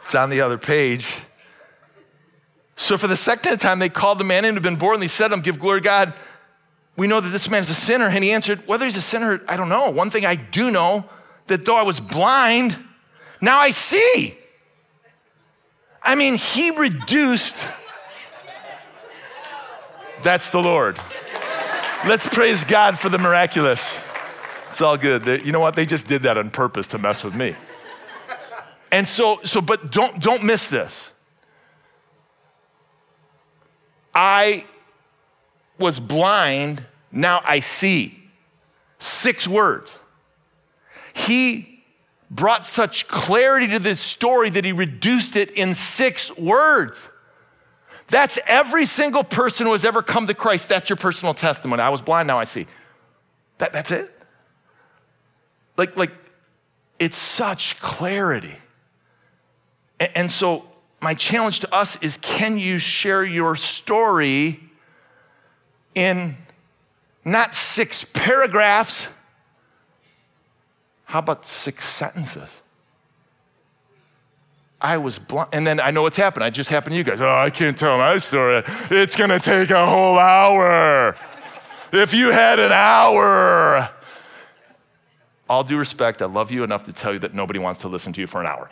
it's 0.00 0.14
on 0.14 0.30
the 0.30 0.40
other 0.40 0.58
page. 0.58 1.14
So 2.76 2.96
for 2.96 3.06
the 3.06 3.16
second 3.16 3.58
time, 3.58 3.80
they 3.80 3.88
called 3.88 4.18
the 4.18 4.24
man 4.24 4.44
in 4.44 4.50
who 4.50 4.54
had 4.54 4.62
been 4.62 4.76
born. 4.76 4.94
And 4.94 5.02
They 5.02 5.08
said 5.08 5.28
to 5.28 5.34
him, 5.34 5.40
Give 5.40 5.58
glory 5.58 5.80
to 5.80 5.84
God. 5.84 6.14
We 6.96 7.06
know 7.06 7.20
that 7.20 7.28
this 7.28 7.50
man 7.50 7.60
is 7.60 7.70
a 7.70 7.74
sinner. 7.74 8.06
And 8.06 8.24
he 8.24 8.30
answered, 8.30 8.66
Whether 8.66 8.86
he's 8.86 8.96
a 8.96 9.02
sinner, 9.02 9.42
I 9.48 9.56
don't 9.56 9.68
know. 9.68 9.90
One 9.90 10.10
thing 10.10 10.24
I 10.24 10.36
do 10.36 10.70
know 10.70 11.04
that 11.48 11.64
though 11.64 11.76
I 11.76 11.82
was 11.82 12.00
blind, 12.00 12.76
now 13.40 13.58
I 13.58 13.70
see. 13.70 14.36
I 16.02 16.14
mean, 16.14 16.36
he 16.36 16.70
reduced. 16.70 17.66
That's 20.22 20.50
the 20.50 20.60
Lord. 20.60 20.98
Let's 22.06 22.28
praise 22.28 22.64
God 22.64 22.98
for 22.98 23.08
the 23.08 23.18
miraculous. 23.18 23.98
It's 24.68 24.80
all 24.80 24.96
good. 24.96 25.24
They, 25.24 25.42
you 25.42 25.52
know 25.52 25.60
what? 25.60 25.74
They 25.74 25.86
just 25.86 26.06
did 26.06 26.22
that 26.22 26.38
on 26.38 26.50
purpose 26.50 26.86
to 26.88 26.98
mess 26.98 27.24
with 27.24 27.34
me. 27.34 27.56
And 28.90 29.06
so, 29.06 29.40
so, 29.44 29.60
but 29.60 29.90
don't 29.92 30.20
don't 30.20 30.44
miss 30.44 30.70
this. 30.70 31.10
I 34.14 34.64
was 35.78 36.00
blind, 36.00 36.84
now 37.12 37.40
I 37.44 37.60
see. 37.60 38.18
Six 38.98 39.46
words. 39.46 39.97
He 41.18 41.82
brought 42.30 42.64
such 42.64 43.08
clarity 43.08 43.66
to 43.68 43.78
this 43.78 43.98
story 43.98 44.50
that 44.50 44.64
he 44.64 44.72
reduced 44.72 45.34
it 45.34 45.50
in 45.50 45.74
six 45.74 46.34
words. 46.36 47.10
That's 48.06 48.38
every 48.46 48.84
single 48.84 49.24
person 49.24 49.66
who 49.66 49.72
has 49.72 49.84
ever 49.84 50.00
come 50.00 50.28
to 50.28 50.34
Christ. 50.34 50.68
That's 50.68 50.88
your 50.88 50.96
personal 50.96 51.34
testimony. 51.34 51.82
I 51.82 51.88
was 51.88 52.02
blind, 52.02 52.28
now 52.28 52.38
I 52.38 52.44
see. 52.44 52.66
That, 53.58 53.72
that's 53.72 53.90
it. 53.90 54.14
Like, 55.76 55.96
like, 55.96 56.12
it's 56.98 57.18
such 57.18 57.78
clarity. 57.80 58.56
And, 59.98 60.10
and 60.14 60.30
so 60.30 60.64
my 61.00 61.14
challenge 61.14 61.60
to 61.60 61.74
us 61.74 62.00
is 62.02 62.16
can 62.18 62.58
you 62.58 62.78
share 62.78 63.24
your 63.24 63.56
story 63.56 64.60
in 65.94 66.36
not 67.24 67.54
six 67.54 68.04
paragraphs? 68.04 69.08
How 71.08 71.20
about 71.20 71.46
six 71.46 71.88
sentences? 71.88 72.50
I 74.78 74.98
was 74.98 75.18
blind. 75.18 75.48
And 75.54 75.66
then 75.66 75.80
I 75.80 75.90
know 75.90 76.02
what's 76.02 76.18
happened. 76.18 76.44
I 76.44 76.50
just 76.50 76.68
happened 76.68 76.92
to 76.92 76.98
you 76.98 77.02
guys. 77.02 77.18
Oh, 77.22 77.30
I 77.30 77.48
can't 77.48 77.78
tell 77.78 77.96
my 77.96 78.18
story. 78.18 78.62
It's 78.90 79.16
going 79.16 79.30
to 79.30 79.40
take 79.40 79.70
a 79.70 79.86
whole 79.86 80.18
hour. 80.18 81.16
If 81.92 82.12
you 82.12 82.30
had 82.30 82.58
an 82.60 82.72
hour. 82.72 83.88
All 85.48 85.64
due 85.64 85.78
respect, 85.78 86.20
I 86.20 86.26
love 86.26 86.50
you 86.50 86.62
enough 86.62 86.84
to 86.84 86.92
tell 86.92 87.14
you 87.14 87.18
that 87.20 87.32
nobody 87.32 87.58
wants 87.58 87.80
to 87.80 87.88
listen 87.88 88.12
to 88.12 88.20
you 88.20 88.26
for 88.26 88.42
an 88.42 88.46
hour. 88.46 88.68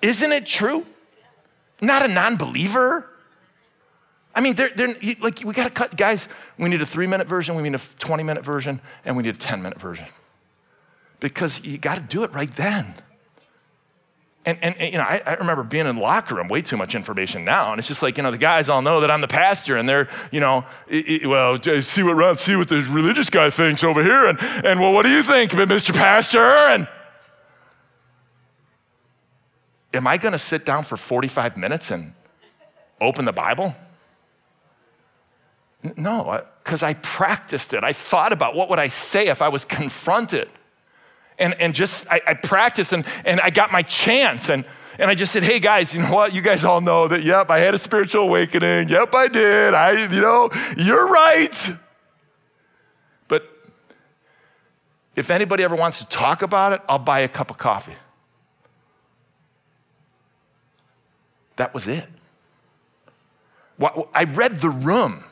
Isn't 0.00 0.32
it 0.32 0.46
true? 0.46 0.86
Not 1.82 2.02
a 2.02 2.08
non 2.08 2.36
believer. 2.36 3.10
I 4.38 4.40
mean, 4.40 4.54
they're, 4.54 4.70
they're, 4.72 4.94
like, 5.20 5.42
we 5.44 5.52
got 5.52 5.64
to 5.64 5.70
cut, 5.70 5.96
guys, 5.96 6.28
we 6.58 6.68
need 6.68 6.80
a 6.80 6.86
three 6.86 7.08
minute 7.08 7.26
version, 7.26 7.56
we 7.56 7.62
need 7.64 7.74
a 7.74 7.80
20 7.98 8.22
minute 8.22 8.44
version, 8.44 8.80
and 9.04 9.16
we 9.16 9.24
need 9.24 9.34
a 9.34 9.38
10 9.38 9.60
minute 9.62 9.80
version. 9.80 10.06
Because 11.18 11.64
you 11.64 11.76
got 11.76 11.96
to 11.96 12.02
do 12.02 12.22
it 12.22 12.32
right 12.32 12.50
then. 12.52 12.94
And, 14.46 14.56
and, 14.62 14.76
and, 14.78 14.92
you 14.92 14.98
know, 14.98 15.04
I, 15.04 15.20
I, 15.26 15.34
remember 15.34 15.64
being 15.64 15.88
in 15.88 15.96
locker 15.96 16.36
room, 16.36 16.46
way 16.46 16.62
too 16.62 16.76
much 16.76 16.94
information 16.94 17.44
now. 17.44 17.72
And 17.72 17.80
it's 17.80 17.88
just 17.88 18.00
like, 18.00 18.16
you 18.16 18.22
know, 18.22 18.30
the 18.30 18.38
guys 18.38 18.68
all 18.68 18.80
know 18.80 19.00
that 19.00 19.10
I'm 19.10 19.22
the 19.22 19.26
pastor 19.26 19.76
and 19.76 19.88
they're, 19.88 20.08
you 20.30 20.38
know, 20.38 20.64
it, 20.86 21.22
it, 21.22 21.26
well, 21.26 21.60
see 21.60 22.04
what, 22.04 22.38
see 22.38 22.54
what 22.54 22.68
the 22.68 22.82
religious 22.82 23.30
guy 23.30 23.50
thinks 23.50 23.82
over 23.82 24.04
here. 24.04 24.26
And, 24.26 24.38
and 24.64 24.78
well, 24.78 24.92
what 24.92 25.02
do 25.02 25.10
you 25.10 25.24
think, 25.24 25.50
Mr. 25.50 25.92
Pastor? 25.92 26.38
And 26.38 26.86
am 29.92 30.06
I 30.06 30.16
going 30.16 30.30
to 30.30 30.38
sit 30.38 30.64
down 30.64 30.84
for 30.84 30.96
45 30.96 31.56
minutes 31.56 31.90
and 31.90 32.12
open 33.00 33.24
the 33.24 33.32
Bible? 33.32 33.74
No, 35.96 36.42
because 36.64 36.82
I 36.82 36.94
practiced 36.94 37.72
it. 37.72 37.84
I 37.84 37.92
thought 37.92 38.32
about 38.32 38.54
what 38.54 38.68
would 38.70 38.80
I 38.80 38.88
say 38.88 39.28
if 39.28 39.40
I 39.40 39.48
was 39.48 39.64
confronted. 39.64 40.48
And, 41.38 41.54
and 41.60 41.72
just, 41.72 42.10
I, 42.10 42.20
I 42.26 42.34
practiced 42.34 42.92
and, 42.92 43.06
and 43.24 43.40
I 43.40 43.50
got 43.50 43.70
my 43.70 43.82
chance. 43.82 44.48
And, 44.48 44.64
and 44.98 45.08
I 45.08 45.14
just 45.14 45.32
said, 45.32 45.44
hey 45.44 45.60
guys, 45.60 45.94
you 45.94 46.02
know 46.02 46.12
what? 46.12 46.34
You 46.34 46.42
guys 46.42 46.64
all 46.64 46.80
know 46.80 47.06
that, 47.06 47.22
yep, 47.22 47.48
I 47.48 47.60
had 47.60 47.74
a 47.74 47.78
spiritual 47.78 48.22
awakening. 48.22 48.88
Yep, 48.88 49.14
I 49.14 49.28
did. 49.28 49.74
I, 49.74 50.06
you 50.12 50.20
know, 50.20 50.50
you're 50.76 51.06
right. 51.06 51.70
But 53.28 53.48
if 55.14 55.30
anybody 55.30 55.62
ever 55.62 55.76
wants 55.76 56.00
to 56.00 56.06
talk 56.06 56.42
about 56.42 56.72
it, 56.72 56.80
I'll 56.88 56.98
buy 56.98 57.20
a 57.20 57.28
cup 57.28 57.52
of 57.52 57.58
coffee. 57.58 57.96
That 61.54 61.72
was 61.72 61.86
it. 61.86 62.08
I 64.12 64.24
read 64.24 64.58
the 64.58 64.70
room. 64.70 65.22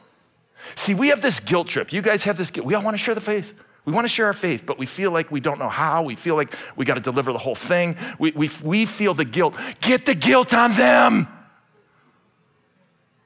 See, 0.74 0.94
we 0.94 1.09
have 1.09 1.22
this 1.22 1.40
guilt 1.40 1.68
trip. 1.68 1.92
You 1.92 2.02
guys 2.02 2.24
have 2.24 2.37
this 2.37 2.50
guilt. 2.50 2.66
We 2.66 2.74
all 2.74 2.83
want 2.83 2.94
to 2.96 3.02
share 3.02 3.14
the 3.14 3.20
faith. 3.20 3.55
We 3.85 3.92
want 3.92 4.05
to 4.05 4.09
share 4.09 4.26
our 4.26 4.33
faith, 4.33 4.64
but 4.66 4.79
we 4.79 4.87
feel 4.87 5.12
like 5.12 5.31
we 5.31 5.38
don't 5.38 5.61
know 5.61 5.68
how. 5.68 6.02
We 6.02 6.16
feel 6.16 6.35
like 6.35 6.52
we 6.74 6.85
got 6.85 6.94
to 6.94 7.00
deliver 7.00 7.33
the 7.33 7.38
whole 7.38 7.55
thing. 7.55 7.96
We, 8.18 8.33
we, 8.33 8.50
we 8.64 8.85
feel 8.85 9.14
the 9.14 9.24
guilt. 9.24 9.55
Get 9.81 10.07
the 10.07 10.14
guilt 10.14 10.52
on 10.52 10.72
them. 10.72 11.29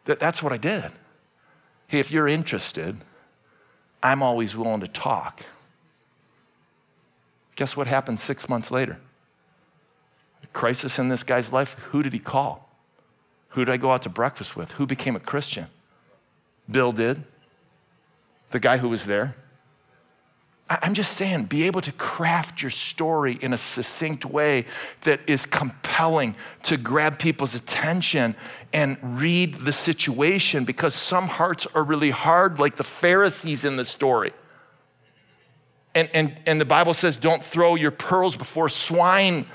That, 0.05 0.21
that's 0.21 0.43
what 0.43 0.53
I 0.53 0.59
did. 0.59 0.93
Hey, 1.87 1.99
if 1.99 2.11
you're 2.11 2.29
interested, 2.29 2.99
I'm 4.03 4.23
always 4.23 4.55
willing 4.55 4.81
to 4.81 4.89
talk. 4.89 5.41
Guess 7.57 7.75
what 7.77 7.87
happened 7.87 8.21
six 8.21 8.49
months 8.49 8.71
later? 8.71 8.99
A 10.43 10.47
crisis 10.49 10.99
in 10.99 11.09
this 11.09 11.23
guy's 11.23 11.53
life. 11.53 11.75
Who 11.91 12.03
did 12.03 12.13
he 12.13 12.19
call? 12.19 12.71
Who 13.51 13.65
did 13.65 13.73
I 13.73 13.79
go 13.79 13.93
out 13.93 14.03
to 14.03 14.09
breakfast 14.11 14.57
with? 14.57 14.73
Who 14.73 14.87
became 14.87 15.17
a 15.17 15.21
Christian? 15.21 15.69
Bill 16.71 16.93
did. 16.93 17.23
The 18.51 18.61
guy 18.61 18.79
who 18.79 18.89
was 18.89 19.07
there. 19.07 19.37
I'm 20.71 20.95
just 20.95 21.15
saying, 21.15 21.47
be 21.47 21.65
able 21.65 21.81
to 21.81 21.91
craft 21.91 22.63
your 22.63 22.71
story 22.71 23.37
in 23.41 23.53
a 23.53 23.59
succinct 23.59 24.25
way 24.25 24.67
that 25.01 25.21
is 25.27 25.45
compelling 25.45 26.37
to 26.65 26.77
grab 26.77 27.19
people's 27.19 27.57
attention 27.57 28.37
and 28.73 28.97
read 29.21 29.55
the 29.55 29.73
situation 29.73 30.65
because 30.65 30.95
some 30.95 31.27
hearts 31.27 31.67
are 31.75 31.83
really 31.83 32.11
hard, 32.11 32.61
like 32.61 32.77
the 32.77 32.85
Pharisees 32.85 33.65
in 33.65 33.77
the 33.77 33.85
story. 33.85 34.33
And, 35.93 36.09
and, 36.15 36.41
and 36.47 36.61
the 36.61 36.65
Bible 36.65 36.95
says, 36.95 37.17
don't 37.17 37.45
throw 37.45 37.75
your 37.75 37.91
pearls 37.91 38.37
before 38.37 38.69
swine 38.69 39.47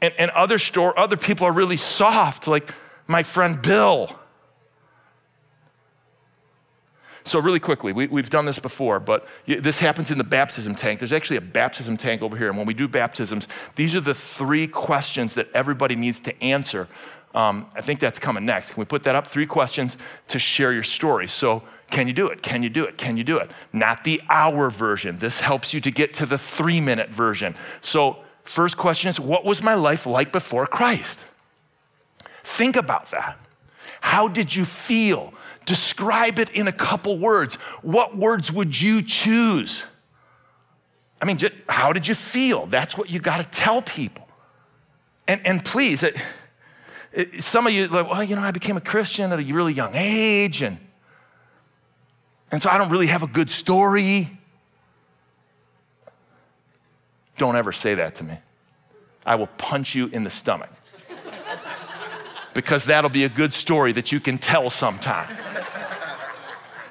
and, 0.00 0.12
and 0.18 0.32
other 0.32 0.58
store, 0.58 0.98
other 0.98 1.16
people 1.16 1.46
are 1.46 1.52
really 1.52 1.76
soft, 1.76 2.48
like 2.48 2.74
my 3.06 3.22
friend 3.22 3.62
Bill. 3.62 4.18
So, 7.24 7.38
really 7.38 7.60
quickly, 7.60 7.92
we, 7.92 8.06
have 8.20 8.30
done 8.30 8.44
this 8.44 8.58
before, 8.58 8.98
but 8.98 9.26
this 9.46 9.78
happens 9.78 10.10
in 10.10 10.18
the 10.18 10.24
baptism 10.24 10.74
tank. 10.74 10.98
There's 10.98 11.12
actually 11.12 11.36
a 11.36 11.42
baptism 11.42 11.96
tank 11.96 12.22
over 12.22 12.36
here. 12.36 12.48
And 12.48 12.56
when 12.56 12.66
we 12.66 12.74
do 12.74 12.88
baptisms, 12.88 13.48
these 13.76 13.94
are 13.94 14.00
the 14.00 14.14
three 14.14 14.66
questions 14.66 15.34
that 15.34 15.48
everybody 15.54 15.94
needs 15.94 16.20
to 16.20 16.42
answer. 16.42 16.88
Um, 17.34 17.66
I 17.74 17.80
think 17.80 18.00
that's 18.00 18.18
coming 18.18 18.44
next. 18.44 18.72
Can 18.72 18.80
we 18.80 18.84
put 18.84 19.04
that 19.04 19.14
up? 19.14 19.26
Three 19.26 19.46
questions 19.46 19.96
to 20.28 20.38
share 20.38 20.72
your 20.72 20.82
story. 20.82 21.28
So, 21.28 21.62
can 21.90 22.06
you 22.06 22.12
do 22.12 22.28
it? 22.28 22.42
Can 22.42 22.62
you 22.62 22.70
do 22.70 22.84
it? 22.84 22.96
Can 22.98 23.16
you 23.16 23.24
do 23.24 23.38
it? 23.38 23.50
Not 23.72 24.04
the 24.04 24.20
hour 24.28 24.70
version. 24.70 25.18
This 25.18 25.40
helps 25.40 25.72
you 25.74 25.80
to 25.80 25.90
get 25.90 26.14
to 26.14 26.26
the 26.26 26.38
three 26.38 26.80
minute 26.80 27.10
version. 27.10 27.54
So, 27.80 28.18
First 28.44 28.76
question 28.76 29.08
is 29.08 29.20
What 29.20 29.44
was 29.44 29.62
my 29.62 29.74
life 29.74 30.06
like 30.06 30.32
before 30.32 30.66
Christ? 30.66 31.26
Think 32.44 32.76
about 32.76 33.10
that. 33.10 33.38
How 34.00 34.28
did 34.28 34.54
you 34.54 34.64
feel? 34.64 35.32
Describe 35.64 36.38
it 36.38 36.50
in 36.50 36.68
a 36.68 36.72
couple 36.72 37.18
words. 37.18 37.56
What 37.82 38.16
words 38.16 38.52
would 38.52 38.80
you 38.80 39.02
choose? 39.02 39.84
I 41.20 41.24
mean, 41.24 41.36
just, 41.36 41.54
how 41.68 41.92
did 41.92 42.08
you 42.08 42.16
feel? 42.16 42.66
That's 42.66 42.98
what 42.98 43.08
you 43.08 43.20
got 43.20 43.42
to 43.42 43.48
tell 43.50 43.80
people. 43.80 44.28
And, 45.28 45.40
and 45.46 45.64
please, 45.64 46.02
it, 46.02 46.16
it, 47.12 47.42
some 47.42 47.66
of 47.66 47.72
you, 47.72 47.86
like, 47.86 48.10
well, 48.10 48.24
you 48.24 48.34
know, 48.34 48.42
I 48.42 48.50
became 48.50 48.76
a 48.76 48.80
Christian 48.80 49.30
at 49.32 49.38
a 49.38 49.54
really 49.54 49.72
young 49.72 49.92
age, 49.94 50.62
and, 50.62 50.78
and 52.50 52.60
so 52.60 52.70
I 52.70 52.76
don't 52.76 52.90
really 52.90 53.06
have 53.06 53.22
a 53.22 53.28
good 53.28 53.50
story. 53.50 54.36
Don't 57.38 57.54
ever 57.54 57.70
say 57.70 57.94
that 57.94 58.16
to 58.16 58.24
me. 58.24 58.38
I 59.24 59.36
will 59.36 59.46
punch 59.46 59.94
you 59.94 60.08
in 60.08 60.24
the 60.24 60.30
stomach. 60.30 60.70
because 62.54 62.84
that'll 62.86 63.10
be 63.10 63.24
a 63.24 63.28
good 63.28 63.52
story 63.52 63.92
that 63.92 64.10
you 64.10 64.18
can 64.18 64.38
tell 64.38 64.70
sometime. 64.70 65.28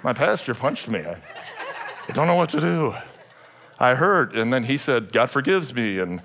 My 0.04 0.14
pastor 0.14 0.54
punched 0.54 0.88
me. 0.88 1.00
I, 1.00 1.18
I 2.10 2.14
don't 2.14 2.28
know 2.28 2.36
what 2.36 2.50
to 2.52 2.60
do. 2.60 2.96
I 3.80 3.96
hurt. 3.96 4.36
and 4.36 4.54
then 4.54 4.64
he 4.64 4.78
said, 4.78 5.12
God 5.12 5.32
forgives 5.32 5.74
me. 5.74 6.00
And 6.00 6.22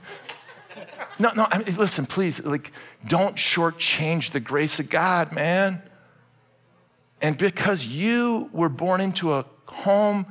no, 1.19 1.33
no, 1.35 1.47
I 1.51 1.59
mean, 1.59 1.77
listen, 1.77 2.07
please, 2.07 2.45
like, 2.45 2.73
don't 3.07 3.37
shortchange 3.37 4.33
the 4.33 4.41
grace 4.41 4.79
of 4.79 4.91
God, 4.91 5.33
man. 5.33 5.83
And 7.23 7.39
because 7.39 7.87
you 7.87 8.51
were 8.53 8.69
born 8.69 9.01
into 9.01 9.33
a 9.33 9.47
home 9.67 10.27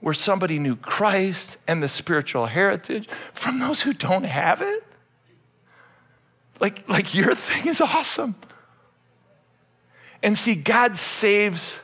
where 0.00 0.14
somebody 0.14 0.58
knew 0.58 0.76
Christ 0.76 1.58
and 1.68 1.82
the 1.82 1.88
spiritual 1.88 2.46
heritage 2.46 3.08
from 3.34 3.58
those 3.58 3.82
who 3.82 3.92
don't 3.92 4.24
have 4.24 4.62
it? 4.62 4.84
Like, 6.58 6.88
like 6.88 7.14
your 7.14 7.34
thing 7.34 7.66
is 7.66 7.80
awesome. 7.80 8.34
And 10.22 10.36
see, 10.36 10.54
God 10.54 10.96
saves 10.96 11.78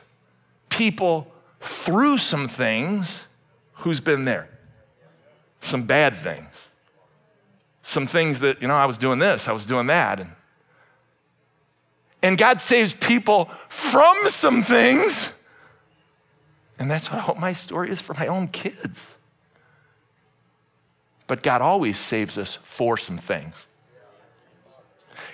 people 0.77 1.31
through 1.59 2.17
some 2.17 2.47
things. 2.47 3.25
Who's 3.73 3.99
been 3.99 4.25
there? 4.25 4.49
Some 5.59 5.83
bad 5.83 6.15
things. 6.15 6.47
Some 7.81 8.05
things 8.05 8.39
that, 8.41 8.61
you 8.61 8.67
know, 8.67 8.75
I 8.75 8.85
was 8.85 8.97
doing 8.97 9.19
this, 9.19 9.47
I 9.47 9.53
was 9.53 9.65
doing 9.65 9.87
that. 9.87 10.19
And, 10.19 10.31
and 12.21 12.37
God 12.37 12.59
saves 12.59 12.93
people 12.93 13.49
from 13.69 14.15
some 14.27 14.63
things 14.63 15.31
and 16.79 16.89
that's 16.89 17.11
what 17.11 17.17
I 17.17 17.21
hope 17.21 17.37
my 17.37 17.53
story 17.53 17.89
is 17.89 18.01
for 18.01 18.13
my 18.13 18.27
own 18.27 18.47
kids. 18.49 18.99
But 21.25 21.43
God 21.43 21.61
always 21.61 21.97
saves 21.97 22.37
us 22.37 22.57
for 22.63 22.97
some 22.97 23.17
things. 23.17 23.53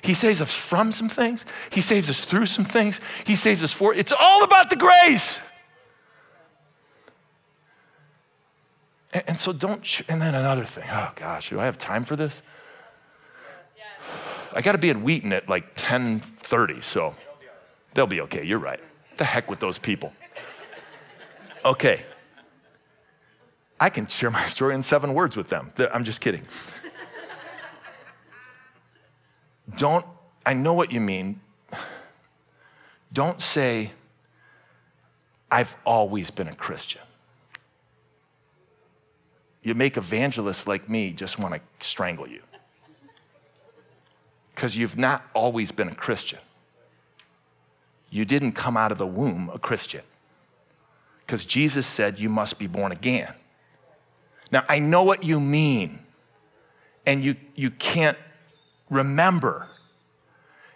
He 0.02 0.13
saves 0.13 0.41
us 0.41 0.52
from 0.52 0.91
some 0.91 1.10
things. 1.10 1.46
He 1.72 1.82
saves 1.82 2.10
us 2.10 2.22
through 2.22 2.48
some 2.48 2.65
things. 2.65 3.00
He 3.26 3.36
saves 3.36 3.63
us 3.63 3.72
for 3.72 3.93
it's 3.93 4.12
all 4.12 4.43
about 4.43 4.69
the 4.69 4.76
grace. 4.76 5.39
And, 9.13 9.24
and 9.28 9.39
so 9.39 9.54
don't. 9.54 10.02
and 10.10 10.22
then 10.22 10.36
another 10.36 10.65
thing. 10.65 10.86
Oh 10.91 11.12
gosh, 11.15 11.50
do 11.50 11.60
I 11.60 11.65
have 11.65 11.78
time 11.78 12.04
for 12.04 12.15
this? 12.15 12.41
I 14.56 14.62
got 14.62 14.74
to 14.74 14.78
be 14.78 14.89
at 14.89 14.98
Wheaton 14.98 15.34
at 15.34 15.50
like 15.50 15.76
10:30, 15.76 16.84
so 16.84 17.15
they'll 17.93 18.08
be 18.08 18.22
okay. 18.22 18.46
You're 18.46 18.60
right. 18.60 18.80
The 19.17 19.26
heck 19.26 19.50
with 19.50 19.60
those 19.60 19.78
people. 19.78 20.13
Okay. 21.65 22.06
I 23.80 23.89
can 23.89 24.08
share 24.08 24.30
my 24.30 24.46
story 24.48 24.76
in 24.76 24.84
seven 24.84 25.13
words 25.13 25.36
with 25.36 25.50
them. 25.50 25.72
I'm 25.93 26.04
just 26.04 26.22
kidding. 26.22 26.46
Don't, 29.78 30.06
I 30.45 30.54
know 30.54 30.73
what 30.73 30.91
you 30.91 30.99
mean. 31.02 31.39
Don't 33.12 33.41
say, 33.41 33.91
I've 35.52 35.76
always 35.86 36.32
been 36.32 36.47
a 36.47 36.56
Christian. 36.56 37.02
You 39.62 39.76
make 39.76 39.97
evangelists 39.97 40.67
like 40.67 40.89
me 40.89 41.13
just 41.13 41.39
want 41.39 41.54
to 41.54 41.62
strangle 41.80 42.28
you. 42.28 42.41
because 44.54 44.78
you've 44.78 44.97
not 44.97 45.23
always 45.34 45.71
been 45.71 45.89
a 45.89 45.95
Christian. 45.95 46.39
You 48.10 48.26
didn't 48.26 48.54
come 48.54 48.78
out 48.78 48.91
of 48.91 48.97
the 48.97 49.08
womb 49.08 49.49
a 49.54 49.60
Christian 49.60 50.02
because 51.26 51.45
Jesus 51.45 51.88
said 51.88 52.19
you 52.19 52.30
must 52.30 52.60
be 52.60 52.67
born 52.67 52.91
again. 52.91 53.34
Now, 54.52 54.63
I 54.69 54.80
know 54.80 55.04
what 55.04 55.23
you 55.23 55.39
mean, 55.39 55.99
and 57.06 57.23
you, 57.23 57.36
you 57.56 57.71
can't 57.71 58.17
remember, 58.93 59.67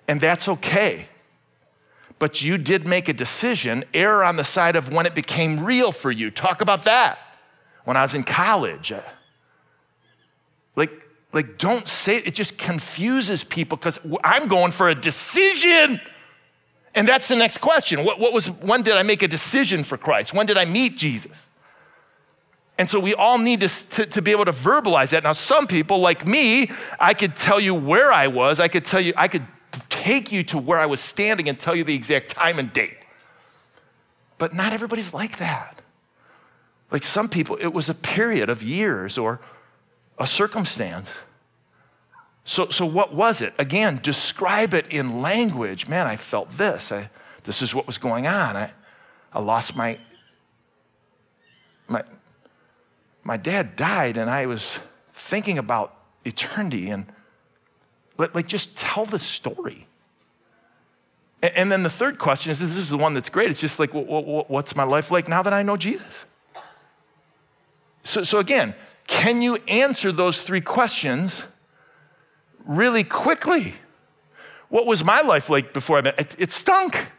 and 0.08 0.20
that's 0.20 0.48
okay. 0.48 1.08
But 2.20 2.42
you 2.42 2.58
did 2.58 2.88
make 2.88 3.10
a 3.10 3.14
decision, 3.14 3.84
error 3.94 4.24
on 4.24 4.38
the 4.38 4.44
side 4.44 4.76
of 4.76 4.92
when 4.92 5.06
it 5.06 5.14
became 5.14 5.64
real 5.64 5.92
for 5.92 6.12
you. 6.12 6.32
Talk 6.32 6.62
about 6.62 6.84
that. 6.84 7.20
When 7.84 7.96
I 7.96 8.02
was 8.02 8.16
in 8.16 8.24
college, 8.24 8.92
uh, 8.92 9.02
like, 10.76 11.08
like 11.32 11.58
don't 11.58 11.88
say 11.88 12.18
it, 12.18 12.28
it 12.28 12.34
just 12.34 12.58
confuses 12.58 13.44
people 13.44 13.78
because 13.78 14.00
I'm 14.24 14.48
going 14.48 14.72
for 14.72 14.90
a 14.90 14.96
decision. 14.96 16.02
And 16.96 17.08
that's 17.08 17.28
the 17.28 17.36
next 17.36 17.60
question. 17.60 18.04
What, 18.04 18.20
what 18.20 18.34
was, 18.34 18.50
when 18.50 18.82
did 18.82 18.96
I 18.96 19.04
make 19.04 19.22
a 19.22 19.28
decision 19.28 19.84
for 19.84 19.98
Christ? 19.98 20.34
When 20.34 20.48
did 20.48 20.58
I 20.58 20.66
meet 20.66 20.98
Jesus? 20.98 21.50
And 22.80 22.90
so 22.90 23.00
we 23.00 23.16
all 23.16 23.40
need 23.40 23.62
to, 23.62 23.68
to, 23.68 24.06
to, 24.06 24.22
be 24.22 24.32
able 24.32 24.46
to 24.46 24.52
verbalize 24.52 25.10
that. 25.10 25.24
Now, 25.24 25.32
some 25.32 25.66
people, 25.66 26.00
like 26.00 26.28
me, 26.28 26.70
I 27.00 27.14
could 27.14 27.36
tell 27.36 27.60
you 27.60 27.74
where 27.74 28.12
I 28.12 28.28
was. 28.28 28.60
I 28.60 28.68
could 28.68 28.86
tell 28.86 29.02
you, 29.02 29.14
I 29.18 29.28
could 29.28 29.46
take 29.90 30.32
you 30.32 30.44
to 30.44 30.58
where 30.58 30.78
I 30.78 30.86
was 30.86 31.00
standing 31.00 31.50
and 31.50 31.60
tell 31.60 31.76
you 31.76 31.84
the 31.84 31.96
exact 31.96 32.30
time 32.30 32.60
and 32.60 32.72
date. 32.72 32.98
But 34.38 34.54
not 34.54 34.74
everybody's 34.74 35.14
like 35.14 35.38
that. 35.38 35.82
Like 36.92 37.04
some 37.04 37.30
people, 37.30 37.58
it 37.60 37.74
was 37.74 37.90
a 37.90 37.96
period 37.96 38.50
of 38.50 38.62
years 38.62 39.18
or 39.18 39.40
a 40.20 40.28
circumstance. 40.28 41.18
So, 42.46 42.70
so 42.70 42.86
what 42.86 43.14
was 43.14 43.42
it? 43.42 43.54
Again, 43.58 44.00
describe 44.02 44.74
it 44.74 44.88
in 44.88 45.22
language. 45.22 45.88
Man, 45.88 46.08
I 46.08 46.16
felt 46.16 46.50
this. 46.52 46.92
I, 46.92 47.10
this 47.44 47.62
is 47.62 47.76
what 47.76 47.88
was 47.88 47.98
going 47.98 48.26
on. 48.26 48.56
I, 48.56 48.72
I 49.34 49.42
lost 49.42 49.76
my, 49.76 49.98
my, 51.88 52.04
my 53.28 53.36
dad 53.38 53.76
died, 53.76 54.16
and 54.16 54.30
I 54.30 54.46
was 54.46 54.80
thinking 55.12 55.58
about 55.58 55.94
eternity 56.24 56.90
and 56.90 57.06
like 58.18 58.48
just 58.48 58.76
tell 58.78 59.06
the 59.06 59.20
story. 59.20 59.88
And 61.44 61.72
then 61.72 61.84
the 61.84 61.90
third 61.90 62.18
question 62.18 62.52
is 62.52 62.60
this 62.60 62.78
is 62.78 62.90
the 62.90 62.98
one 62.98 63.14
that's 63.14 63.30
great. 63.30 63.50
It's 63.50 63.60
just 63.60 63.80
like, 63.80 63.92
what's 63.92 64.76
my 64.76 64.84
life 64.84 65.12
like 65.12 65.28
now 65.28 65.44
that 65.44 65.54
I 65.54 65.62
know 65.62 65.76
Jesus? 65.78 66.26
So, 68.04 68.24
so 68.24 68.40
again, 68.40 68.74
can 69.06 69.42
you 69.42 69.58
answer 69.68 70.12
those 70.12 70.42
three 70.42 70.62
questions 70.62 71.44
really 72.66 73.04
quickly. 73.04 73.74
What 74.70 74.86
was 74.86 75.04
my 75.04 75.22
life 75.22 75.50
like 75.50 75.74
before 75.74 75.98
I 75.98 76.02
met? 76.02 76.20
It, 76.20 76.36
it 76.38 76.52
stunk. 76.52 77.12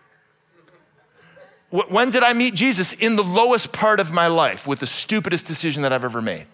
When 1.70 2.10
did 2.10 2.22
I 2.22 2.32
meet 2.32 2.54
Jesus? 2.54 2.94
In 2.94 3.16
the 3.16 3.24
lowest 3.24 3.72
part 3.72 4.00
of 4.00 4.10
my 4.10 4.26
life 4.26 4.66
with 4.66 4.80
the 4.80 4.86
stupidest 4.86 5.44
decision 5.46 5.82
that 5.82 5.92
I've 5.92 6.04
ever 6.04 6.22
made. 6.22 6.46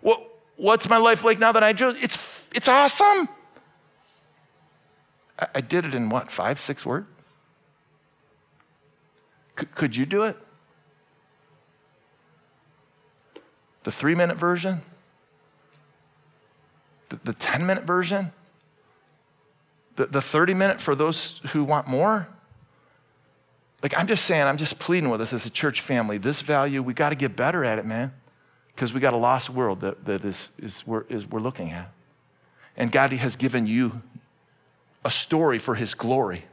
What, 0.00 0.22
what's 0.56 0.88
my 0.88 0.98
life 0.98 1.24
like 1.24 1.38
now 1.38 1.52
that 1.52 1.62
I 1.62 1.72
just, 1.72 2.02
it's, 2.02 2.48
it's 2.54 2.68
awesome. 2.68 3.28
I, 5.38 5.46
I 5.56 5.60
did 5.60 5.84
it 5.84 5.94
in 5.94 6.08
what, 6.08 6.30
five, 6.30 6.60
six 6.60 6.86
words? 6.86 7.08
C- 9.58 9.66
could 9.74 9.96
you 9.96 10.06
do 10.06 10.22
it? 10.22 10.36
The 13.82 13.90
three 13.90 14.14
minute 14.14 14.36
version? 14.36 14.82
the, 17.12 17.32
the 17.32 17.32
10 17.34 17.66
minute 17.66 17.84
version, 17.84 18.32
the, 19.96 20.06
the 20.06 20.22
30 20.22 20.54
minute 20.54 20.80
for 20.80 20.94
those 20.94 21.40
who 21.52 21.62
want 21.62 21.86
more. 21.86 22.28
Like, 23.82 23.98
I'm 23.98 24.06
just 24.06 24.24
saying, 24.24 24.44
I'm 24.44 24.56
just 24.56 24.78
pleading 24.78 25.10
with 25.10 25.20
us 25.20 25.32
as 25.32 25.44
a 25.44 25.50
church 25.50 25.80
family. 25.80 26.18
This 26.18 26.40
value, 26.40 26.82
we 26.82 26.94
got 26.94 27.10
to 27.10 27.16
get 27.16 27.34
better 27.34 27.64
at 27.64 27.78
it, 27.78 27.84
man, 27.84 28.12
because 28.68 28.94
we 28.94 29.00
got 29.00 29.12
a 29.12 29.16
lost 29.16 29.50
world 29.50 29.80
that, 29.80 30.04
that 30.04 30.24
is, 30.24 30.50
is, 30.58 30.86
we're, 30.86 31.04
is 31.08 31.26
we're 31.28 31.40
looking 31.40 31.70
at. 31.70 31.92
And 32.76 32.92
God 32.92 33.12
has 33.12 33.36
given 33.36 33.66
you 33.66 34.00
a 35.04 35.10
story 35.10 35.58
for 35.58 35.74
His 35.74 35.94
glory. 35.94 36.44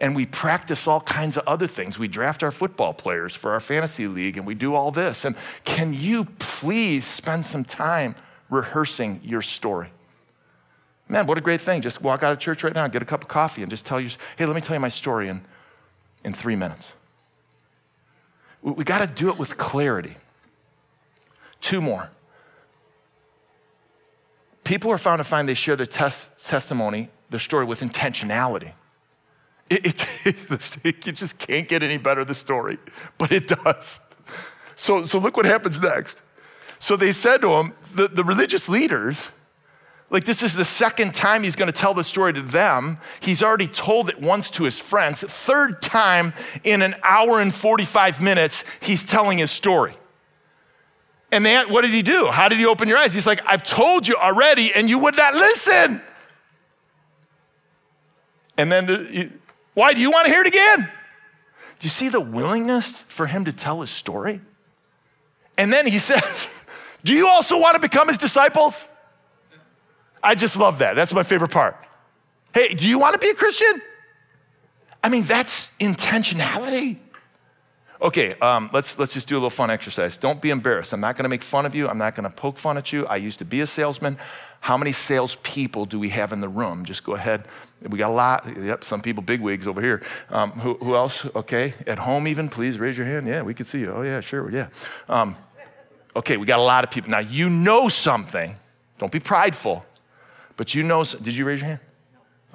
And 0.00 0.16
we 0.16 0.26
practice 0.26 0.88
all 0.88 1.00
kinds 1.00 1.36
of 1.36 1.46
other 1.46 1.68
things. 1.68 1.98
We 1.98 2.08
draft 2.08 2.42
our 2.42 2.50
football 2.50 2.92
players 2.92 3.36
for 3.36 3.52
our 3.52 3.60
fantasy 3.60 4.08
league, 4.08 4.36
and 4.36 4.44
we 4.44 4.54
do 4.54 4.74
all 4.74 4.90
this. 4.90 5.24
And 5.24 5.36
can 5.64 5.94
you 5.94 6.24
please 6.38 7.06
spend 7.06 7.46
some 7.46 7.64
time? 7.64 8.16
rehearsing 8.52 9.18
your 9.24 9.42
story. 9.42 9.88
Man, 11.08 11.26
what 11.26 11.38
a 11.38 11.40
great 11.40 11.60
thing. 11.60 11.80
Just 11.80 12.02
walk 12.02 12.22
out 12.22 12.32
of 12.32 12.38
church 12.38 12.62
right 12.62 12.74
now, 12.74 12.86
get 12.86 13.02
a 13.02 13.06
cup 13.06 13.22
of 13.22 13.28
coffee, 13.28 13.62
and 13.62 13.70
just 13.70 13.84
tell 13.84 13.98
you, 13.98 14.10
hey, 14.36 14.46
let 14.46 14.54
me 14.54 14.60
tell 14.60 14.76
you 14.76 14.80
my 14.80 14.88
story 14.90 15.28
in, 15.28 15.42
in 16.24 16.32
three 16.32 16.56
minutes. 16.56 16.92
We, 18.62 18.72
we 18.72 18.84
got 18.84 19.06
to 19.06 19.12
do 19.12 19.28
it 19.28 19.38
with 19.38 19.56
clarity. 19.56 20.16
Two 21.60 21.80
more. 21.80 22.10
People 24.64 24.90
are 24.90 24.98
found 24.98 25.18
to 25.18 25.24
find 25.24 25.48
they 25.48 25.54
share 25.54 25.76
their 25.76 25.86
tes- 25.86 26.28
testimony, 26.38 27.08
their 27.30 27.40
story 27.40 27.64
with 27.64 27.80
intentionality. 27.80 28.72
It, 29.70 29.86
it, 30.24 30.78
it, 31.08 31.14
just 31.14 31.38
can't 31.38 31.66
get 31.66 31.82
any 31.82 31.98
better, 31.98 32.24
the 32.24 32.34
story, 32.34 32.78
but 33.18 33.32
it 33.32 33.48
does. 33.48 34.00
So, 34.76 35.06
so 35.06 35.18
look 35.18 35.36
what 35.36 35.46
happens 35.46 35.80
next. 35.80 36.20
So 36.78 36.96
they 36.96 37.12
said 37.12 37.40
to 37.42 37.50
him, 37.50 37.74
the, 37.94 38.08
the 38.08 38.24
religious 38.24 38.68
leaders, 38.68 39.30
like 40.12 40.24
this 40.24 40.42
is 40.42 40.54
the 40.54 40.64
second 40.64 41.14
time 41.14 41.42
he's 41.42 41.56
going 41.56 41.72
to 41.72 41.78
tell 41.78 41.94
the 41.94 42.04
story 42.04 42.34
to 42.34 42.42
them. 42.42 42.98
He's 43.20 43.42
already 43.42 43.66
told 43.66 44.10
it 44.10 44.20
once 44.20 44.50
to 44.52 44.64
his 44.64 44.78
friends. 44.78 45.22
Third 45.22 45.80
time 45.80 46.34
in 46.64 46.82
an 46.82 46.94
hour 47.02 47.40
and 47.40 47.52
45 47.52 48.20
minutes, 48.20 48.64
he's 48.80 49.06
telling 49.06 49.38
his 49.38 49.50
story. 49.50 49.96
And 51.32 51.46
they, 51.46 51.62
what 51.64 51.80
did 51.80 51.92
he 51.92 52.02
do? 52.02 52.26
How 52.26 52.50
did 52.50 52.58
he 52.58 52.66
open 52.66 52.88
your 52.88 52.98
eyes? 52.98 53.14
He's 53.14 53.26
like, 53.26 53.40
I've 53.46 53.62
told 53.62 54.06
you 54.06 54.14
already, 54.16 54.70
and 54.74 54.86
you 54.86 54.98
would 54.98 55.16
not 55.16 55.34
listen. 55.34 56.02
And 58.58 58.70
then, 58.70 58.84
uh, 58.84 58.96
the, 58.96 59.30
why 59.72 59.94
do 59.94 60.02
you 60.02 60.10
want 60.10 60.26
to 60.26 60.30
hear 60.30 60.42
it 60.42 60.46
again? 60.46 60.90
Do 61.78 61.86
you 61.86 61.90
see 61.90 62.10
the 62.10 62.20
willingness 62.20 63.04
for 63.04 63.26
him 63.26 63.46
to 63.46 63.52
tell 63.52 63.80
his 63.80 63.88
story? 63.88 64.42
And 65.56 65.72
then 65.72 65.86
he 65.86 65.98
says, 65.98 66.50
Do 67.04 67.14
you 67.14 67.28
also 67.28 67.58
want 67.58 67.76
to 67.76 67.80
become 67.80 68.08
his 68.08 68.18
disciples? 68.18 68.84
I 70.22 70.34
just 70.34 70.58
love 70.58 70.78
that. 70.78 70.94
That's 70.94 71.12
my 71.12 71.22
favorite 71.22 71.50
part. 71.50 71.76
Hey, 72.54 72.74
do 72.74 72.86
you 72.86 72.98
want 72.98 73.14
to 73.14 73.18
be 73.18 73.28
a 73.28 73.34
Christian? 73.34 73.82
I 75.02 75.08
mean, 75.08 75.24
that's 75.24 75.70
intentionality. 75.80 76.98
Okay, 78.00 78.34
um, 78.40 78.68
let's, 78.72 78.98
let's 78.98 79.14
just 79.14 79.28
do 79.28 79.34
a 79.34 79.38
little 79.38 79.50
fun 79.50 79.70
exercise. 79.70 80.16
Don't 80.16 80.40
be 80.40 80.50
embarrassed. 80.50 80.92
I'm 80.92 81.00
not 81.00 81.16
going 81.16 81.24
to 81.24 81.28
make 81.28 81.42
fun 81.42 81.66
of 81.66 81.74
you. 81.74 81.88
I'm 81.88 81.98
not 81.98 82.14
going 82.14 82.28
to 82.28 82.34
poke 82.34 82.56
fun 82.56 82.76
at 82.76 82.92
you. 82.92 83.06
I 83.06 83.16
used 83.16 83.38
to 83.38 83.44
be 83.44 83.60
a 83.60 83.66
salesman. 83.66 84.18
How 84.60 84.76
many 84.76 84.92
salespeople 84.92 85.86
do 85.86 85.98
we 85.98 86.08
have 86.10 86.32
in 86.32 86.40
the 86.40 86.48
room? 86.48 86.84
Just 86.84 87.04
go 87.04 87.14
ahead. 87.14 87.44
We 87.80 87.98
got 87.98 88.10
a 88.10 88.12
lot. 88.12 88.56
Yep, 88.56 88.84
some 88.84 89.02
people, 89.02 89.22
big 89.22 89.40
wigs 89.40 89.66
over 89.66 89.80
here. 89.80 90.02
Um, 90.30 90.52
who, 90.52 90.74
who, 90.74 90.94
else? 90.94 91.24
Okay, 91.34 91.74
at 91.86 91.98
home 91.98 92.28
even, 92.28 92.48
please 92.48 92.78
raise 92.78 92.96
your 92.96 93.06
hand. 93.06 93.26
Yeah, 93.26 93.42
we 93.42 93.54
can 93.54 93.66
see 93.66 93.80
you. 93.80 93.92
Oh, 93.92 94.02
yeah, 94.02 94.20
sure, 94.20 94.50
yeah. 94.50 94.68
Um, 95.08 95.36
Okay, 96.14 96.36
we 96.36 96.46
got 96.46 96.58
a 96.58 96.62
lot 96.62 96.84
of 96.84 96.90
people. 96.90 97.10
Now, 97.10 97.20
you 97.20 97.48
know 97.48 97.88
something. 97.88 98.54
Don't 98.98 99.12
be 99.12 99.20
prideful, 99.20 99.84
but 100.56 100.74
you 100.74 100.82
know. 100.82 101.04
Did 101.04 101.36
you 101.36 101.44
raise 101.44 101.60
your 101.60 101.68
hand? 101.68 101.80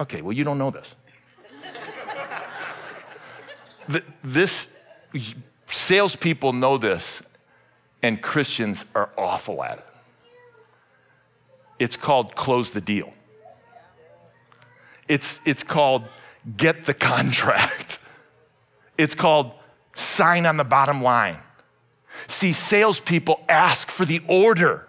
Okay, 0.00 0.22
well, 0.22 0.32
you 0.32 0.44
don't 0.44 0.58
know 0.58 0.70
this. 0.70 0.94
this, 4.22 4.76
salespeople 5.66 6.52
know 6.52 6.78
this, 6.78 7.22
and 8.02 8.22
Christians 8.22 8.84
are 8.94 9.10
awful 9.16 9.62
at 9.64 9.78
it. 9.78 9.84
It's 11.78 11.96
called 11.96 12.34
close 12.34 12.72
the 12.72 12.80
deal. 12.80 13.12
It's, 15.08 15.40
it's 15.44 15.62
called 15.62 16.04
get 16.56 16.84
the 16.84 16.94
contract. 17.12 17.98
It's 18.96 19.14
called 19.14 19.52
sign 19.94 20.46
on 20.46 20.56
the 20.56 20.64
bottom 20.64 21.02
line. 21.02 21.38
See, 22.26 22.52
salespeople 22.52 23.44
ask 23.48 23.88
for 23.88 24.04
the 24.04 24.20
order. 24.28 24.87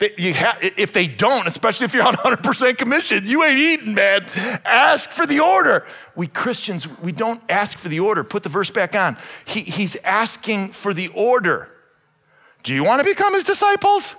If 0.00 0.92
they 0.92 1.06
don't, 1.06 1.46
especially 1.46 1.84
if 1.84 1.94
you're 1.94 2.06
on 2.06 2.14
100% 2.14 2.76
commission, 2.76 3.24
you 3.26 3.44
ain't 3.44 3.58
eating, 3.58 3.94
man. 3.94 4.26
Ask 4.64 5.10
for 5.10 5.26
the 5.26 5.40
order. 5.40 5.86
We 6.16 6.26
Christians, 6.26 6.88
we 6.98 7.12
don't 7.12 7.40
ask 7.48 7.78
for 7.78 7.88
the 7.88 8.00
order. 8.00 8.24
Put 8.24 8.42
the 8.42 8.48
verse 8.48 8.70
back 8.70 8.96
on. 8.96 9.16
He, 9.44 9.60
he's 9.60 9.96
asking 9.96 10.72
for 10.72 10.92
the 10.92 11.08
order. 11.08 11.70
Do 12.64 12.74
you 12.74 12.82
want 12.82 13.00
to 13.00 13.04
become 13.04 13.34
his 13.34 13.44
disciples? 13.44 14.16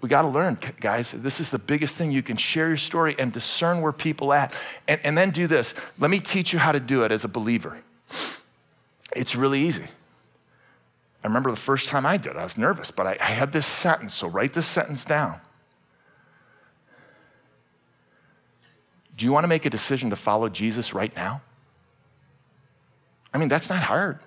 We 0.00 0.08
got 0.08 0.22
to 0.22 0.28
learn, 0.28 0.58
guys. 0.80 1.12
This 1.12 1.40
is 1.40 1.50
the 1.50 1.58
biggest 1.58 1.96
thing. 1.96 2.10
You 2.10 2.22
can 2.22 2.38
share 2.38 2.68
your 2.68 2.78
story 2.78 3.14
and 3.18 3.32
discern 3.32 3.82
where 3.82 3.92
people 3.92 4.32
at. 4.32 4.56
And, 4.88 5.00
and 5.04 5.18
then 5.18 5.30
do 5.30 5.46
this. 5.46 5.74
Let 5.98 6.10
me 6.10 6.20
teach 6.20 6.52
you 6.52 6.58
how 6.58 6.72
to 6.72 6.80
do 6.80 7.04
it 7.04 7.12
as 7.12 7.24
a 7.24 7.28
believer. 7.28 7.78
It's 9.14 9.36
really 9.36 9.60
easy. 9.60 9.86
I 11.26 11.28
remember 11.28 11.50
the 11.50 11.56
first 11.56 11.88
time 11.88 12.06
I 12.06 12.18
did, 12.18 12.36
I 12.36 12.44
was 12.44 12.56
nervous, 12.56 12.92
but 12.92 13.04
I, 13.04 13.16
I 13.20 13.32
had 13.32 13.50
this 13.50 13.66
sentence, 13.66 14.14
so 14.14 14.28
write 14.28 14.52
this 14.52 14.64
sentence 14.64 15.04
down. 15.04 15.40
Do 19.16 19.24
you 19.24 19.32
want 19.32 19.42
to 19.42 19.48
make 19.48 19.66
a 19.66 19.70
decision 19.70 20.10
to 20.10 20.16
follow 20.16 20.48
Jesus 20.48 20.94
right 20.94 21.12
now? 21.16 21.42
I 23.34 23.38
mean, 23.38 23.48
that's 23.48 23.68
not 23.68 23.82
hard. 23.82 24.20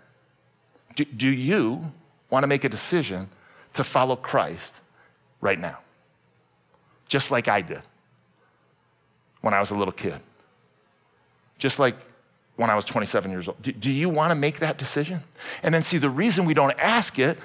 Do, 0.97 1.05
do, 1.05 1.29
you 1.29 1.89
want 2.29 2.43
to 2.43 2.47
make 2.47 2.65
a 2.65 2.69
decision 2.69 3.29
to 3.75 3.85
follow 3.85 4.17
Christ 4.17 4.81
right 5.39 5.57
now? 5.57 5.79
Just 7.07 7.31
like 7.31 7.47
I 7.47 7.61
did 7.61 7.81
when 9.39 9.53
I 9.53 9.61
was 9.61 9.71
a 9.71 9.75
little 9.75 9.93
kid. 9.93 10.19
Just 11.59 11.79
like 11.79 11.95
when 12.59 12.69
I 12.69 12.75
was 12.75 12.83
27 12.83 13.31
years 13.31 13.47
old. 13.47 13.61
Do, 13.61 13.71
do 13.71 13.89
you 13.89 14.09
want 14.09 14.31
to 14.31 14.35
make 14.35 14.59
that 14.59 14.77
decision? 14.77 15.21
And 15.63 15.73
then 15.73 15.81
see, 15.81 15.97
the 15.97 16.09
reason 16.09 16.43
we 16.43 16.53
don't 16.53 16.77
ask 16.77 17.17
it 17.17 17.37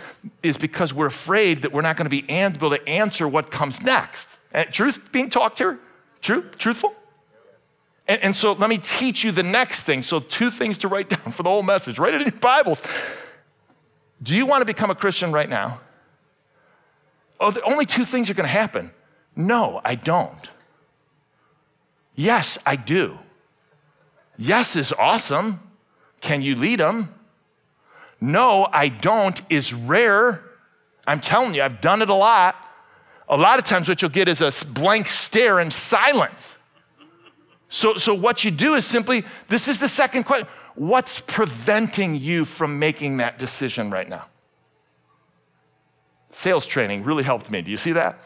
is 0.43 0.57
because 0.57 0.93
we're 0.93 1.07
afraid 1.07 1.63
that 1.63 1.73
we're 1.73 1.83
not 1.83 1.97
going 1.97 2.07
to 2.07 2.11
be 2.11 2.29
able 2.29 2.71
to 2.71 2.89
answer 2.89 3.29
what 3.29 3.53
comes 3.53 3.81
next. 3.81 4.39
Uh, 4.53 4.65
truth 4.65 5.13
being 5.13 5.31
talked 5.31 5.59
here? 5.59 5.79
True? 6.21 6.43
Truthful? 6.59 6.95
And, 8.09 8.21
and 8.25 8.35
so 8.35 8.55
let 8.55 8.69
me 8.69 8.77
teach 8.77 9.23
you 9.23 9.31
the 9.31 9.45
next 9.45 9.85
thing. 9.85 10.03
So, 10.03 10.19
two 10.19 10.51
things 10.51 10.79
to 10.79 10.89
write 10.89 11.09
down 11.11 11.31
for 11.31 11.45
the 11.45 11.49
whole 11.49 11.63
message. 11.63 12.01
Write 12.01 12.15
it 12.15 12.23
in 12.23 12.27
your 12.27 12.41
Bibles. 12.41 12.83
Do 14.21 14.35
you 14.35 14.47
want 14.47 14.63
to 14.63 14.67
become 14.67 14.91
a 14.91 14.97
Christian 14.97 15.31
right 15.31 15.49
now? 15.49 15.81
Oh, 17.39 17.53
the 17.53 17.63
only 17.63 17.87
two 17.87 18.05
things 18.05 18.29
are 18.31 18.35
going 18.35 18.49
to 18.49 18.53
happen. 18.53 18.91
No, 19.37 19.81
I 19.85 19.95
don't. 19.95 20.51
Yes, 22.17 22.59
I 22.67 22.75
do. 22.75 23.21
Yes 24.37 24.77
is 24.77 24.93
awesome. 24.93 25.61
Can 26.21 26.43
you 26.43 26.57
lead 26.57 26.81
them? 26.81 27.15
No, 28.21 28.69
I 28.73 28.89
don't 28.89 29.41
is 29.51 29.75
rare. 29.75 30.43
I'm 31.07 31.21
telling 31.21 31.55
you, 31.55 31.63
I've 31.63 31.81
done 31.81 32.01
it 32.03 32.09
a 32.09 32.15
lot. 32.15 32.57
A 33.29 33.37
lot 33.37 33.59
of 33.59 33.65
times, 33.65 33.89
what 33.89 34.03
you'll 34.03 34.11
get 34.11 34.29
is 34.29 34.41
a 34.41 34.67
blank 34.67 35.09
stare 35.09 35.59
and 35.59 35.73
silence. 35.73 36.57
So, 37.69 37.95
so 37.95 38.15
what 38.15 38.45
you 38.45 38.51
do 38.51 38.75
is 38.75 38.85
simply 38.85 39.25
this 39.49 39.67
is 39.67 39.79
the 39.81 39.89
second 39.89 40.25
question 40.25 40.47
what's 40.75 41.21
preventing 41.21 42.15
you 42.15 42.45
from 42.45 42.79
making 42.79 43.19
that 43.19 43.39
decision 43.39 43.91
right 43.91 44.09
now? 44.09 44.27
Sales 46.31 46.67
training 46.67 47.05
really 47.05 47.23
helped 47.23 47.51
me. 47.51 47.63
Do 47.63 47.71
you 47.71 47.77
see 47.77 47.93
that? 47.93 48.21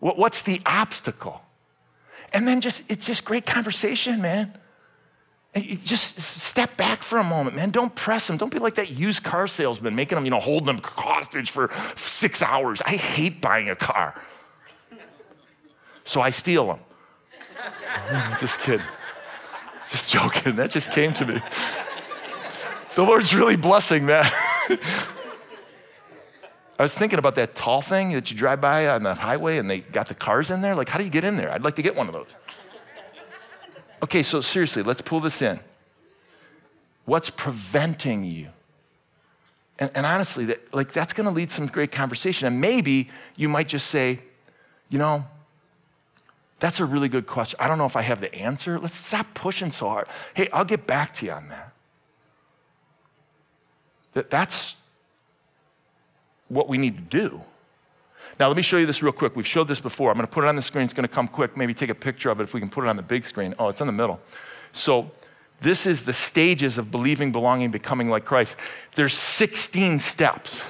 What's 0.00 0.42
the 0.42 0.60
obstacle? 0.66 1.42
And 2.32 2.46
then 2.46 2.60
just, 2.60 2.90
it's 2.90 3.06
just 3.06 3.24
great 3.24 3.46
conversation, 3.46 4.20
man. 4.20 4.52
Just 5.60 6.18
step 6.18 6.76
back 6.76 7.02
for 7.02 7.18
a 7.18 7.24
moment, 7.24 7.54
man. 7.54 7.70
Don't 7.70 7.94
press 7.94 8.26
them. 8.26 8.36
Don't 8.36 8.52
be 8.52 8.58
like 8.58 8.74
that 8.74 8.90
used 8.90 9.22
car 9.22 9.46
salesman 9.46 9.94
making 9.94 10.16
them, 10.16 10.24
you 10.24 10.30
know, 10.30 10.40
holding 10.40 10.66
them 10.66 10.80
hostage 10.82 11.50
for 11.50 11.70
six 11.96 12.42
hours. 12.42 12.82
I 12.84 12.96
hate 12.96 13.40
buying 13.40 13.68
a 13.70 13.76
car. 13.76 14.20
So 16.02 16.20
I 16.20 16.30
steal 16.30 16.66
them. 16.66 16.78
just 18.40 18.58
kidding. 18.60 18.86
Just 19.90 20.12
joking. 20.12 20.56
That 20.56 20.70
just 20.70 20.90
came 20.90 21.12
to 21.14 21.26
me. 21.26 21.40
The 22.94 23.02
Lord's 23.02 23.34
really 23.34 23.56
blessing 23.56 24.06
that. 24.06 24.32
I 26.78 26.82
was 26.82 26.94
thinking 26.94 27.20
about 27.20 27.36
that 27.36 27.54
tall 27.54 27.80
thing 27.80 28.12
that 28.12 28.30
you 28.30 28.36
drive 28.36 28.60
by 28.60 28.88
on 28.88 29.04
the 29.04 29.14
highway 29.14 29.58
and 29.58 29.70
they 29.70 29.80
got 29.80 30.08
the 30.08 30.14
cars 30.14 30.50
in 30.50 30.60
there. 30.60 30.74
Like, 30.74 30.88
how 30.88 30.98
do 30.98 31.04
you 31.04 31.10
get 31.10 31.22
in 31.22 31.36
there? 31.36 31.52
I'd 31.52 31.62
like 31.62 31.76
to 31.76 31.82
get 31.82 31.94
one 31.94 32.08
of 32.08 32.12
those. 32.12 32.34
Okay, 34.02 34.22
so 34.22 34.40
seriously, 34.40 34.82
let's 34.82 35.00
pull 35.00 35.20
this 35.20 35.40
in. 35.42 35.60
What's 37.04 37.30
preventing 37.30 38.24
you? 38.24 38.48
And, 39.78 39.90
and 39.94 40.06
honestly, 40.06 40.44
that, 40.46 40.74
like 40.74 40.92
that's 40.92 41.12
going 41.12 41.26
to 41.28 41.32
lead 41.34 41.50
some 41.50 41.66
great 41.66 41.92
conversation. 41.92 42.46
And 42.46 42.60
maybe 42.60 43.08
you 43.36 43.48
might 43.48 43.68
just 43.68 43.88
say, 43.88 44.20
you 44.88 44.98
know, 44.98 45.24
that's 46.60 46.80
a 46.80 46.84
really 46.84 47.08
good 47.08 47.26
question. 47.26 47.58
I 47.60 47.68
don't 47.68 47.78
know 47.78 47.86
if 47.86 47.96
I 47.96 48.02
have 48.02 48.20
the 48.20 48.34
answer. 48.34 48.78
Let's 48.78 48.94
stop 48.94 49.34
pushing 49.34 49.70
so 49.70 49.88
hard. 49.88 50.08
Hey, 50.34 50.48
I'll 50.52 50.64
get 50.64 50.86
back 50.86 51.12
to 51.14 51.26
you 51.26 51.32
on 51.32 51.48
that. 51.48 51.72
that 54.12 54.30
that's 54.30 54.76
what 56.48 56.68
we 56.68 56.78
need 56.78 56.96
to 56.96 57.02
do. 57.02 57.42
Now, 58.40 58.48
let 58.48 58.56
me 58.56 58.62
show 58.62 58.78
you 58.78 58.86
this 58.86 59.02
real 59.02 59.12
quick. 59.12 59.36
We've 59.36 59.46
showed 59.46 59.68
this 59.68 59.80
before. 59.80 60.10
I'm 60.10 60.16
going 60.16 60.26
to 60.26 60.32
put 60.32 60.44
it 60.44 60.48
on 60.48 60.56
the 60.56 60.62
screen. 60.62 60.84
It's 60.84 60.92
going 60.92 61.06
to 61.06 61.14
come 61.14 61.28
quick. 61.28 61.56
Maybe 61.56 61.72
take 61.72 61.90
a 61.90 61.94
picture 61.94 62.30
of 62.30 62.40
it 62.40 62.44
if 62.44 62.54
we 62.54 62.60
can 62.60 62.68
put 62.68 62.84
it 62.84 62.88
on 62.88 62.96
the 62.96 63.02
big 63.02 63.24
screen. 63.24 63.54
Oh, 63.58 63.68
it's 63.68 63.80
in 63.80 63.86
the 63.86 63.92
middle. 63.92 64.20
So, 64.72 65.10
this 65.60 65.86
is 65.86 66.02
the 66.02 66.12
stages 66.12 66.76
of 66.76 66.90
believing, 66.90 67.30
belonging, 67.30 67.70
becoming 67.70 68.10
like 68.10 68.24
Christ. 68.24 68.56
There's 68.96 69.14
16 69.14 70.00
steps. 70.00 70.62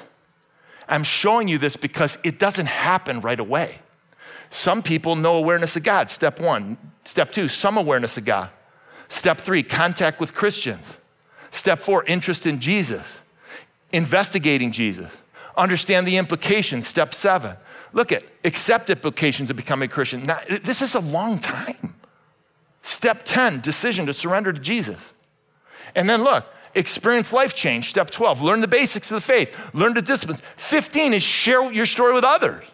I'm 0.86 1.04
showing 1.04 1.48
you 1.48 1.56
this 1.56 1.74
because 1.74 2.18
it 2.22 2.38
doesn't 2.38 2.66
happen 2.66 3.20
right 3.20 3.40
away. 3.40 3.78
Some 4.50 4.82
people 4.82 5.16
know 5.16 5.36
awareness 5.36 5.74
of 5.74 5.82
God, 5.82 6.10
step 6.10 6.38
one. 6.38 6.76
Step 7.04 7.32
two, 7.32 7.48
some 7.48 7.78
awareness 7.78 8.18
of 8.18 8.26
God. 8.26 8.50
Step 9.08 9.40
three, 9.40 9.62
contact 9.62 10.20
with 10.20 10.34
Christians. 10.34 10.98
Step 11.50 11.78
four, 11.78 12.04
interest 12.04 12.46
in 12.46 12.60
Jesus, 12.60 13.20
investigating 13.90 14.70
Jesus 14.70 15.16
understand 15.57 16.07
the 16.07 16.16
implications. 16.16 16.86
Step 16.86 17.14
seven. 17.14 17.57
Look 17.92 18.12
at 18.12 18.24
accept 18.44 18.90
implications 18.90 19.50
of 19.50 19.57
becoming 19.57 19.88
a 19.88 19.92
Christian. 19.92 20.26
Now, 20.26 20.40
this 20.62 20.82
is 20.82 20.94
a 20.94 21.00
long 21.00 21.38
time. 21.38 21.94
Step 22.82 23.22
10, 23.24 23.61
decision 23.61 24.07
to 24.07 24.12
surrender 24.12 24.52
to 24.52 24.61
Jesus. 24.61 25.14
And 25.94 26.11
then 26.11 26.22
look, 26.22 26.46
experience 26.74 27.32
life 27.32 27.55
change. 27.55 27.88
Step 27.88 28.11
12, 28.11 28.42
learn 28.42 28.61
the 28.61 28.68
basics 28.68 29.11
of 29.11 29.16
the 29.16 29.20
faith, 29.20 29.74
learn 29.74 29.94
the 29.94 30.02
disciplines. 30.02 30.42
15 30.57 31.14
is 31.14 31.22
share 31.22 31.72
your 31.72 31.86
story 31.86 32.12
with 32.12 32.24
others. 32.24 32.64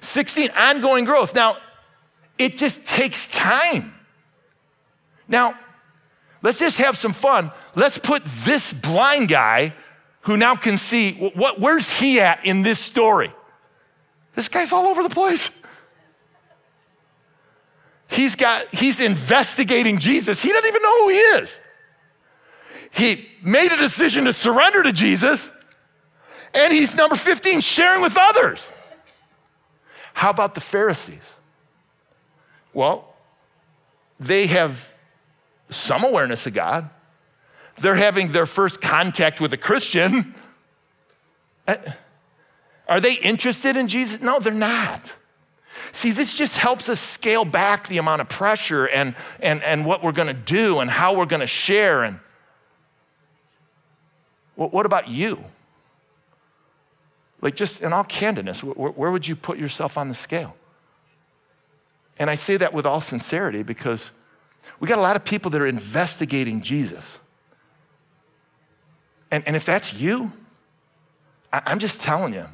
16, 0.00 0.50
ongoing 0.50 1.04
growth. 1.04 1.34
Now, 1.34 1.56
it 2.38 2.56
just 2.56 2.86
takes 2.86 3.26
time. 3.28 3.94
Now, 5.28 5.58
let's 6.42 6.58
just 6.58 6.78
have 6.78 6.96
some 6.96 7.12
fun. 7.12 7.50
Let's 7.74 7.98
put 7.98 8.24
this 8.24 8.72
blind 8.72 9.28
guy 9.28 9.74
who 10.24 10.36
now 10.36 10.56
can 10.56 10.76
see 10.78 11.12
what, 11.12 11.60
where's 11.60 11.90
he 11.90 12.20
at 12.20 12.44
in 12.44 12.62
this 12.62 12.78
story? 12.78 13.32
This 14.34 14.48
guy's 14.48 14.72
all 14.72 14.86
over 14.86 15.02
the 15.02 15.10
place. 15.10 15.50
He's 18.08 18.36
got, 18.36 18.72
he's 18.74 19.00
investigating 19.00 19.98
Jesus. 19.98 20.40
He 20.40 20.50
doesn't 20.50 20.68
even 20.68 20.82
know 20.82 21.04
who 21.04 21.08
he 21.10 21.16
is. 21.16 21.58
He 22.90 23.28
made 23.42 23.72
a 23.72 23.76
decision 23.76 24.24
to 24.24 24.32
surrender 24.32 24.82
to 24.84 24.92
Jesus, 24.92 25.50
and 26.54 26.72
he's 26.72 26.94
number 26.94 27.16
15, 27.16 27.60
sharing 27.60 28.00
with 28.02 28.16
others. 28.18 28.68
How 30.12 30.30
about 30.30 30.54
the 30.54 30.60
Pharisees? 30.60 31.34
Well, 32.72 33.14
they 34.20 34.46
have 34.46 34.92
some 35.70 36.04
awareness 36.04 36.46
of 36.46 36.54
God, 36.54 36.88
they're 37.80 37.96
having 37.96 38.32
their 38.32 38.46
first 38.46 38.80
contact 38.80 39.40
with 39.40 39.52
a 39.52 39.56
Christian. 39.56 40.34
Uh, 41.66 41.76
are 42.86 43.00
they 43.00 43.14
interested 43.14 43.76
in 43.76 43.88
Jesus? 43.88 44.20
No, 44.20 44.38
they're 44.38 44.52
not. 44.52 45.14
See, 45.92 46.10
this 46.10 46.34
just 46.34 46.56
helps 46.56 46.88
us 46.88 47.00
scale 47.00 47.44
back 47.44 47.86
the 47.86 47.98
amount 47.98 48.20
of 48.20 48.28
pressure 48.28 48.86
and, 48.86 49.14
and, 49.40 49.62
and 49.62 49.86
what 49.86 50.02
we're 50.02 50.12
going 50.12 50.28
to 50.28 50.34
do 50.34 50.80
and 50.80 50.90
how 50.90 51.14
we're 51.14 51.26
going 51.26 51.40
to 51.40 51.46
share. 51.46 52.02
And 52.02 52.20
well, 54.56 54.68
what 54.68 54.86
about 54.86 55.08
you? 55.08 55.44
Like, 57.40 57.56
just 57.56 57.82
in 57.82 57.92
all 57.92 58.04
candidness, 58.04 58.62
where, 58.62 58.90
where 58.90 59.10
would 59.10 59.28
you 59.28 59.36
put 59.36 59.58
yourself 59.58 59.98
on 59.98 60.08
the 60.08 60.14
scale? 60.14 60.56
And 62.18 62.30
I 62.30 62.36
say 62.36 62.56
that 62.56 62.72
with 62.72 62.86
all 62.86 63.00
sincerity 63.00 63.62
because 63.62 64.10
we 64.80 64.88
got 64.88 64.98
a 64.98 65.02
lot 65.02 65.16
of 65.16 65.24
people 65.24 65.50
that 65.52 65.60
are 65.60 65.66
investigating 65.66 66.62
Jesus. 66.62 67.18
And, 69.34 69.42
and 69.48 69.56
if 69.56 69.64
that's 69.64 69.92
you, 69.92 70.30
I, 71.52 71.72
am 71.72 71.80
just 71.80 72.00
telling 72.00 72.34
you, 72.34 72.46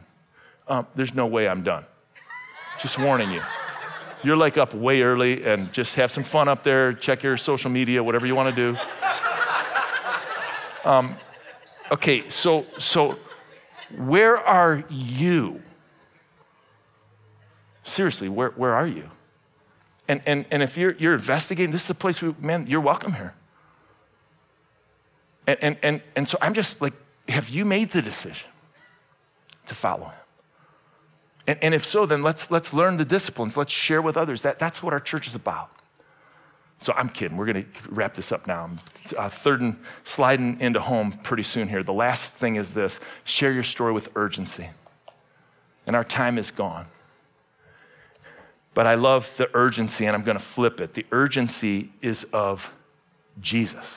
um, 0.66 0.86
there's 0.94 1.12
no 1.12 1.26
way 1.26 1.46
I'm 1.46 1.60
done. 1.62 1.84
Just 2.80 2.98
warning 2.98 3.30
you. 3.30 3.42
You're 4.22 4.38
like 4.38 4.56
up 4.56 4.72
way 4.72 5.02
early 5.02 5.44
and 5.44 5.70
just 5.74 5.96
have 5.96 6.10
some 6.10 6.24
fun 6.24 6.48
up 6.48 6.64
there, 6.64 6.94
check 6.94 7.22
your 7.22 7.36
social 7.36 7.70
media, 7.70 8.02
whatever 8.02 8.26
you 8.26 8.34
want 8.34 8.56
to 8.56 8.72
do. 8.72 8.78
Um, 10.82 11.14
okay, 11.92 12.26
so, 12.30 12.64
so 12.78 13.18
where 13.98 14.38
are 14.38 14.82
you? 14.88 15.60
Seriously, 17.84 18.30
where, 18.30 18.48
where 18.52 18.74
are 18.74 18.86
you? 18.86 19.10
And, 20.08 20.22
and, 20.24 20.46
and 20.50 20.62
if 20.62 20.78
you're, 20.78 20.92
you're 20.92 21.12
investigating, 21.12 21.70
this 21.70 21.84
is 21.84 21.90
a 21.90 21.94
place, 21.94 22.22
we, 22.22 22.34
man, 22.40 22.66
you're 22.66 22.80
welcome 22.80 23.12
here. 23.12 23.34
And, 25.50 25.58
and, 25.62 25.76
and, 25.82 26.02
and 26.14 26.28
so 26.28 26.38
I'm 26.40 26.54
just 26.54 26.80
like, 26.80 26.92
have 27.28 27.48
you 27.48 27.64
made 27.64 27.90
the 27.90 28.00
decision 28.00 28.48
to 29.66 29.74
follow 29.74 30.06
him? 30.06 30.14
And, 31.48 31.58
and 31.60 31.74
if 31.74 31.84
so, 31.84 32.06
then 32.06 32.22
let's, 32.22 32.52
let's 32.52 32.72
learn 32.72 32.98
the 32.98 33.04
disciplines. 33.04 33.56
Let's 33.56 33.72
share 33.72 34.00
with 34.00 34.16
others. 34.16 34.42
That, 34.42 34.60
that's 34.60 34.80
what 34.80 34.92
our 34.92 35.00
church 35.00 35.26
is 35.26 35.34
about. 35.34 35.70
So 36.78 36.92
I'm 36.96 37.08
kidding. 37.08 37.36
We're 37.36 37.46
going 37.52 37.64
to 37.64 37.68
wrap 37.88 38.14
this 38.14 38.30
up 38.30 38.46
now. 38.46 38.62
I'm 38.62 38.80
uh, 39.18 39.28
third 39.28 39.60
and 39.60 39.76
sliding 40.04 40.60
into 40.60 40.80
home 40.80 41.10
pretty 41.24 41.42
soon 41.42 41.68
here. 41.68 41.82
The 41.82 41.92
last 41.92 42.34
thing 42.34 42.54
is 42.54 42.72
this 42.72 43.00
share 43.24 43.50
your 43.50 43.64
story 43.64 43.92
with 43.92 44.08
urgency. 44.14 44.68
And 45.84 45.96
our 45.96 46.04
time 46.04 46.38
is 46.38 46.52
gone. 46.52 46.86
But 48.72 48.86
I 48.86 48.94
love 48.94 49.36
the 49.36 49.50
urgency, 49.52 50.06
and 50.06 50.14
I'm 50.14 50.22
going 50.22 50.38
to 50.38 50.44
flip 50.44 50.80
it. 50.80 50.94
The 50.94 51.06
urgency 51.10 51.90
is 52.00 52.22
of 52.32 52.72
Jesus. 53.40 53.96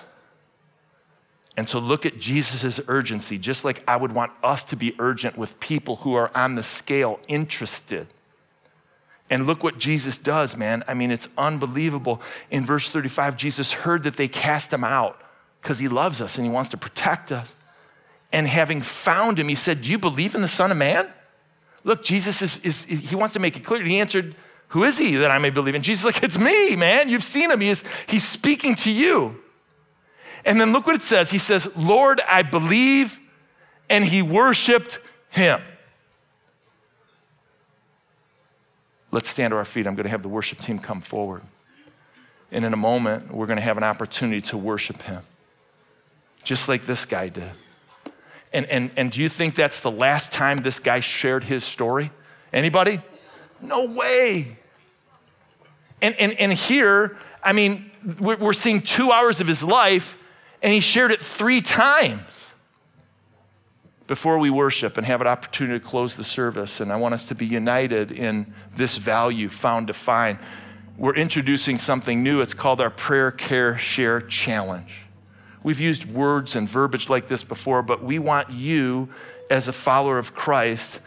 And 1.56 1.70
so 1.70 1.80
look 1.80 2.06
at 2.06 2.20
Jesus' 2.20 2.80
urgency, 2.88 3.38
just 3.38 3.64
like 3.64 3.84
I 3.88 3.96
would 3.96 4.12
want 4.12 4.32
us 4.44 4.64
to 4.64 4.76
be 4.76 4.96
urgent 4.98 5.38
with 5.38 5.60
people 5.60 5.98
who 5.98 6.16
are 6.16 6.36
on 6.36 6.56
the 6.56 6.64
scale 6.64 7.20
interested. 7.28 8.08
And 9.30 9.46
look 9.48 9.64
what 9.64 9.78
Jesus 9.78 10.18
does, 10.18 10.58
man. 10.58 10.84
I 10.88 10.94
mean, 10.94 11.12
it's 11.12 11.28
unbelievable. 11.38 12.22
In 12.52 12.66
verse 12.66 12.90
35, 12.90 13.38
Jesus 13.38 13.72
heard 13.72 14.04
that 14.04 14.16
they 14.16 14.28
cast 14.28 14.74
him 14.74 14.84
out 14.84 15.22
because 15.62 15.80
he 15.80 15.88
loves 15.88 16.22
us 16.22 16.38
and 16.38 16.46
he 16.46 16.52
wants 16.52 16.70
to 16.70 16.78
protect 16.78 17.32
us. 17.32 17.56
And 18.32 18.48
having 18.48 18.82
found 18.82 19.40
him, 19.40 19.48
he 19.48 19.56
said, 19.56 19.84
Do 19.84 19.90
you 19.90 20.00
believe 20.00 20.36
in 20.36 20.42
the 20.42 20.48
Son 20.48 20.72
of 20.72 20.78
Man? 20.78 21.08
Look, 21.84 22.04
Jesus 22.04 22.42
is, 22.42 22.60
is 22.60 22.84
he 23.10 23.16
wants 23.16 23.34
to 23.34 23.40
make 23.40 23.56
it 23.56 23.64
clear. 23.64 23.84
He 23.84 24.00
answered, 24.00 24.36
Who 24.70 24.84
is 24.84 24.98
he 24.98 25.16
that 25.18 25.32
I 25.32 25.38
may 25.38 25.52
believe 25.52 25.76
in? 25.76 25.84
Jesus 25.84 26.06
like, 26.06 26.24
It's 26.24 26.40
me, 26.40 26.76
man. 26.76 27.10
You've 27.10 27.24
seen 27.24 27.52
him. 27.52 27.62
He 27.62 27.70
is, 27.70 27.84
he's 28.08 28.26
speaking 28.26 28.76
to 28.76 28.92
you. 28.92 29.40
And 30.46 30.60
then 30.60 30.74
look 30.74 30.86
what 30.86 30.96
it 30.96 31.02
says. 31.02 31.32
He 31.32 31.38
says, 31.38 31.74
Lord, 31.76 32.22
I 32.28 32.44
believe, 32.44 33.20
and 33.90 34.04
he 34.04 34.22
worshiped 34.22 35.00
him. 35.30 35.62
Let's 39.12 39.30
stand 39.30 39.52
to 39.52 39.58
our 39.58 39.66
feet. 39.66 39.86
I'm 39.86 39.96
going 39.96 40.06
to 40.06 40.10
have 40.10 40.24
the 40.24 40.30
worship 40.30 40.60
team 40.60 40.80
come 40.80 41.00
forward. 41.00 41.44
And 42.52 42.66
in 42.66 42.74
a 42.74 42.78
moment, 42.78 43.34
we're 43.34 43.46
going 43.46 43.58
to 43.58 43.64
have 43.64 43.78
an 43.78 43.84
opportunity 43.84 44.42
to 44.42 44.58
worship 44.58 45.02
him, 45.04 45.22
just 46.44 46.68
like 46.68 46.84
this 46.84 47.06
guy 47.06 47.30
did. 47.30 47.52
And, 48.52 48.66
and, 48.68 48.92
and 48.98 49.12
do 49.12 49.22
you 49.22 49.30
think 49.30 49.56
that's 49.56 49.82
the 49.82 49.92
last 49.92 50.32
time 50.32 50.60
this 50.60 50.80
guy 50.80 51.00
shared 51.00 51.44
his 51.44 51.64
story? 51.64 52.12
Anybody? 52.52 53.02
No 53.62 53.86
way. 53.86 54.58
And, 56.02 56.16
and, 56.20 56.34
and 56.34 56.52
here, 56.52 57.18
I 57.42 57.54
mean, 57.54 57.90
we're 58.20 58.54
seeing 58.54 58.82
two 58.82 59.12
hours 59.12 59.42
of 59.42 59.48
his 59.48 59.64
life 59.64 60.18
and 60.64 60.74
he 60.74 60.80
shared 60.80 61.12
it 61.12 61.22
three 61.22 61.62
times 61.62 62.22
before 64.08 64.40
we 64.40 64.50
worship 64.50 64.98
and 64.98 65.06
have 65.06 65.20
an 65.20 65.28
opportunity 65.28 65.78
to 65.78 65.86
close 65.86 66.16
the 66.16 66.24
service. 66.24 66.80
And 66.80 66.92
I 66.92 66.96
want 66.96 67.14
us 67.14 67.28
to 67.28 67.36
be 67.36 67.46
united 67.46 68.12
in 68.12 68.54
this 68.76 68.98
value 68.98 69.50
found 69.50 69.88
to 69.88 69.94
find. 69.94 70.40
We're 70.98 71.16
introducing 71.16 71.78
something 71.78 72.24
new. 72.24 72.42
It's 72.42 72.54
called 72.54 72.80
our 72.80 72.90
Prayer 72.90 73.30
Care 73.32 73.78
Share 73.78 74.22
Challenge. 74.22 74.92
We've 75.64 75.80
used 75.80 76.06
words 76.06 76.56
and 76.56 76.68
verbiage 76.68 77.10
like 77.10 77.28
this 77.28 77.44
before, 77.44 77.82
but 77.82 78.04
we 78.04 78.20
want 78.20 78.50
you, 78.50 79.10
as 79.50 79.68
a 79.68 79.74
follower 79.74 80.18
of 80.18 80.34
Christ, 80.34 81.02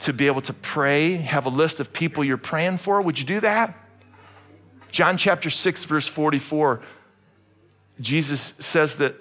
to 0.00 0.12
be 0.12 0.26
able 0.26 0.42
to 0.42 0.52
pray, 0.52 1.14
have 1.14 1.46
a 1.46 1.50
list 1.50 1.80
of 1.80 1.92
people 1.92 2.24
you're 2.24 2.36
praying 2.36 2.78
for. 2.78 3.00
Would 3.00 3.18
you 3.18 3.24
do 3.24 3.40
that? 3.40 3.76
John 4.90 5.16
chapter 5.16 5.48
6, 5.48 5.84
verse 5.84 6.06
44 6.06 6.82
Jesus 8.02 8.54
says 8.58 8.96
that 8.96 9.14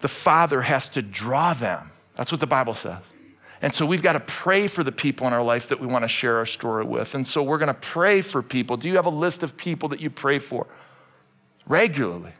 the 0.00 0.08
Father 0.08 0.62
has 0.62 0.88
to 0.90 1.02
draw 1.02 1.54
them. 1.54 1.90
That's 2.14 2.30
what 2.30 2.40
the 2.40 2.46
Bible 2.46 2.74
says. 2.74 3.02
And 3.62 3.74
so 3.74 3.86
we've 3.86 4.02
got 4.02 4.12
to 4.12 4.20
pray 4.20 4.68
for 4.68 4.84
the 4.84 4.92
people 4.92 5.26
in 5.26 5.32
our 5.32 5.42
life 5.42 5.68
that 5.68 5.80
we 5.80 5.86
want 5.86 6.04
to 6.04 6.08
share 6.08 6.36
our 6.36 6.46
story 6.46 6.84
with. 6.84 7.14
And 7.14 7.26
so 7.26 7.42
we're 7.42 7.58
going 7.58 7.68
to 7.68 7.74
pray 7.74 8.20
for 8.20 8.42
people. 8.42 8.76
Do 8.76 8.88
you 8.88 8.96
have 8.96 9.06
a 9.06 9.10
list 9.10 9.42
of 9.42 9.56
people 9.56 9.88
that 9.88 10.00
you 10.00 10.10
pray 10.10 10.38
for 10.38 10.66
regularly? 11.66 12.32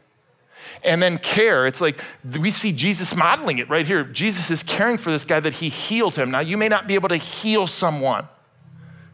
And 0.83 1.01
then 1.01 1.17
care. 1.17 1.65
It's 1.65 1.81
like 1.81 2.01
we 2.39 2.51
see 2.51 2.71
Jesus 2.71 3.15
modeling 3.15 3.57
it 3.57 3.69
right 3.69 3.85
here. 3.85 4.03
Jesus 4.03 4.51
is 4.51 4.63
caring 4.63 4.97
for 4.97 5.11
this 5.11 5.23
guy 5.23 5.39
that 5.39 5.53
he 5.53 5.69
healed 5.69 6.15
him. 6.15 6.29
Now, 6.29 6.41
you 6.41 6.57
may 6.57 6.67
not 6.67 6.87
be 6.87 6.93
able 6.93 7.09
to 7.09 7.17
heal 7.17 7.65
someone. 7.65 8.27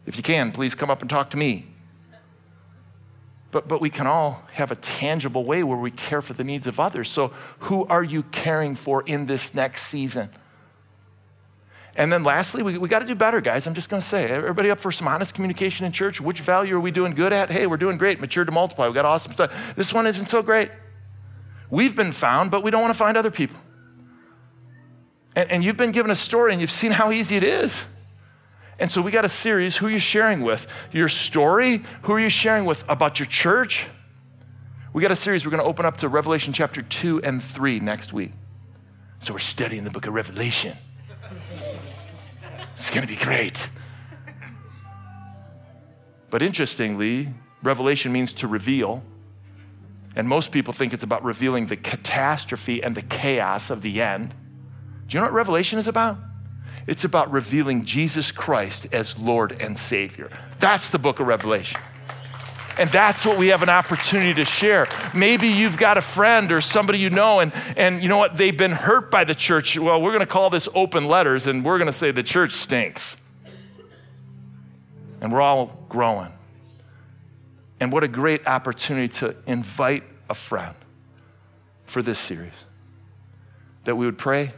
If 0.04 0.16
you 0.16 0.22
can, 0.22 0.52
please 0.52 0.74
come 0.74 0.90
up 0.90 1.00
and 1.00 1.08
talk 1.08 1.30
to 1.30 1.36
me. 1.36 1.66
But, 3.54 3.68
but 3.68 3.80
we 3.80 3.88
can 3.88 4.08
all 4.08 4.42
have 4.54 4.72
a 4.72 4.74
tangible 4.74 5.44
way 5.44 5.62
where 5.62 5.78
we 5.78 5.92
care 5.92 6.20
for 6.20 6.32
the 6.32 6.42
needs 6.42 6.66
of 6.66 6.80
others. 6.80 7.08
So, 7.08 7.28
who 7.60 7.86
are 7.86 8.02
you 8.02 8.24
caring 8.24 8.74
for 8.74 9.04
in 9.06 9.26
this 9.26 9.54
next 9.54 9.84
season? 9.84 10.28
And 11.94 12.12
then 12.12 12.24
lastly, 12.24 12.64
we, 12.64 12.78
we 12.78 12.88
got 12.88 12.98
to 12.98 13.06
do 13.06 13.14
better, 13.14 13.40
guys. 13.40 13.68
I'm 13.68 13.74
just 13.74 13.88
going 13.88 14.02
to 14.02 14.08
say, 14.08 14.28
everybody 14.28 14.72
up 14.72 14.80
for 14.80 14.90
some 14.90 15.06
honest 15.06 15.36
communication 15.36 15.86
in 15.86 15.92
church? 15.92 16.20
Which 16.20 16.40
value 16.40 16.74
are 16.74 16.80
we 16.80 16.90
doing 16.90 17.14
good 17.14 17.32
at? 17.32 17.48
Hey, 17.48 17.68
we're 17.68 17.76
doing 17.76 17.96
great. 17.96 18.20
Mature 18.20 18.44
to 18.44 18.50
multiply. 18.50 18.88
We 18.88 18.94
got 18.94 19.04
awesome 19.04 19.32
stuff. 19.34 19.76
This 19.76 19.94
one 19.94 20.08
isn't 20.08 20.26
so 20.26 20.42
great. 20.42 20.72
We've 21.70 21.94
been 21.94 22.10
found, 22.10 22.50
but 22.50 22.64
we 22.64 22.72
don't 22.72 22.82
want 22.82 22.92
to 22.92 22.98
find 22.98 23.16
other 23.16 23.30
people. 23.30 23.60
And, 25.36 25.48
and 25.48 25.62
you've 25.62 25.76
been 25.76 25.92
given 25.92 26.10
a 26.10 26.16
story 26.16 26.50
and 26.50 26.60
you've 26.60 26.72
seen 26.72 26.90
how 26.90 27.12
easy 27.12 27.36
it 27.36 27.44
is. 27.44 27.84
And 28.78 28.90
so 28.90 29.00
we 29.00 29.10
got 29.10 29.24
a 29.24 29.28
series. 29.28 29.76
Who 29.76 29.86
are 29.86 29.90
you 29.90 29.98
sharing 29.98 30.42
with? 30.42 30.66
Your 30.92 31.08
story? 31.08 31.82
Who 32.02 32.12
are 32.12 32.20
you 32.20 32.28
sharing 32.28 32.64
with 32.64 32.84
about 32.88 33.18
your 33.18 33.26
church? 33.26 33.86
We 34.92 35.02
got 35.02 35.10
a 35.10 35.16
series. 35.16 35.44
We're 35.44 35.50
going 35.50 35.62
to 35.62 35.68
open 35.68 35.86
up 35.86 35.96
to 35.98 36.08
Revelation 36.08 36.52
chapter 36.52 36.82
2 36.82 37.22
and 37.22 37.42
3 37.42 37.80
next 37.80 38.12
week. 38.12 38.32
So 39.20 39.32
we're 39.32 39.38
studying 39.38 39.84
the 39.84 39.90
book 39.90 40.06
of 40.06 40.14
Revelation. 40.14 40.76
It's 42.74 42.90
going 42.90 43.06
to 43.06 43.12
be 43.12 43.18
great. 43.18 43.68
But 46.30 46.42
interestingly, 46.42 47.28
revelation 47.62 48.12
means 48.12 48.32
to 48.34 48.48
reveal. 48.48 49.04
And 50.16 50.28
most 50.28 50.52
people 50.52 50.72
think 50.72 50.92
it's 50.92 51.04
about 51.04 51.24
revealing 51.24 51.66
the 51.66 51.76
catastrophe 51.76 52.82
and 52.82 52.94
the 52.94 53.02
chaos 53.02 53.70
of 53.70 53.82
the 53.82 54.02
end. 54.02 54.34
Do 55.06 55.16
you 55.16 55.20
know 55.20 55.26
what 55.26 55.32
revelation 55.32 55.78
is 55.78 55.86
about? 55.86 56.18
It's 56.86 57.04
about 57.04 57.30
revealing 57.32 57.84
Jesus 57.84 58.30
Christ 58.30 58.88
as 58.92 59.18
Lord 59.18 59.60
and 59.60 59.78
Savior. 59.78 60.30
That's 60.58 60.90
the 60.90 60.98
book 60.98 61.20
of 61.20 61.26
Revelation. 61.26 61.80
And 62.76 62.90
that's 62.90 63.24
what 63.24 63.38
we 63.38 63.48
have 63.48 63.62
an 63.62 63.68
opportunity 63.68 64.34
to 64.34 64.44
share. 64.44 64.88
Maybe 65.14 65.46
you've 65.46 65.76
got 65.76 65.96
a 65.96 66.02
friend 66.02 66.50
or 66.50 66.60
somebody 66.60 66.98
you 66.98 67.08
know, 67.08 67.40
and, 67.40 67.52
and 67.76 68.02
you 68.02 68.08
know 68.08 68.18
what? 68.18 68.34
They've 68.34 68.56
been 68.56 68.72
hurt 68.72 69.10
by 69.10 69.24
the 69.24 69.34
church. 69.34 69.78
Well, 69.78 70.02
we're 70.02 70.10
going 70.10 70.20
to 70.20 70.26
call 70.26 70.50
this 70.50 70.68
open 70.74 71.06
letters, 71.06 71.46
and 71.46 71.64
we're 71.64 71.78
going 71.78 71.86
to 71.86 71.92
say 71.92 72.10
the 72.10 72.24
church 72.24 72.52
stinks. 72.52 73.16
And 75.20 75.32
we're 75.32 75.40
all 75.40 75.86
growing. 75.88 76.32
And 77.78 77.92
what 77.92 78.02
a 78.02 78.08
great 78.08 78.46
opportunity 78.46 79.08
to 79.20 79.36
invite 79.46 80.02
a 80.28 80.34
friend 80.34 80.74
for 81.84 82.02
this 82.02 82.18
series. 82.18 82.64
That 83.84 83.96
we 83.96 84.06
would 84.06 84.18
pray 84.18 84.52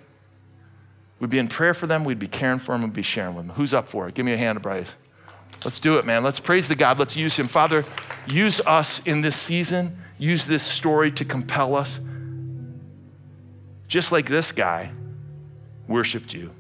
We'd 1.19 1.31
be 1.31 1.39
in 1.39 1.49
prayer 1.49 1.75
for 1.75 1.87
them, 1.87 2.05
we'd 2.05 2.19
be 2.19 2.29
caring 2.29 2.59
for 2.59 2.73
them, 2.73 2.83
we'd 2.83 2.93
be 2.93 3.03
sharing 3.03 3.35
with 3.35 3.47
them. 3.47 3.57
Who's 3.57 3.73
up 3.73 3.89
for 3.89 4.09
it? 4.09 4.15
Give 4.15 4.27
me 4.27 4.33
a 4.33 4.37
hand, 4.37 4.61
Bryce. 4.61 4.97
Let's 5.65 5.81
do 5.81 5.99
it, 5.99 6.05
man. 6.05 6.23
Let's 6.23 6.39
praise 6.39 6.69
the 6.69 6.77
God. 6.77 6.99
Let's 6.99 7.17
use 7.17 7.37
Him. 7.39 7.49
Father, 7.49 7.85
use 8.27 8.61
us 8.61 9.05
in 9.07 9.23
this 9.23 9.37
season. 9.37 9.97
Use 10.19 10.47
this 10.47 10.63
story 10.63 11.11
to 11.13 11.25
compel 11.25 11.75
us. 11.75 11.99
Just 13.89 14.13
like 14.13 14.29
this 14.29 14.53
guy 14.53 14.93
worshiped 15.89 16.35
you. 16.35 16.51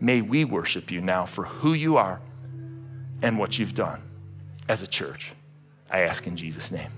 May 0.00 0.20
we 0.20 0.44
worship 0.44 0.90
you 0.90 1.00
now 1.00 1.24
for 1.24 1.44
who 1.44 1.72
you 1.72 1.96
are 1.96 2.20
and 3.22 3.38
what 3.38 3.58
you've 3.58 3.74
done 3.74 4.02
as 4.68 4.82
a 4.82 4.86
church. 4.86 5.32
I 5.90 6.00
ask 6.00 6.26
in 6.26 6.36
Jesus' 6.36 6.70
name. 6.70 6.90